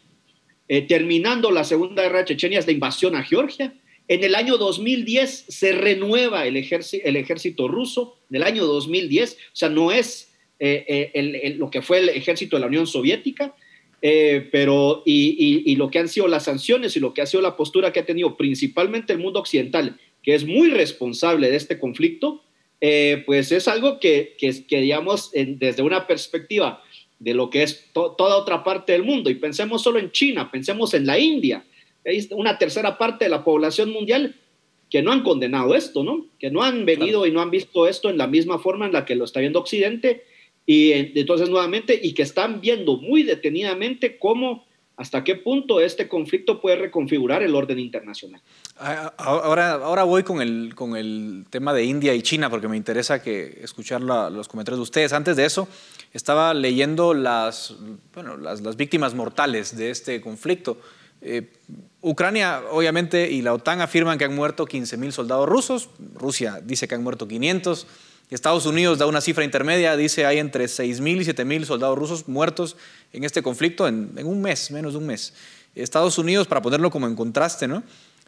Eh, 0.68 0.82
terminando 0.82 1.52
la 1.52 1.64
Segunda 1.64 2.02
Guerra 2.02 2.18
de 2.18 2.26
Chechenia 2.26 2.58
es 2.58 2.66
la 2.66 2.72
invasión 2.72 3.16
a 3.16 3.22
Georgia. 3.22 3.72
En 4.08 4.24
el 4.24 4.34
año 4.34 4.58
2010 4.58 5.46
se 5.48 5.74
renueva 5.74 6.48
el 6.48 6.58
ejército, 6.58 7.68
ruso, 7.68 8.18
en 8.32 8.38
el 8.38 8.42
año 8.42 8.66
2010, 8.66 9.34
o 9.34 9.36
sea, 9.54 9.70
no 9.70 9.92
es 9.92 10.34
eh, 10.58 11.12
eh, 11.14 11.54
lo 11.56 11.70
que 11.70 11.84
fue 11.84 12.00
el 12.00 12.10
ejército 12.10 12.56
de 12.56 12.62
la 12.62 12.68
Unión 12.68 12.88
Soviética, 12.88 13.54
pero 14.02 15.04
y, 15.06 15.76
lo 15.76 15.92
que 15.92 16.00
han 16.00 16.10
sido 16.10 16.28
las 16.28 16.46
sanciones 16.46 16.98
y 16.98 17.00
lo 17.00 17.14
que 17.14 17.22
ha 17.22 17.28
sido 17.28 17.44
la 17.44 17.56
postura 17.56 17.94
que 17.94 18.00
ha 18.00 18.06
tenido 18.08 18.36
principalmente 18.38 19.14
el 19.14 19.20
mundo 19.20 19.40
occidental, 19.40 20.00
que 20.24 20.34
es 20.34 20.48
muy 20.48 20.72
responsable 20.72 21.52
de 21.52 21.58
este 21.58 21.78
conflicto, 21.78 22.44
eh, 22.86 23.24
pues 23.26 23.54
es 23.54 23.70
algo 23.70 23.98
que, 23.98 24.36
que, 24.38 24.82
digamos, 24.82 25.32
desde 25.32 25.82
una 25.82 26.06
perspectiva 26.06 26.84
de 27.18 27.34
lo 27.34 27.50
que 27.50 27.64
es 27.64 27.90
toda 27.94 28.36
otra 28.36 28.62
parte 28.62 28.92
del 28.92 29.04
mundo, 29.04 29.30
y 29.30 29.36
pensemos 29.36 29.82
solo 29.82 30.00
en 30.00 30.12
China, 30.12 30.52
pensemos 30.52 30.94
en 30.94 31.06
la 31.06 31.18
India, 31.18 31.64
hay 32.06 32.28
una 32.32 32.58
tercera 32.58 32.98
parte 32.98 33.24
de 33.24 33.30
la 33.30 33.46
población 33.46 33.90
mundial 33.90 34.36
que 34.90 35.02
no 35.02 35.14
han 35.14 35.24
condenado 35.24 35.76
esto, 35.76 36.04
¿no? 36.04 36.26
Que 36.38 36.52
no 36.52 36.62
han 36.62 36.86
venido 36.86 37.26
y 37.26 37.32
no 37.32 37.40
han 37.40 37.52
visto 37.52 37.88
esto 37.88 38.10
en 38.10 38.18
la 38.18 38.28
misma 38.28 38.60
forma 38.60 38.86
en 38.86 38.92
la 38.92 39.06
que 39.06 39.16
lo 39.16 39.24
está 39.24 39.40
viendo 39.40 39.60
Occidente, 39.60 40.26
y 40.66 40.92
entonces 40.92 41.50
nuevamente, 41.50 41.98
y 42.04 42.14
que 42.14 42.24
están 42.24 42.60
viendo 42.60 42.98
muy 42.98 43.24
detenidamente 43.24 44.18
cómo 44.18 44.66
hasta 44.98 45.24
qué 45.24 45.36
punto 45.36 45.80
este 45.80 46.10
conflicto 46.10 46.60
puede 46.60 46.76
reconfigurar 46.76 47.44
el 47.44 47.56
orden 47.56 47.80
internacional. 47.80 48.42
Ah, 48.86 49.14
ahora, 49.16 49.76
ahora 49.76 50.04
voy 50.04 50.24
con 50.24 50.42
el, 50.42 50.76
con 50.76 50.98
el 50.98 51.46
tema 51.50 51.72
de 51.72 51.86
India 51.86 52.14
y 52.14 52.22
China, 52.22 52.50
porque 52.50 52.68
me 52.68 52.76
interesa 52.76 53.22
que 53.22 53.62
escuchar 53.64 54.02
los 54.02 54.50
comentarios 54.50 54.80
de 54.80 54.84
ustedes. 54.84 55.14
Antes 55.14 55.38
de 55.38 55.46
eso, 55.46 55.70
estaba 56.12 56.54
leyendo 56.54 57.14
las, 57.14 57.76
bueno, 58.14 58.36
las, 58.36 58.60
las 58.60 58.76
víctimas 58.76 59.14
mortales 59.14 59.78
de 59.78 59.90
este 59.90 60.20
conflicto. 60.20 60.82
Eh, 61.22 61.54
Ucrania, 62.02 62.62
obviamente, 62.72 63.32
y 63.32 63.42
la 63.42 63.54
OTAN 63.54 63.80
afirman 63.80 64.18
que 64.18 64.26
han 64.26 64.36
muerto 64.36 64.66
15.000 64.66 65.12
soldados 65.12 65.48
rusos. 65.48 65.90
Rusia 66.16 66.60
dice 66.62 66.86
que 66.86 66.96
han 66.96 67.04
muerto 67.04 67.26
500. 67.26 67.88
Estados 68.32 68.66
Unidos 68.66 68.98
da 68.98 69.06
una 69.06 69.22
cifra 69.22 69.46
intermedia, 69.46 69.96
dice 69.96 70.26
hay 70.26 70.40
entre 70.40 70.66
6.000 70.66 71.22
y 71.22 71.26
7.000 71.26 71.64
soldados 71.64 71.98
rusos 71.98 72.28
muertos 72.28 72.76
en 73.14 73.24
este 73.24 73.42
conflicto 73.42 73.88
en, 73.88 74.12
un 74.26 74.42
mes, 74.42 74.72
menos 74.72 74.92
de 74.92 75.00
un 75.00 75.06
mes. 75.06 75.34
Estados 75.74 76.18
Unidos, 76.18 76.48
para 76.48 76.62
ponerlo 76.62 76.92
como 76.92 77.08
en 77.08 77.16
contraste, 77.16 77.66
¿no? 77.66 77.84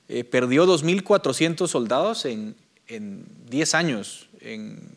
Eh, 0.07 0.23
perdió 0.23 0.65
2.400 0.65 1.67
soldados 1.67 2.25
en, 2.25 2.55
en, 2.87 3.25
10 3.49 3.75
años 3.75 4.27
en, 4.41 4.93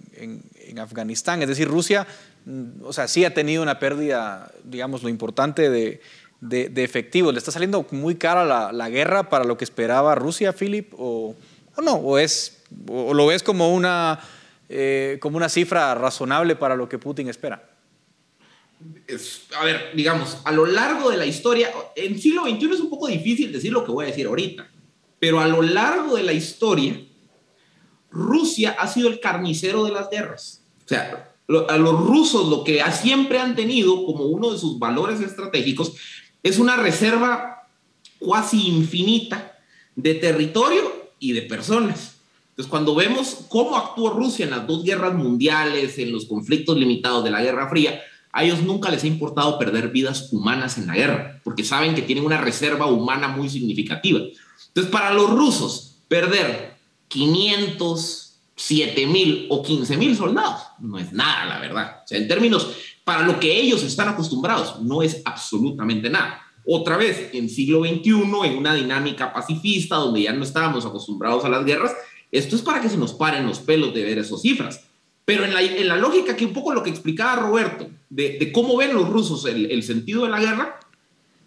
Afganistán. 0.79 1.43
Es 1.43 1.49
decir, 1.49 1.67
Rusia, 1.67 2.07
mm, 2.45 2.85
o 2.85 2.93
sea, 2.93 3.09
sí 3.09 3.25
ha 3.25 3.35
tenido 3.35 3.63
una 3.63 3.79
pérdida, 3.79 4.53
digamos, 4.65 5.03
lo 5.03 5.09
importante 5.09 5.71
de, 5.71 6.01
de, 6.41 6.85
efectivos. 6.85 7.33
¿Le 7.33 7.39
está 7.39 7.51
saliendo 7.51 7.85
muy 7.91 8.15
cara 8.15 8.45
la, 8.73 8.89
guerra 8.91 9.29
para 9.29 9.45
lo 9.45 9.57
que 9.57 9.65
esperaba 9.65 10.15
Rusia, 10.15 10.53
Philip? 10.53 10.93
¿O, 10.97 11.35
o 11.75 11.83
no? 11.83 11.95
¿O, 11.95 12.19
es, 12.19 12.59
o 12.87 13.13
lo 13.13 13.27
ves 13.27 13.43
como 13.43 13.75
una 13.75 14.21
eh, 14.71 15.17
como 15.21 15.39
una 15.39 15.49
cifra 15.49 15.95
razonable 15.95 16.55
para 16.55 16.77
lo 16.77 16.89
que 16.89 16.99
Putin 16.99 17.29
espera? 17.29 17.71
a 19.59 19.65
ver, 19.65 19.93
digamos, 19.95 20.39
a 20.45 20.53
lo 20.53 20.67
largo 20.67 21.11
de 21.11 21.17
la 21.17 21.27
historia, 21.27 21.71
en 21.97 22.21
siglo 22.21 22.45
XXI 22.45 22.75
es 22.75 22.81
un 22.81 22.91
poco 22.91 23.09
difícil 23.09 23.51
decir 23.51 23.73
lo 23.73 23.85
que 23.85 23.91
voy 23.91 24.05
a 24.05 24.09
decir 24.09 24.27
ahorita, 24.27 24.71
pero 25.19 25.41
a 25.41 25.49
lo 25.49 25.63
largo 25.63 26.17
de 26.17 26.23
la 26.23 26.33
historia, 26.33 27.01
Rusia 28.11 28.77
ha 28.79 28.87
sido 28.87 29.09
el 29.09 29.21
carnicero 29.21 29.85
de 29.85 29.93
las 29.93 30.11
guerras. 30.11 30.63
O 30.85 30.89
sea, 30.89 31.35
a 31.69 31.77
los 31.77 32.07
rusos 32.07 32.49
lo 32.49 32.65
que 32.65 32.83
siempre 32.93 33.39
han 33.39 33.55
tenido 33.55 34.05
como 34.05 34.25
uno 34.25 34.53
de 34.53 34.59
sus 34.59 34.79
valores 34.79 35.21
estratégicos 35.21 35.95
es 36.43 36.59
una 36.59 36.77
reserva 36.77 37.69
cuasi 38.19 38.69
infinita 38.69 39.59
de 39.97 40.15
territorio 40.15 41.11
y 41.19 41.33
de 41.33 41.43
personas. 41.43 42.17
Entonces, 42.51 42.71
cuando 42.71 42.95
vemos 42.95 43.47
cómo 43.49 43.77
actuó 43.77 44.11
Rusia 44.11 44.45
en 44.45 44.51
las 44.51 44.67
dos 44.67 44.83
guerras 44.83 45.15
mundiales, 45.15 45.99
en 45.99 46.13
los 46.13 46.27
conflictos 46.27 46.77
limitados 46.77 47.23
de 47.23 47.31
la 47.31 47.43
Guerra 47.43 47.69
Fría, 47.69 48.01
a 48.33 48.45
ellos 48.45 48.63
nunca 48.63 48.91
les 48.91 49.05
ha 49.05 49.07
importado 49.07 49.59
perder 49.59 49.89
vidas 49.89 50.33
humanas 50.33 50.77
en 50.77 50.87
la 50.87 50.95
guerra, 50.95 51.41
porque 51.45 51.65
saben 51.65 51.95
que 51.95 52.03
tienen 52.03 52.25
una 52.25 52.41
reserva 52.41 52.87
humana 52.87 53.29
muy 53.29 53.49
significativa. 53.49 54.21
Entonces, 54.69 54.93
para 54.93 55.13
los 55.13 55.31
rusos, 55.31 55.97
perder 56.09 56.77
500, 57.09 58.35
7 58.57 59.07
mil 59.07 59.47
o 59.51 59.63
15 59.63 59.97
mil 59.97 60.17
soldados 60.17 60.63
no 60.81 60.99
es 60.99 61.13
nada, 61.13 61.47
la 61.47 61.61
verdad. 61.61 62.03
O 62.05 62.09
sea, 62.09 62.19
en 62.19 62.29
términos, 62.29 62.71
para 63.05 63.23
lo 63.23 63.39
que 63.41 63.59
ellos 63.59 63.83
están 63.83 64.09
acostumbrados, 64.09 64.81
no 64.83 65.03
es 65.03 65.23
absolutamente 65.25 66.11
nada. 66.11 66.43
Otra 66.67 66.97
vez, 66.97 67.31
en 67.33 67.49
siglo 67.49 67.81
XXI, 67.81 68.11
en 68.45 68.59
una 68.59 68.75
dinámica 68.75 69.33
pacifista, 69.33 69.97
donde 69.97 70.23
ya 70.23 70.33
no 70.33 70.45
estábamos 70.45 70.85
acostumbrados 70.85 71.45
a 71.45 71.49
las 71.49 71.65
guerras, 71.65 71.93
esto 72.31 72.57
es 72.57 72.63
para 72.63 72.81
que 72.81 72.91
se 72.91 72.99
nos 72.99 73.15
paren 73.15 73.47
los 73.47 73.61
pelos 73.61 73.95
de 73.95 74.05
ver 74.05 74.19
esas 74.19 74.43
cifras. 74.43 74.85
Pero 75.25 75.45
en 75.45 75.55
la, 75.55 75.63
en 75.63 75.89
la 75.89 75.97
lógica 75.97 76.37
que 76.37 76.45
un 76.45 76.53
poco 76.53 76.75
lo 76.75 76.83
que 76.83 76.91
explicaba 76.91 77.37
Roberto, 77.37 77.89
de, 78.11 78.51
cómo 78.53 78.77
ven 78.77 78.95
los 78.95 79.09
rusos 79.09 79.45
el, 79.45 79.83
sentido 79.83 80.25
de 80.25 80.31
la 80.31 80.41
guerra, 80.41 80.81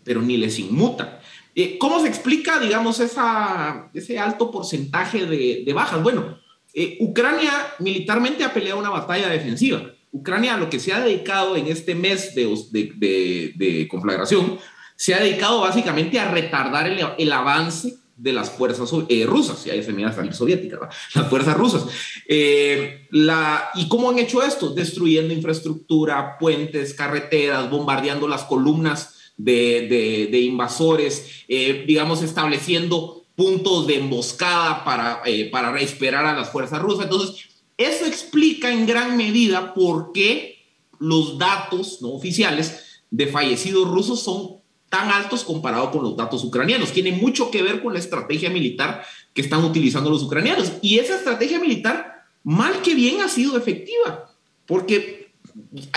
pero 0.04 0.22
ni 0.22 0.38
les 0.38 0.60
inmuta. 0.60 1.21
Eh, 1.56 1.78
¿Cómo 1.78 2.00
se 2.02 2.08
explica, 2.08 2.60
digamos, 2.60 3.00
esa, 3.00 3.90
ese 3.94 4.18
alto 4.18 4.52
porcentaje 4.52 5.26
de, 5.26 5.64
de 5.66 5.74
bajas? 5.74 6.02
Bueno, 6.02 6.38
eh, 6.74 6.98
Ucrania 7.00 7.52
militarmente 7.80 8.44
ha 8.44 8.54
peleado 8.54 8.80
una 8.80 8.90
batalla 8.90 9.30
defensiva. 9.30 9.92
Ucrania, 10.12 10.56
a 10.56 10.58
lo 10.58 10.70
que 10.70 10.80
se 10.80 10.94
ha 10.94 11.00
dedicado 11.00 11.56
en 11.56 11.68
este 11.68 11.96
mes 11.96 12.36
de, 12.36 12.46
de, 12.72 13.54
de 13.56 13.88
conflagración, 13.88 14.60
se 14.96 15.14
ha 15.14 15.20
dedicado 15.20 15.62
básicamente 15.62 16.20
a 16.20 16.30
retardar 16.30 16.88
el, 16.88 17.00
el 17.18 17.32
avance 17.32 17.96
de 18.16 18.34
las 18.34 18.52
fuerzas 18.52 18.92
eh, 19.10 19.26
rusas, 19.26 19.66
y 19.66 19.72
ahí 19.72 19.82
se 19.82 19.94
mira 19.94 20.14
salir 20.14 20.34
soviética, 20.34 20.78
las 21.16 21.28
fuerzas 21.28 21.58
rusas. 21.58 21.86
Eh, 22.28 23.08
la, 23.10 23.72
¿Y 23.74 23.88
cómo 23.88 24.12
han 24.12 24.20
hecho 24.20 24.44
esto? 24.44 24.70
Destruyendo 24.70 25.34
infraestructura, 25.34 26.38
puentes, 26.38 26.94
carreteras, 26.94 27.70
bombardeando 27.70 28.28
las 28.28 28.44
columnas 28.44 29.21
de, 29.44 30.28
de, 30.32 30.40
invasores, 30.40 31.44
eh, 31.48 31.84
digamos, 31.88 32.22
estableciendo 32.22 33.24
puntos 33.36 33.88
de 33.88 33.96
emboscada 33.96 34.84
para, 34.84 35.24
para 35.52 35.80
esperar 35.82 36.26
a 36.26 36.36
las 36.36 36.52
fuerzas 36.52 36.82
rusas. 36.82 37.06
Entonces, 37.06 37.50
eso 37.78 38.06
explica 38.06 38.72
en 38.72 38.86
gran 38.86 39.18
medida 39.18 39.74
por 39.74 40.12
qué 40.12 40.60
los 41.00 41.40
datos 41.40 42.02
no 42.02 42.10
oficiales 42.10 43.02
de 43.10 43.28
fallecidos 43.28 43.90
rusos 43.90 44.22
son 44.22 44.62
tan 44.90 45.10
altos 45.10 45.44
comparado 45.44 45.90
con 45.90 46.04
los 46.04 46.16
datos 46.16 46.44
ucranianos. 46.44 46.92
Tiene 46.92 47.14
mucho 47.14 47.50
que 47.50 47.64
ver 47.64 47.82
con 47.82 47.94
la 47.94 48.00
estrategia 48.00 48.50
militar 48.50 49.04
que 49.34 49.42
están 49.42 49.64
utilizando 49.64 50.10
los 50.10 50.22
ucranianos. 50.22 50.74
Y 50.82 51.00
esa 51.00 51.16
estrategia 51.16 51.60
militar, 51.60 52.26
mal 52.44 52.82
que 52.82 52.94
bien, 52.94 53.22
ha 53.22 53.30
sido 53.30 53.58
efectiva, 53.58 54.36
porque 54.68 55.32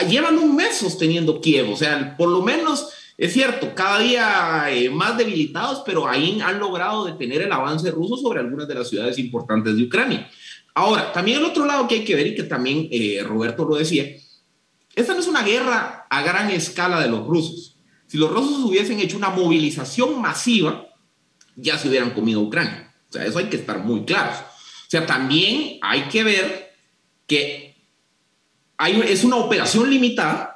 llevan 0.09 0.39
un 0.39 0.55
mes 0.55 0.77
sosteniendo 0.77 1.41
Kiev. 1.41 1.71
O 1.71 1.77
sea, 1.77 2.17
por 2.17 2.29
lo 2.29 2.43
menos 2.43 2.89
es 3.17 3.33
cierto, 3.33 3.75
cada 3.75 4.01
día 4.01 4.67
eh, 4.71 4.91
más 4.91 5.17
debilitados, 5.17 5.83
pero 5.87 6.09
ahí 6.09 6.41
han 6.41 6.59
logrado 6.59 7.05
detener 7.05 7.43
el 7.43 7.53
avance 7.53 7.91
ruso 7.91 8.17
sobre 8.17 8.41
algunas 8.41 8.67
de 8.67 8.75
las 8.75 8.89
ciudades 8.89 9.19
importantes 9.19 9.77
de 9.77 9.85
Ucrania. 9.85 10.29
Ahora, 10.75 11.13
también 11.13 11.39
el 11.39 11.45
otro 11.45 11.65
lado 11.65 11.87
que 11.87 11.97
hay 11.97 12.05
que 12.05 12.17
ver 12.17 12.27
y 12.27 12.35
que 12.35 12.43
también 12.43 12.89
eh, 12.91 13.23
Roberto 13.25 13.65
lo 13.65 13.77
decía, 13.77 14.05
esta 14.95 15.15
no 15.15 15.21
es 15.21 15.29
una 15.29 15.43
guerra 15.43 16.07
a 16.11 16.23
gran 16.23 16.51
escala 16.51 17.01
de 17.01 17.09
los 17.09 17.27
rusos 17.27 17.75
si 18.15 18.19
los 18.19 18.31
rusos 18.31 18.65
hubiesen 18.65 19.01
hecho 19.01 19.17
una 19.17 19.31
movilización 19.31 20.21
masiva, 20.21 20.87
ya 21.57 21.77
se 21.77 21.89
hubieran 21.89 22.11
comido 22.11 22.41
Ucrania. 22.43 22.95
O 23.09 23.13
sea, 23.13 23.27
eso 23.27 23.41
hay 23.41 23.47
que 23.47 23.57
estar 23.57 23.81
muy 23.81 24.05
claros. 24.05 24.39
O 24.39 24.91
sea, 24.91 25.05
también 25.05 25.79
hay 25.83 26.03
que 26.03 26.23
ver 26.23 26.77
que 27.27 27.75
es 29.09 29.25
una 29.25 29.35
operación 29.35 29.91
limitada 29.91 30.54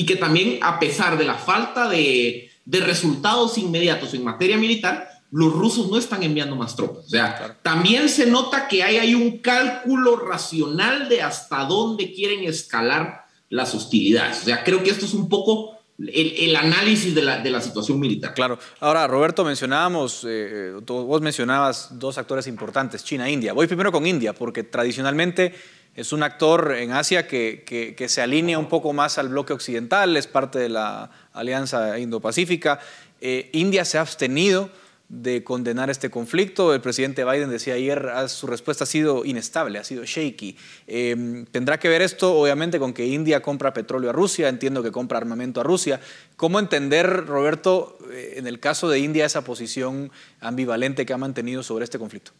y 0.00 0.06
que 0.06 0.16
también 0.16 0.58
a 0.62 0.78
pesar 0.78 1.18
de 1.18 1.26
la 1.26 1.34
falta 1.34 1.86
de, 1.86 2.50
de 2.64 2.80
resultados 2.80 3.58
inmediatos 3.58 4.14
en 4.14 4.24
materia 4.24 4.56
militar, 4.56 5.10
los 5.30 5.52
rusos 5.52 5.90
no 5.90 5.98
están 5.98 6.22
enviando 6.22 6.56
más 6.56 6.74
tropas. 6.74 7.04
O 7.04 7.08
sea, 7.10 7.58
también 7.62 8.08
se 8.08 8.24
nota 8.24 8.66
que 8.66 8.82
hay, 8.82 8.96
hay 8.96 9.14
un 9.14 9.36
cálculo 9.40 10.16
racional 10.16 11.10
de 11.10 11.20
hasta 11.20 11.66
dónde 11.66 12.14
quieren 12.14 12.44
escalar 12.44 13.26
las 13.50 13.74
hostilidades. 13.74 14.40
O 14.40 14.44
sea, 14.46 14.64
creo 14.64 14.82
que 14.82 14.88
esto 14.88 15.04
es 15.04 15.12
un 15.12 15.28
poco 15.28 15.78
el, 15.98 16.56
análisis 16.56 17.14
de 17.14 17.20
la, 17.20 17.60
situación 17.60 18.00
militar. 18.00 18.32
Claro. 18.32 18.58
Ahora, 18.80 19.06
Roberto, 19.06 19.44
mencionábamos, 19.44 20.24
eh, 20.26 20.72
vos 20.86 21.20
mencionabas 21.20 21.98
dos 21.98 22.16
actores 22.16 22.46
importantes, 22.46 23.04
China 23.04 23.28
e 23.28 23.32
India. 23.32 23.52
Voy 23.52 23.66
primero 23.66 23.92
con 23.92 24.06
India, 24.06 24.32
porque 24.32 24.62
tradicionalmente 24.62 25.54
es 25.94 26.12
un 26.12 26.22
actor 26.22 26.74
en 26.76 26.92
Asia 26.92 27.26
que, 27.26 28.06
se 28.08 28.22
alinea 28.22 28.58
un 28.58 28.68
poco 28.68 28.92
más 28.92 29.18
al 29.18 29.28
bloque 29.28 29.52
occidental, 29.52 30.16
es 30.16 30.26
parte 30.26 30.58
de 30.58 30.68
la 30.68 31.10
Alianza 31.32 31.98
Indo-Pacífica. 31.98 32.80
Eh, 33.20 33.50
India 33.52 33.84
se 33.84 33.98
ha 33.98 34.00
abstenido 34.00 34.70
de 35.10 35.42
condenar 35.42 35.90
este 35.90 36.08
conflicto. 36.08 36.72
El 36.72 36.80
presidente 36.80 37.24
Biden 37.24 37.50
decía 37.50 37.74
ayer, 37.74 38.08
ah, 38.14 38.28
su 38.28 38.46
respuesta 38.46 38.84
ha 38.84 38.86
sido 38.86 39.24
inestable, 39.24 39.78
ha 39.78 39.84
sido 39.84 40.04
shaky. 40.04 40.56
Em, 40.86 41.44
tendrá 41.46 41.78
que 41.80 41.88
ver 41.88 42.00
esto, 42.00 42.32
obviamente, 42.34 42.78
con 42.78 42.92
que 42.92 43.06
India 43.06 43.42
compra 43.42 43.74
petróleo 43.74 44.10
a 44.10 44.12
Rusia, 44.12 44.48
entiendo 44.48 44.84
que 44.84 44.92
compra 44.92 45.18
armamento 45.18 45.60
a 45.60 45.64
Rusia. 45.64 46.00
¿Cómo 46.36 46.60
entender, 46.60 47.26
Roberto, 47.26 47.98
eh, 48.12 48.34
en 48.36 48.46
el 48.46 48.60
caso 48.60 48.88
de 48.88 49.00
India, 49.00 49.26
esa 49.26 49.42
posición 49.42 50.12
ambivalente 50.38 51.04
que 51.04 51.12
ha 51.12 51.18
mantenido 51.18 51.64
sobre 51.64 51.84
este 51.84 51.98
conflicto? 51.98 52.30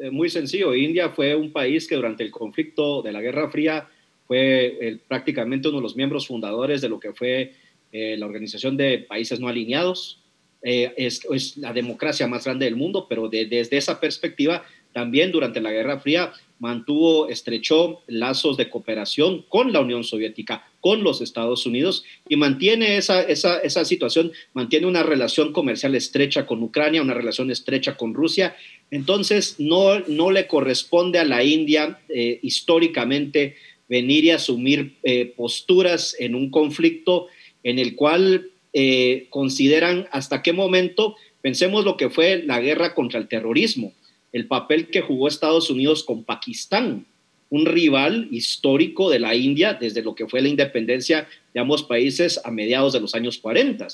Eh, 0.00 0.10
muy 0.10 0.28
sencillo, 0.28 0.74
India 0.74 1.10
fue 1.10 1.34
un 1.34 1.52
país 1.52 1.86
que 1.86 1.96
durante 1.96 2.22
el 2.22 2.30
conflicto 2.30 3.02
de 3.02 3.12
la 3.12 3.20
Guerra 3.20 3.50
Fría 3.50 3.88
fue 4.26 4.98
prácticamente 5.06 5.68
uno 5.68 5.78
de 5.78 5.82
los 5.82 5.96
miembros 5.96 6.26
fundadores 6.26 6.80
de 6.80 6.88
lo 6.88 6.98
que 6.98 7.12
fue 7.12 7.52
eh, 7.92 8.16
la 8.18 8.26
Organización 8.26 8.76
de 8.76 8.98
Países 8.98 9.40
No 9.40 9.48
Alineados, 9.48 10.20
eh, 10.62 10.92
es, 10.96 11.56
la 11.56 11.72
democracia 11.72 12.26
más 12.26 12.44
grande 12.44 12.64
del 12.64 12.76
mundo, 12.76 13.06
pero 13.08 13.28
desde 13.28 13.76
esa 13.76 14.00
perspectiva 14.00 14.64
también 14.92 15.30
durante 15.30 15.60
la 15.60 15.70
Guerra 15.70 16.00
Fría 16.00 16.32
mantuvo, 16.58 17.28
estrechó 17.28 18.02
lazos 18.06 18.56
de 18.56 18.68
cooperación 18.68 19.44
con 19.48 19.72
la 19.72 19.80
Unión 19.80 20.04
Soviética, 20.04 20.68
con 20.80 21.04
los 21.04 21.20
Estados 21.20 21.66
Unidos 21.66 22.04
y 22.28 22.36
mantiene 22.36 22.96
esa, 22.96 23.22
esa, 23.22 23.58
esa 23.58 23.84
situación, 23.84 24.32
mantiene 24.54 24.86
una 24.86 25.02
relación 25.02 25.52
comercial 25.52 25.94
estrecha 25.94 26.46
con 26.46 26.62
Ucrania, 26.62 27.02
una 27.02 27.14
relación 27.14 27.50
estrecha 27.50 27.96
con 27.96 28.14
Rusia. 28.14 28.56
Entonces, 28.90 29.56
no, 29.58 30.00
no 30.00 30.30
le 30.30 30.46
corresponde 30.46 31.18
a 31.18 31.24
la 31.24 31.42
India 31.42 31.98
eh, 32.08 32.38
históricamente 32.42 33.56
venir 33.88 34.24
y 34.24 34.30
asumir 34.30 34.96
eh, 35.02 35.32
posturas 35.36 36.16
en 36.18 36.34
un 36.34 36.50
conflicto 36.50 37.26
en 37.62 37.78
el 37.78 37.96
cual 37.96 38.50
eh, 38.72 39.26
consideran 39.30 40.06
hasta 40.12 40.42
qué 40.42 40.52
momento, 40.52 41.16
pensemos 41.40 41.84
lo 41.84 41.96
que 41.96 42.10
fue 42.10 42.42
la 42.44 42.60
guerra 42.60 42.94
contra 42.94 43.18
el 43.18 43.28
terrorismo, 43.28 43.92
el 44.32 44.46
papel 44.46 44.88
que 44.88 45.00
jugó 45.00 45.28
Estados 45.28 45.70
Unidos 45.70 46.04
con 46.04 46.24
Pakistán, 46.24 47.06
un 47.48 47.66
rival 47.66 48.28
histórico 48.30 49.08
de 49.08 49.20
la 49.20 49.34
India 49.34 49.74
desde 49.74 50.02
lo 50.02 50.14
que 50.14 50.26
fue 50.26 50.42
la 50.42 50.48
independencia 50.48 51.28
de 51.54 51.60
ambos 51.60 51.84
países 51.84 52.40
a 52.44 52.50
mediados 52.50 52.92
de 52.92 53.00
los 53.00 53.14
años 53.14 53.38
40. 53.38 53.86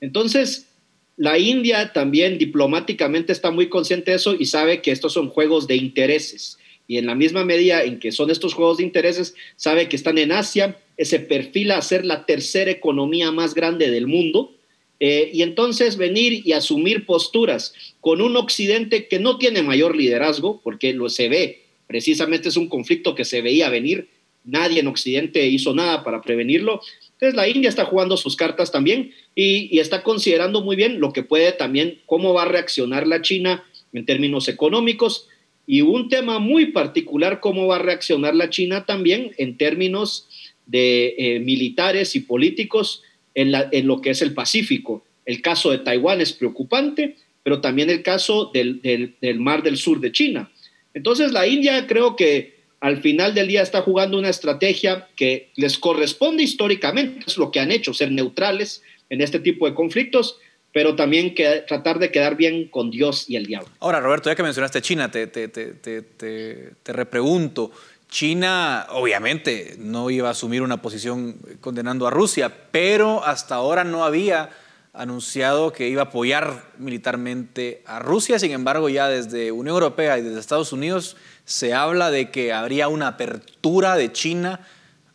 Entonces, 0.00 0.71
la 1.16 1.38
India 1.38 1.92
también 1.92 2.38
diplomáticamente 2.38 3.32
está 3.32 3.50
muy 3.50 3.68
consciente 3.68 4.10
de 4.10 4.16
eso 4.16 4.34
y 4.38 4.46
sabe 4.46 4.80
que 4.80 4.92
estos 4.92 5.12
son 5.12 5.28
juegos 5.28 5.66
de 5.66 5.76
intereses. 5.76 6.58
Y 6.88 6.98
en 6.98 7.06
la 7.06 7.14
misma 7.14 7.44
medida 7.44 7.84
en 7.84 7.98
que 7.98 8.12
son 8.12 8.30
estos 8.30 8.54
juegos 8.54 8.78
de 8.78 8.84
intereses, 8.84 9.34
sabe 9.56 9.88
que 9.88 9.96
están 9.96 10.18
en 10.18 10.32
Asia, 10.32 10.78
se 10.98 11.20
perfila 11.20 11.78
a 11.78 11.82
ser 11.82 12.04
la 12.04 12.26
tercera 12.26 12.70
economía 12.70 13.30
más 13.30 13.54
grande 13.54 13.90
del 13.90 14.06
mundo. 14.06 14.52
Eh, 15.00 15.30
y 15.32 15.42
entonces 15.42 15.96
venir 15.96 16.42
y 16.46 16.52
asumir 16.52 17.06
posturas 17.06 17.74
con 18.00 18.20
un 18.20 18.36
Occidente 18.36 19.08
que 19.08 19.18
no 19.18 19.36
tiene 19.36 19.62
mayor 19.62 19.96
liderazgo, 19.96 20.60
porque 20.62 20.92
lo 20.92 21.08
se 21.08 21.28
ve, 21.28 21.62
precisamente 21.88 22.48
es 22.48 22.56
un 22.56 22.68
conflicto 22.68 23.14
que 23.14 23.24
se 23.24 23.42
veía 23.42 23.68
venir, 23.68 24.08
nadie 24.44 24.80
en 24.80 24.86
Occidente 24.86 25.46
hizo 25.46 25.74
nada 25.74 26.04
para 26.04 26.22
prevenirlo. 26.22 26.80
Entonces 27.22 27.36
la 27.36 27.46
India 27.46 27.68
está 27.68 27.84
jugando 27.84 28.16
sus 28.16 28.34
cartas 28.34 28.72
también 28.72 29.12
y, 29.36 29.78
está 29.78 30.02
considerando 30.02 30.60
muy 30.60 30.74
bien 30.74 30.98
lo 30.98 31.12
que 31.12 31.22
puede 31.22 31.52
también, 31.52 32.00
cómo 32.04 32.34
va 32.34 32.42
a 32.42 32.46
reaccionar 32.46 33.06
la 33.06 33.22
China 33.22 33.62
en 33.92 34.04
términos 34.04 34.48
económicos 34.48 35.28
y 35.64 35.82
un 35.82 36.08
tema 36.08 36.40
muy 36.40 36.72
particular, 36.72 37.38
cómo 37.38 37.68
va 37.68 37.76
a 37.76 37.78
reaccionar 37.78 38.34
la 38.34 38.50
China 38.50 38.86
también 38.86 39.30
en 39.38 39.56
términos 39.56 40.26
de 40.66 41.14
eh, 41.16 41.38
militares 41.38 42.16
y 42.16 42.20
políticos 42.20 43.04
en, 43.36 43.52
lo 43.86 44.00
que 44.00 44.10
es 44.10 44.20
el 44.20 44.34
Pacífico. 44.34 45.04
El 45.24 45.42
caso 45.42 45.70
de 45.70 45.78
Taiwán 45.78 46.20
es 46.20 46.32
preocupante, 46.32 47.14
pero 47.44 47.60
también 47.60 47.88
el 47.88 48.02
caso 48.02 48.50
del, 48.52 49.14
Mar 49.38 49.62
del 49.62 49.76
Sur 49.76 50.00
de 50.00 50.10
China. 50.10 50.50
Entonces 50.92 51.30
la 51.30 51.46
India 51.46 51.86
creo 51.86 52.16
que 52.16 52.61
al 52.82 53.00
final 53.00 53.32
del 53.32 53.46
día 53.46 53.62
está 53.62 53.80
jugando 53.80 54.18
una 54.18 54.28
estrategia 54.28 55.06
que 55.14 55.50
les 55.54 55.78
corresponde 55.78 56.42
históricamente, 56.42 57.24
es 57.24 57.38
lo 57.38 57.52
que 57.52 57.60
han 57.60 57.70
hecho, 57.70 57.94
ser 57.94 58.10
neutrales 58.10 58.82
en 59.08 59.20
este 59.20 59.38
tipo 59.38 59.66
de 59.66 59.74
conflictos, 59.74 60.38
pero 60.72 60.96
también 60.96 61.32
que, 61.32 61.62
tratar 61.68 62.00
de 62.00 62.10
quedar 62.10 62.36
bien 62.36 62.66
con 62.66 62.90
Dios 62.90 63.30
y 63.30 63.36
el 63.36 63.46
diablo. 63.46 63.68
Ahora, 63.78 64.00
Roberto, 64.00 64.30
ya 64.30 64.34
que 64.34 64.42
mencionaste 64.42 64.82
China, 64.82 65.12
te, 65.12 65.28
te, 65.28 65.46
te, 65.46 66.02
te 66.02 66.92
repregunto, 66.92 67.70
China 68.08 68.88
obviamente 68.90 69.76
no 69.78 70.10
iba 70.10 70.26
a 70.26 70.32
asumir 70.32 70.62
una 70.62 70.82
posición 70.82 71.36
condenando 71.60 72.08
a 72.08 72.10
Rusia, 72.10 72.52
pero 72.72 73.24
hasta 73.24 73.54
ahora 73.54 73.84
no 73.84 74.04
había 74.04 74.50
anunciado 74.92 75.72
que 75.72 75.88
iba 75.88 76.02
a 76.02 76.06
apoyar 76.06 76.72
militarmente 76.78 77.82
a 77.86 77.98
Rusia. 77.98 78.38
Sin 78.38 78.52
embargo, 78.52 78.88
ya 78.88 79.08
desde 79.08 79.52
Unión 79.52 79.74
Europea 79.74 80.18
y 80.18 80.22
desde 80.22 80.38
Estados 80.38 80.72
Unidos 80.72 81.16
se 81.44 81.72
habla 81.72 82.10
de 82.10 82.30
que 82.30 82.52
habría 82.52 82.88
una 82.88 83.08
apertura 83.08 83.96
de 83.96 84.12
China 84.12 84.60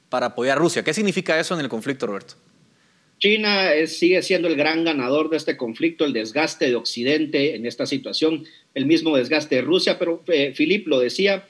para 0.09 0.27
apoyar 0.27 0.57
a 0.57 0.61
Rusia. 0.61 0.83
¿Qué 0.83 0.93
significa 0.93 1.39
eso 1.39 1.53
en 1.53 1.61
el 1.61 1.69
conflicto, 1.69 2.07
Roberto? 2.07 2.35
China 3.19 3.71
sigue 3.87 4.21
siendo 4.21 4.47
el 4.47 4.55
gran 4.55 4.83
ganador 4.83 5.29
de 5.29 5.37
este 5.37 5.57
conflicto, 5.57 6.05
el 6.05 6.13
desgaste 6.13 6.65
de 6.65 6.75
Occidente 6.75 7.55
en 7.55 7.65
esta 7.65 7.85
situación, 7.87 8.45
el 8.75 8.85
mismo 8.85 9.17
desgaste 9.17 9.55
de 9.55 9.61
Rusia, 9.61 9.97
pero 9.97 10.23
eh, 10.27 10.53
Filip 10.53 10.87
lo 10.87 10.99
decía, 10.99 11.47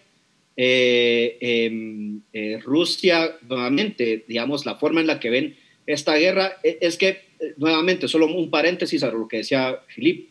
eh, 0.55 1.37
em, 1.41 2.21
eh, 2.31 2.59
Rusia, 2.63 3.37
nuevamente, 3.47 4.23
digamos, 4.27 4.65
la 4.65 4.75
forma 4.75 5.01
en 5.01 5.07
la 5.07 5.19
que 5.19 5.29
ven 5.29 5.57
esta 5.87 6.15
guerra 6.15 6.57
e, 6.63 6.77
es 6.81 6.97
que, 6.97 7.07
eh, 7.07 7.53
nuevamente, 7.57 8.07
solo 8.07 8.27
un 8.27 8.51
paréntesis 8.51 9.01
a 9.01 9.11
lo 9.11 9.27
que 9.27 9.37
decía 9.37 9.81
Filip, 9.87 10.29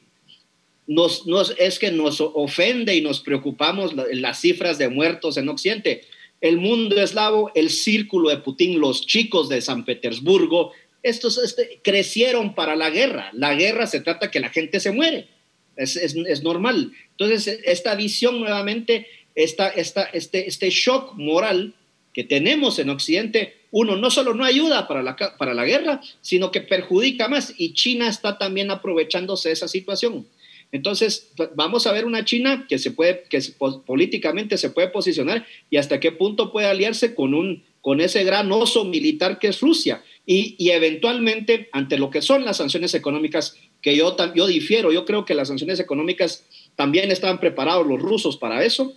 nos, 0.86 1.24
es 1.59 1.80
que 1.80 1.90
nos 1.90 2.20
ofende 2.20 2.94
y 2.94 3.00
nos 3.00 3.20
preocupamos 3.20 3.92
las 3.94 4.40
cifras 4.40 4.78
de 4.78 4.88
muertos 4.88 5.36
en 5.36 5.48
Occidente. 5.48 6.02
El 6.40 6.59
mundo 6.59 7.02
eslavo, 7.02 7.50
el 7.57 7.70
círculo 7.70 8.28
de 8.28 8.36
Putin, 8.36 8.78
los 8.78 9.04
chicos 9.04 9.48
de 9.48 9.61
San 9.62 9.84
Petersburgo, 9.84 10.70
estos 11.02 11.38
este, 11.38 11.80
crecieron 11.82 12.54
para 12.54 12.76
la 12.76 12.90
guerra. 12.90 13.30
La 13.32 13.54
guerra 13.54 13.88
se 13.88 14.00
trata 14.00 14.30
que 14.30 14.38
la 14.38 14.50
gente 14.50 14.78
se 14.78 14.92
muere. 14.92 15.26
Es, 15.74 15.96
es, 15.96 16.14
es 16.14 16.42
normal. 16.44 16.92
Entonces, 17.11 17.61
esta 17.64 17.96
visión 17.96 18.38
nuevamente 18.38 19.09
esta, 19.36 19.68
esta, 19.68 20.04
este, 20.04 20.48
este 20.48 20.70
shock 20.70 21.14
moral 21.14 21.74
que 22.16 22.24
tenemos 22.24 22.78
en 22.78 22.88
Occidente, 22.88 23.58
uno, 23.70 23.94
no 23.94 24.10
solo 24.10 24.32
no 24.32 24.42
ayuda 24.42 24.88
para 24.88 25.02
la, 25.02 25.16
para 25.36 25.52
la 25.52 25.66
guerra, 25.66 26.00
sino 26.22 26.50
que 26.50 26.62
perjudica 26.62 27.28
más 27.28 27.52
y 27.58 27.74
China 27.74 28.08
está 28.08 28.38
también 28.38 28.70
aprovechándose 28.70 29.50
de 29.50 29.52
esa 29.52 29.68
situación. 29.68 30.26
Entonces, 30.72 31.30
vamos 31.56 31.86
a 31.86 31.92
ver 31.92 32.06
una 32.06 32.24
China 32.24 32.64
que, 32.70 32.78
se 32.78 32.90
puede, 32.90 33.24
que 33.28 33.38
políticamente 33.84 34.56
se 34.56 34.70
puede 34.70 34.88
posicionar 34.88 35.44
y 35.68 35.76
hasta 35.76 36.00
qué 36.00 36.10
punto 36.10 36.52
puede 36.52 36.68
aliarse 36.68 37.14
con, 37.14 37.34
un, 37.34 37.64
con 37.82 38.00
ese 38.00 38.24
gran 38.24 38.50
oso 38.50 38.86
militar 38.86 39.38
que 39.38 39.48
es 39.48 39.60
Rusia. 39.60 40.02
Y, 40.24 40.56
y 40.56 40.70
eventualmente, 40.70 41.68
ante 41.72 41.98
lo 41.98 42.08
que 42.08 42.22
son 42.22 42.46
las 42.46 42.56
sanciones 42.56 42.94
económicas, 42.94 43.58
que 43.82 43.94
yo, 43.94 44.16
yo 44.34 44.46
difiero, 44.46 44.90
yo 44.90 45.04
creo 45.04 45.26
que 45.26 45.34
las 45.34 45.48
sanciones 45.48 45.80
económicas 45.80 46.46
también 46.76 47.10
estaban 47.10 47.40
preparados 47.40 47.86
los 47.86 48.00
rusos 48.00 48.38
para 48.38 48.64
eso, 48.64 48.94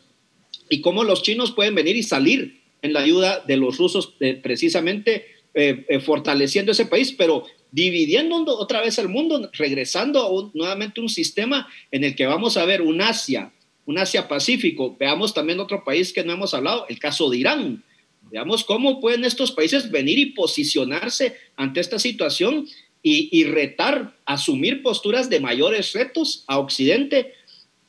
y 0.70 0.82
cómo 0.82 1.04
los 1.04 1.24
chinos 1.24 1.52
pueden 1.52 1.76
venir 1.76 1.98
y 1.98 2.04
salir 2.04 2.59
en 2.82 2.94
la 2.94 3.02
ayuda 3.02 3.44
de 3.46 3.58
los 3.58 3.78
rusos 3.78 4.16
eh, 4.20 4.40
precisamente 4.42 5.26
eh, 5.54 5.86
eh, 5.88 6.00
fortaleciendo 6.00 6.72
ese 6.72 6.86
país, 6.86 7.14
pero 7.18 7.46
dividiendo 7.72 8.58
otra 8.58 8.82
vez 8.82 8.98
el 8.98 9.10
mundo, 9.10 9.50
regresando 9.54 10.26
a 10.26 10.52
nuevamente 10.54 11.02
un 11.02 11.10
sistema 11.10 11.68
en 11.92 12.04
el 12.04 12.16
que 12.16 12.26
vamos 12.26 12.58
a 12.58 12.66
ver 12.66 12.82
un 12.82 13.02
Asia, 13.02 13.52
un 13.86 13.98
Asia 13.98 14.28
Pacífico. 14.28 14.96
Veamos 15.00 15.34
también 15.34 15.60
otro 15.60 15.84
país 15.84 16.14
que 16.14 16.24
no 16.24 16.34
hemos 16.34 16.54
hablado, 16.54 16.86
el 16.90 17.00
caso 17.00 17.30
de 17.30 17.38
Irán. 17.38 17.84
Veamos 18.32 18.64
cómo 18.64 19.00
pueden 19.00 19.26
estos 19.26 19.52
países 19.52 19.90
venir 19.92 20.20
y 20.20 20.28
posicionarse 20.28 21.36
ante 21.56 21.80
esta 21.80 22.00
situación 22.00 22.68
y 23.02 23.46
retar, 23.46 24.14
asumir 24.26 24.84
posturas 24.84 25.30
de 25.30 25.40
mayores 25.40 25.94
retos 25.94 26.44
a 26.48 26.60
Occidente 26.60 27.34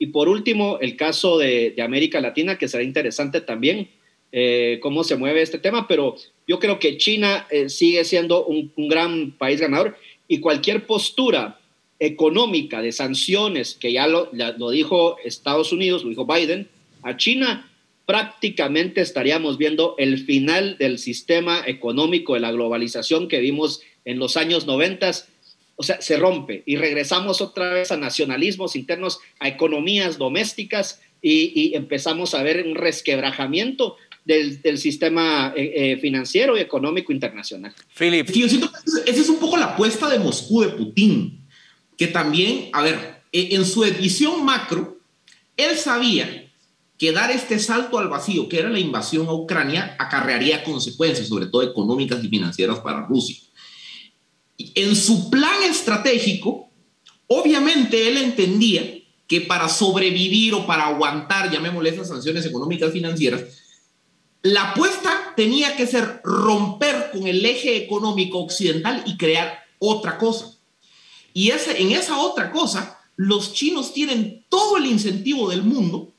y 0.02 0.06
por 0.06 0.30
último, 0.30 0.78
el 0.80 0.96
caso 0.96 1.36
de, 1.36 1.74
América 1.78 2.22
Latina, 2.22 2.56
que 2.56 2.68
será 2.68 2.82
interesante 2.82 3.42
también 3.42 3.90
eh, 4.32 4.78
cómo 4.82 5.04
se 5.04 5.16
mueve 5.16 5.42
este 5.42 5.58
tema, 5.58 5.88
pero 5.88 6.16
yo 6.46 6.58
creo 6.58 6.78
que 6.78 6.96
China 6.96 7.46
eh, 7.50 7.68
sigue 7.68 8.04
siendo 8.04 8.44
un, 8.46 8.72
gran 8.76 9.32
país 9.32 9.60
ganador 9.60 9.96
y 10.28 10.40
cualquier 10.40 10.86
postura 10.86 11.58
económica 11.98 12.80
de 12.80 12.92
sanciones, 12.92 13.74
que 13.74 13.92
ya 13.92 14.06
lo, 14.06 14.30
lo 14.32 14.70
dijo 14.70 15.16
Estados 15.24 15.72
Unidos, 15.72 16.02
lo 16.02 16.10
dijo 16.10 16.26
Biden, 16.26 16.68
a 17.02 17.16
China 17.16 17.70
prácticamente 18.06 19.00
estaríamos 19.00 19.58
viendo 19.58 19.94
el 19.98 20.18
final 20.18 20.76
del 20.78 20.98
sistema 20.98 21.62
económico 21.66 22.34
de 22.34 22.40
la 22.40 22.50
globalización 22.50 23.28
que 23.28 23.38
vimos 23.38 23.82
en 24.04 24.18
los 24.18 24.36
años 24.36 24.66
90 24.66 25.12
o 25.80 25.82
sea, 25.82 26.02
se 26.02 26.18
rompe 26.18 26.62
y 26.66 26.76
regresamos 26.76 27.40
otra 27.40 27.72
vez 27.72 27.90
a 27.90 27.96
nacionalismos 27.96 28.76
internos, 28.76 29.18
a 29.38 29.48
economías 29.48 30.18
domésticas 30.18 31.00
y, 31.22 31.74
empezamos 31.74 32.34
a 32.34 32.42
ver 32.42 32.66
un 32.66 32.74
resquebrajamiento 32.74 33.96
del, 34.30 34.78
sistema 34.78 35.52
eh, 35.56 35.72
eh, 35.74 35.96
financiero 35.98 36.56
y 36.56 36.60
económico 36.60 37.12
internacional. 37.12 37.74
Philip. 37.98 38.30
yo 38.30 38.48
siento 38.48 38.70
que 38.70 39.10
esa 39.10 39.20
es 39.20 39.28
un 39.28 39.38
poco 39.38 39.56
la 39.56 39.66
apuesta 39.66 40.08
de 40.08 40.18
Moscú, 40.20 40.62
de 40.62 40.68
Putin, 40.68 41.44
que 41.96 42.06
también, 42.06 42.70
a 42.72 42.82
ver, 42.82 43.22
eh, 43.32 43.48
en 43.52 43.64
su 43.64 43.84
edición 43.84 44.44
macro, 44.44 44.98
él 45.56 45.76
sabía 45.76 46.48
que 46.96 47.12
dar 47.12 47.30
este 47.30 47.58
salto 47.58 47.98
al 47.98 48.08
vacío, 48.08 48.48
que 48.48 48.58
era 48.58 48.68
la 48.68 48.78
invasión 48.78 49.26
a 49.26 49.32
Ucrania, 49.32 49.96
acarrearía 49.98 50.62
consecuencias, 50.62 51.28
sobre 51.28 51.46
todo 51.46 51.62
económicas 51.62 52.22
y 52.22 52.28
financieras 52.28 52.78
para 52.80 53.06
Rusia. 53.06 53.36
En 54.58 54.94
su 54.94 55.30
plan 55.30 55.62
estratégico, 55.64 56.70
obviamente 57.26 58.06
él 58.06 58.18
entendía 58.18 58.98
que 59.26 59.40
para 59.40 59.68
sobrevivir 59.68 60.54
o 60.54 60.66
para 60.66 60.86
aguantar, 60.86 61.50
llamémosle 61.50 61.90
esas 61.90 62.08
sanciones 62.08 62.44
económicas 62.44 62.92
financieras, 62.92 63.44
la 64.42 64.70
apuesta 64.70 65.34
tenía 65.36 65.76
que 65.76 65.86
ser 65.86 66.20
romper 66.24 67.10
con 67.12 67.26
el 67.26 67.44
eje 67.44 67.76
económico 67.76 68.38
occidental 68.38 69.02
y 69.06 69.16
crear 69.16 69.64
otra 69.78 70.16
cosa. 70.18 70.54
Y 71.32 71.50
en 71.50 71.92
esa 71.92 72.18
otra 72.18 72.50
cosa, 72.50 72.98
los 73.16 73.52
chinos 73.52 73.92
tienen 73.92 74.44
todo 74.48 74.78
el 74.78 74.86
incentivo 74.86 75.50
del 75.50 75.62
mundo 75.62 76.12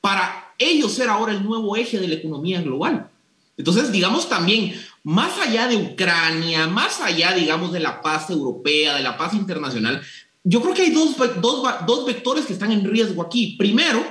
para 0.00 0.54
ellos 0.58 0.92
ser 0.92 1.08
ahora 1.08 1.32
el 1.32 1.42
nuevo 1.42 1.76
eje 1.76 1.98
de 1.98 2.08
la 2.08 2.14
economía 2.14 2.60
global. 2.60 3.08
Entonces, 3.56 3.90
digamos 3.90 4.28
también, 4.28 4.74
más 5.02 5.38
allá 5.38 5.66
de 5.66 5.76
Ucrania, 5.76 6.66
más 6.66 7.00
allá, 7.00 7.32
digamos, 7.32 7.72
de 7.72 7.80
la 7.80 8.00
paz 8.02 8.30
europea, 8.30 8.96
de 8.96 9.02
la 9.02 9.16
paz 9.16 9.34
internacional, 9.34 10.02
yo 10.44 10.60
creo 10.60 10.74
que 10.74 10.82
hay 10.82 10.90
dos 10.90 12.04
vectores 12.06 12.46
que 12.46 12.52
están 12.52 12.72
en 12.72 12.84
riesgo 12.84 13.22
aquí. 13.22 13.56
Primero, 13.58 14.04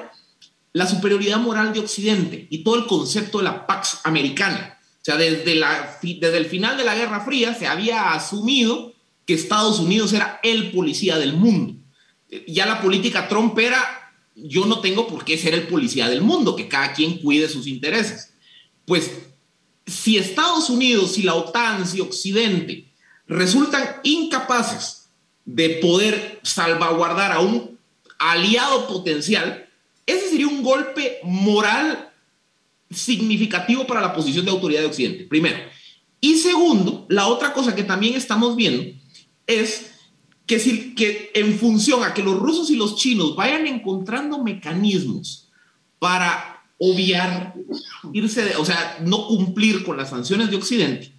la 0.74 0.88
superioridad 0.88 1.38
moral 1.38 1.74
de 1.74 1.80
Occidente 1.80 2.47
y 2.49 2.63
todo 2.63 2.76
el 2.76 2.86
concepto 2.86 3.39
de 3.39 3.45
la 3.45 3.67
Pax 3.67 3.99
Americana. 4.03 4.80
O 5.01 5.03
sea, 5.03 5.17
desde, 5.17 5.53
el 6.38 6.45
final 6.45 6.78
de 6.78 6.84
la 6.84 6.95
Guerra 6.95 7.26
Fría 7.26 7.53
se 7.53 7.67
había 7.67 8.13
asumido 8.13 8.93
que 9.26 9.34
Estados 9.34 9.80
Unidos 9.80 10.13
era 10.13 10.39
el 10.43 10.72
policía 10.72 11.17
del 11.17 11.34
mundo. 11.34 11.76
Ya 12.47 12.65
la 12.65 12.82
política 12.82 13.28
Trump 13.28 13.57
era, 13.59 14.13
yo 14.36 14.65
no 14.65 14.80
tengo 14.80 15.07
por 15.07 15.26
qué 15.26 15.38
ser 15.38 15.53
el 15.53 15.67
policía 15.67 16.07
del 16.07 16.22
mundo, 16.22 16.55
que 16.55 16.67
cada 16.67 16.93
quien 16.93 17.17
cuide 17.17 17.49
sus 17.49 17.67
intereses. 17.67 18.34
Pues 18.86 19.11
si 19.86 20.17
Estados 20.17 20.69
Unidos, 20.69 21.13
si 21.13 21.24
la 21.24 21.34
OTAN, 21.34 21.86
si 21.88 21.99
Occidente 21.99 22.86
resultan 23.28 23.97
incapaces 24.03 25.09
de 25.45 25.69
poder 25.82 26.39
salvaguardar 26.43 27.32
a 27.32 27.39
un 27.39 27.78
aliado 28.19 28.88
potencial, 28.88 29.67
ese 30.05 30.29
sería 30.29 30.47
un 30.47 30.63
golpe 30.63 31.19
moral 31.23 32.09
significativo 32.89 33.87
para 33.87 34.01
la 34.01 34.13
posición 34.13 34.45
de 34.45 34.51
autoridad 34.51 34.81
de 34.81 34.87
Occidente, 34.87 35.23
primero. 35.25 35.57
Y 36.19 36.35
segundo, 36.35 37.05
la 37.09 37.27
otra 37.27 37.53
cosa 37.53 37.75
que 37.75 37.83
también 37.83 38.15
estamos 38.15 38.55
viendo 38.55 38.83
es 39.47 39.91
que, 40.45 41.31
en 41.33 41.57
función 41.57 42.03
a 42.03 42.13
que 42.13 42.23
los 42.23 42.37
rusos 42.37 42.69
y 42.69 42.75
los 42.75 42.95
chinos 42.95 43.35
vayan 43.35 43.67
encontrando 43.67 44.43
mecanismos 44.43 45.49
para 45.99 46.63
obviar, 46.77 47.53
irse, 48.11 48.55
o 48.57 48.65
sea, 48.65 48.97
no 49.01 49.27
cumplir 49.27 49.83
con 49.83 49.97
las 49.97 50.09
sanciones 50.09 50.49
de 50.49 50.57
Occidente, 50.57 51.13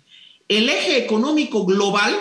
el 0.48 0.68
eje 0.68 0.98
económico 0.98 1.64
global 1.64 2.14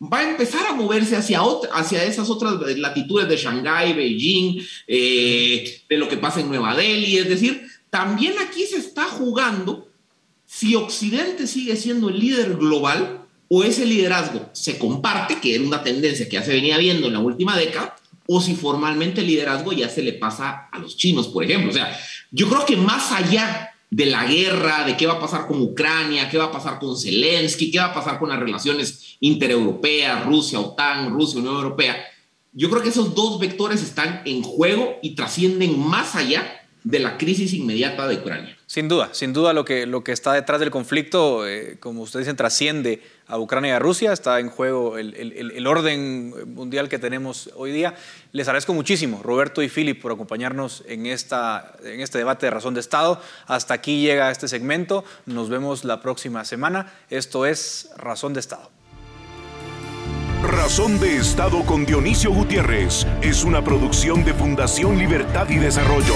va 0.00 0.18
a 0.18 0.30
empezar 0.30 0.66
a 0.66 0.74
moverse 0.74 1.16
hacia, 1.16 1.40
hacia 1.72 2.04
esas 2.04 2.28
otras 2.28 2.54
latitudes 2.76 3.28
de 3.28 3.36
Shanghái, 3.36 3.94
Beijing, 3.94 4.62
eh, 4.86 5.82
de 5.88 5.96
lo 5.96 6.08
que 6.08 6.18
pasa 6.18 6.40
en 6.40 6.48
Nueva 6.48 6.76
Delhi. 6.76 7.18
Es 7.18 7.28
decir, 7.28 7.66
también 7.90 8.34
aquí 8.38 8.64
se 8.66 8.76
está 8.76 9.04
jugando 9.04 9.88
si 10.44 10.74
Occidente 10.74 11.46
sigue 11.46 11.76
siendo 11.76 12.08
el 12.08 12.20
líder 12.20 12.56
global 12.56 13.22
o 13.48 13.62
ese 13.62 13.86
liderazgo 13.86 14.50
se 14.52 14.78
comparte, 14.78 15.40
que 15.40 15.54
era 15.54 15.64
una 15.64 15.82
tendencia 15.82 16.28
que 16.28 16.34
ya 16.34 16.42
se 16.42 16.52
venía 16.52 16.78
viendo 16.78 17.06
en 17.06 17.12
la 17.12 17.20
última 17.20 17.56
década, 17.56 17.96
o 18.26 18.40
si 18.40 18.54
formalmente 18.54 19.20
el 19.20 19.28
liderazgo 19.28 19.72
ya 19.72 19.88
se 19.88 20.02
le 20.02 20.12
pasa 20.14 20.68
a 20.72 20.78
los 20.78 20.96
chinos, 20.96 21.28
por 21.28 21.44
ejemplo. 21.44 21.70
O 21.70 21.74
sea, 21.74 21.96
yo 22.30 22.48
creo 22.48 22.66
que 22.66 22.76
más 22.76 23.12
allá 23.12 23.75
de 23.90 24.06
la 24.06 24.26
guerra, 24.26 24.84
de 24.84 24.96
qué 24.96 25.06
va 25.06 25.14
a 25.14 25.20
pasar 25.20 25.46
con 25.46 25.60
Ucrania, 25.60 26.28
qué 26.28 26.38
va 26.38 26.46
a 26.46 26.52
pasar 26.52 26.78
con 26.78 26.98
Zelensky, 26.98 27.70
qué 27.70 27.78
va 27.78 27.86
a 27.86 27.94
pasar 27.94 28.18
con 28.18 28.28
las 28.28 28.40
relaciones 28.40 29.16
intereuropeas, 29.20 30.26
Rusia, 30.26 30.60
OTAN, 30.60 31.12
Rusia, 31.12 31.40
Unión 31.40 31.56
Europea. 31.56 31.96
Yo 32.52 32.70
creo 32.70 32.82
que 32.82 32.88
esos 32.88 33.14
dos 33.14 33.38
vectores 33.38 33.82
están 33.82 34.22
en 34.24 34.42
juego 34.42 34.96
y 35.02 35.14
trascienden 35.14 35.78
más 35.78 36.16
allá 36.16 36.62
de 36.84 36.98
la 36.98 37.18
crisis 37.18 37.52
inmediata 37.52 38.08
de 38.08 38.16
Ucrania. 38.16 38.55
Sin 38.68 38.88
duda, 38.88 39.10
sin 39.12 39.32
duda 39.32 39.52
lo 39.52 39.64
que, 39.64 39.86
lo 39.86 40.02
que 40.02 40.10
está 40.10 40.32
detrás 40.32 40.58
del 40.58 40.72
conflicto, 40.72 41.46
eh, 41.46 41.76
como 41.78 42.02
ustedes 42.02 42.26
dicen, 42.26 42.36
trasciende 42.36 43.00
a 43.28 43.38
Ucrania 43.38 43.70
y 43.70 43.74
a 43.74 43.78
Rusia, 43.78 44.12
está 44.12 44.40
en 44.40 44.50
juego 44.50 44.98
el, 44.98 45.14
el, 45.14 45.66
orden 45.68 46.34
mundial 46.52 46.88
que 46.88 46.98
tenemos 46.98 47.48
hoy 47.54 47.70
día. 47.70 47.94
Les 48.32 48.48
agradezco 48.48 48.74
muchísimo, 48.74 49.22
Roberto 49.22 49.62
y 49.62 49.68
Philip, 49.68 50.02
por 50.02 50.10
acompañarnos 50.10 50.82
en, 50.88 51.06
esta, 51.06 51.76
en 51.84 52.00
este 52.00 52.18
debate 52.18 52.46
de 52.46 52.50
razón 52.50 52.74
de 52.74 52.80
Estado. 52.80 53.20
Hasta 53.46 53.72
aquí 53.72 54.00
llega 54.02 54.32
este 54.32 54.48
segmento, 54.48 55.04
nos 55.26 55.48
vemos 55.48 55.84
la 55.84 56.00
próxima 56.00 56.44
semana. 56.44 56.92
Esto 57.08 57.46
es 57.46 57.90
Razón 57.96 58.34
de 58.34 58.40
Estado. 58.40 58.68
Razón 60.42 60.98
de 60.98 61.16
Estado 61.18 61.64
con 61.64 61.86
Dionisio 61.86 62.32
Gutiérrez 62.32 63.06
es 63.22 63.44
una 63.44 63.62
producción 63.62 64.24
de 64.24 64.34
Fundación 64.34 64.98
Libertad 64.98 65.48
y 65.50 65.58
Desarrollo. 65.58 66.14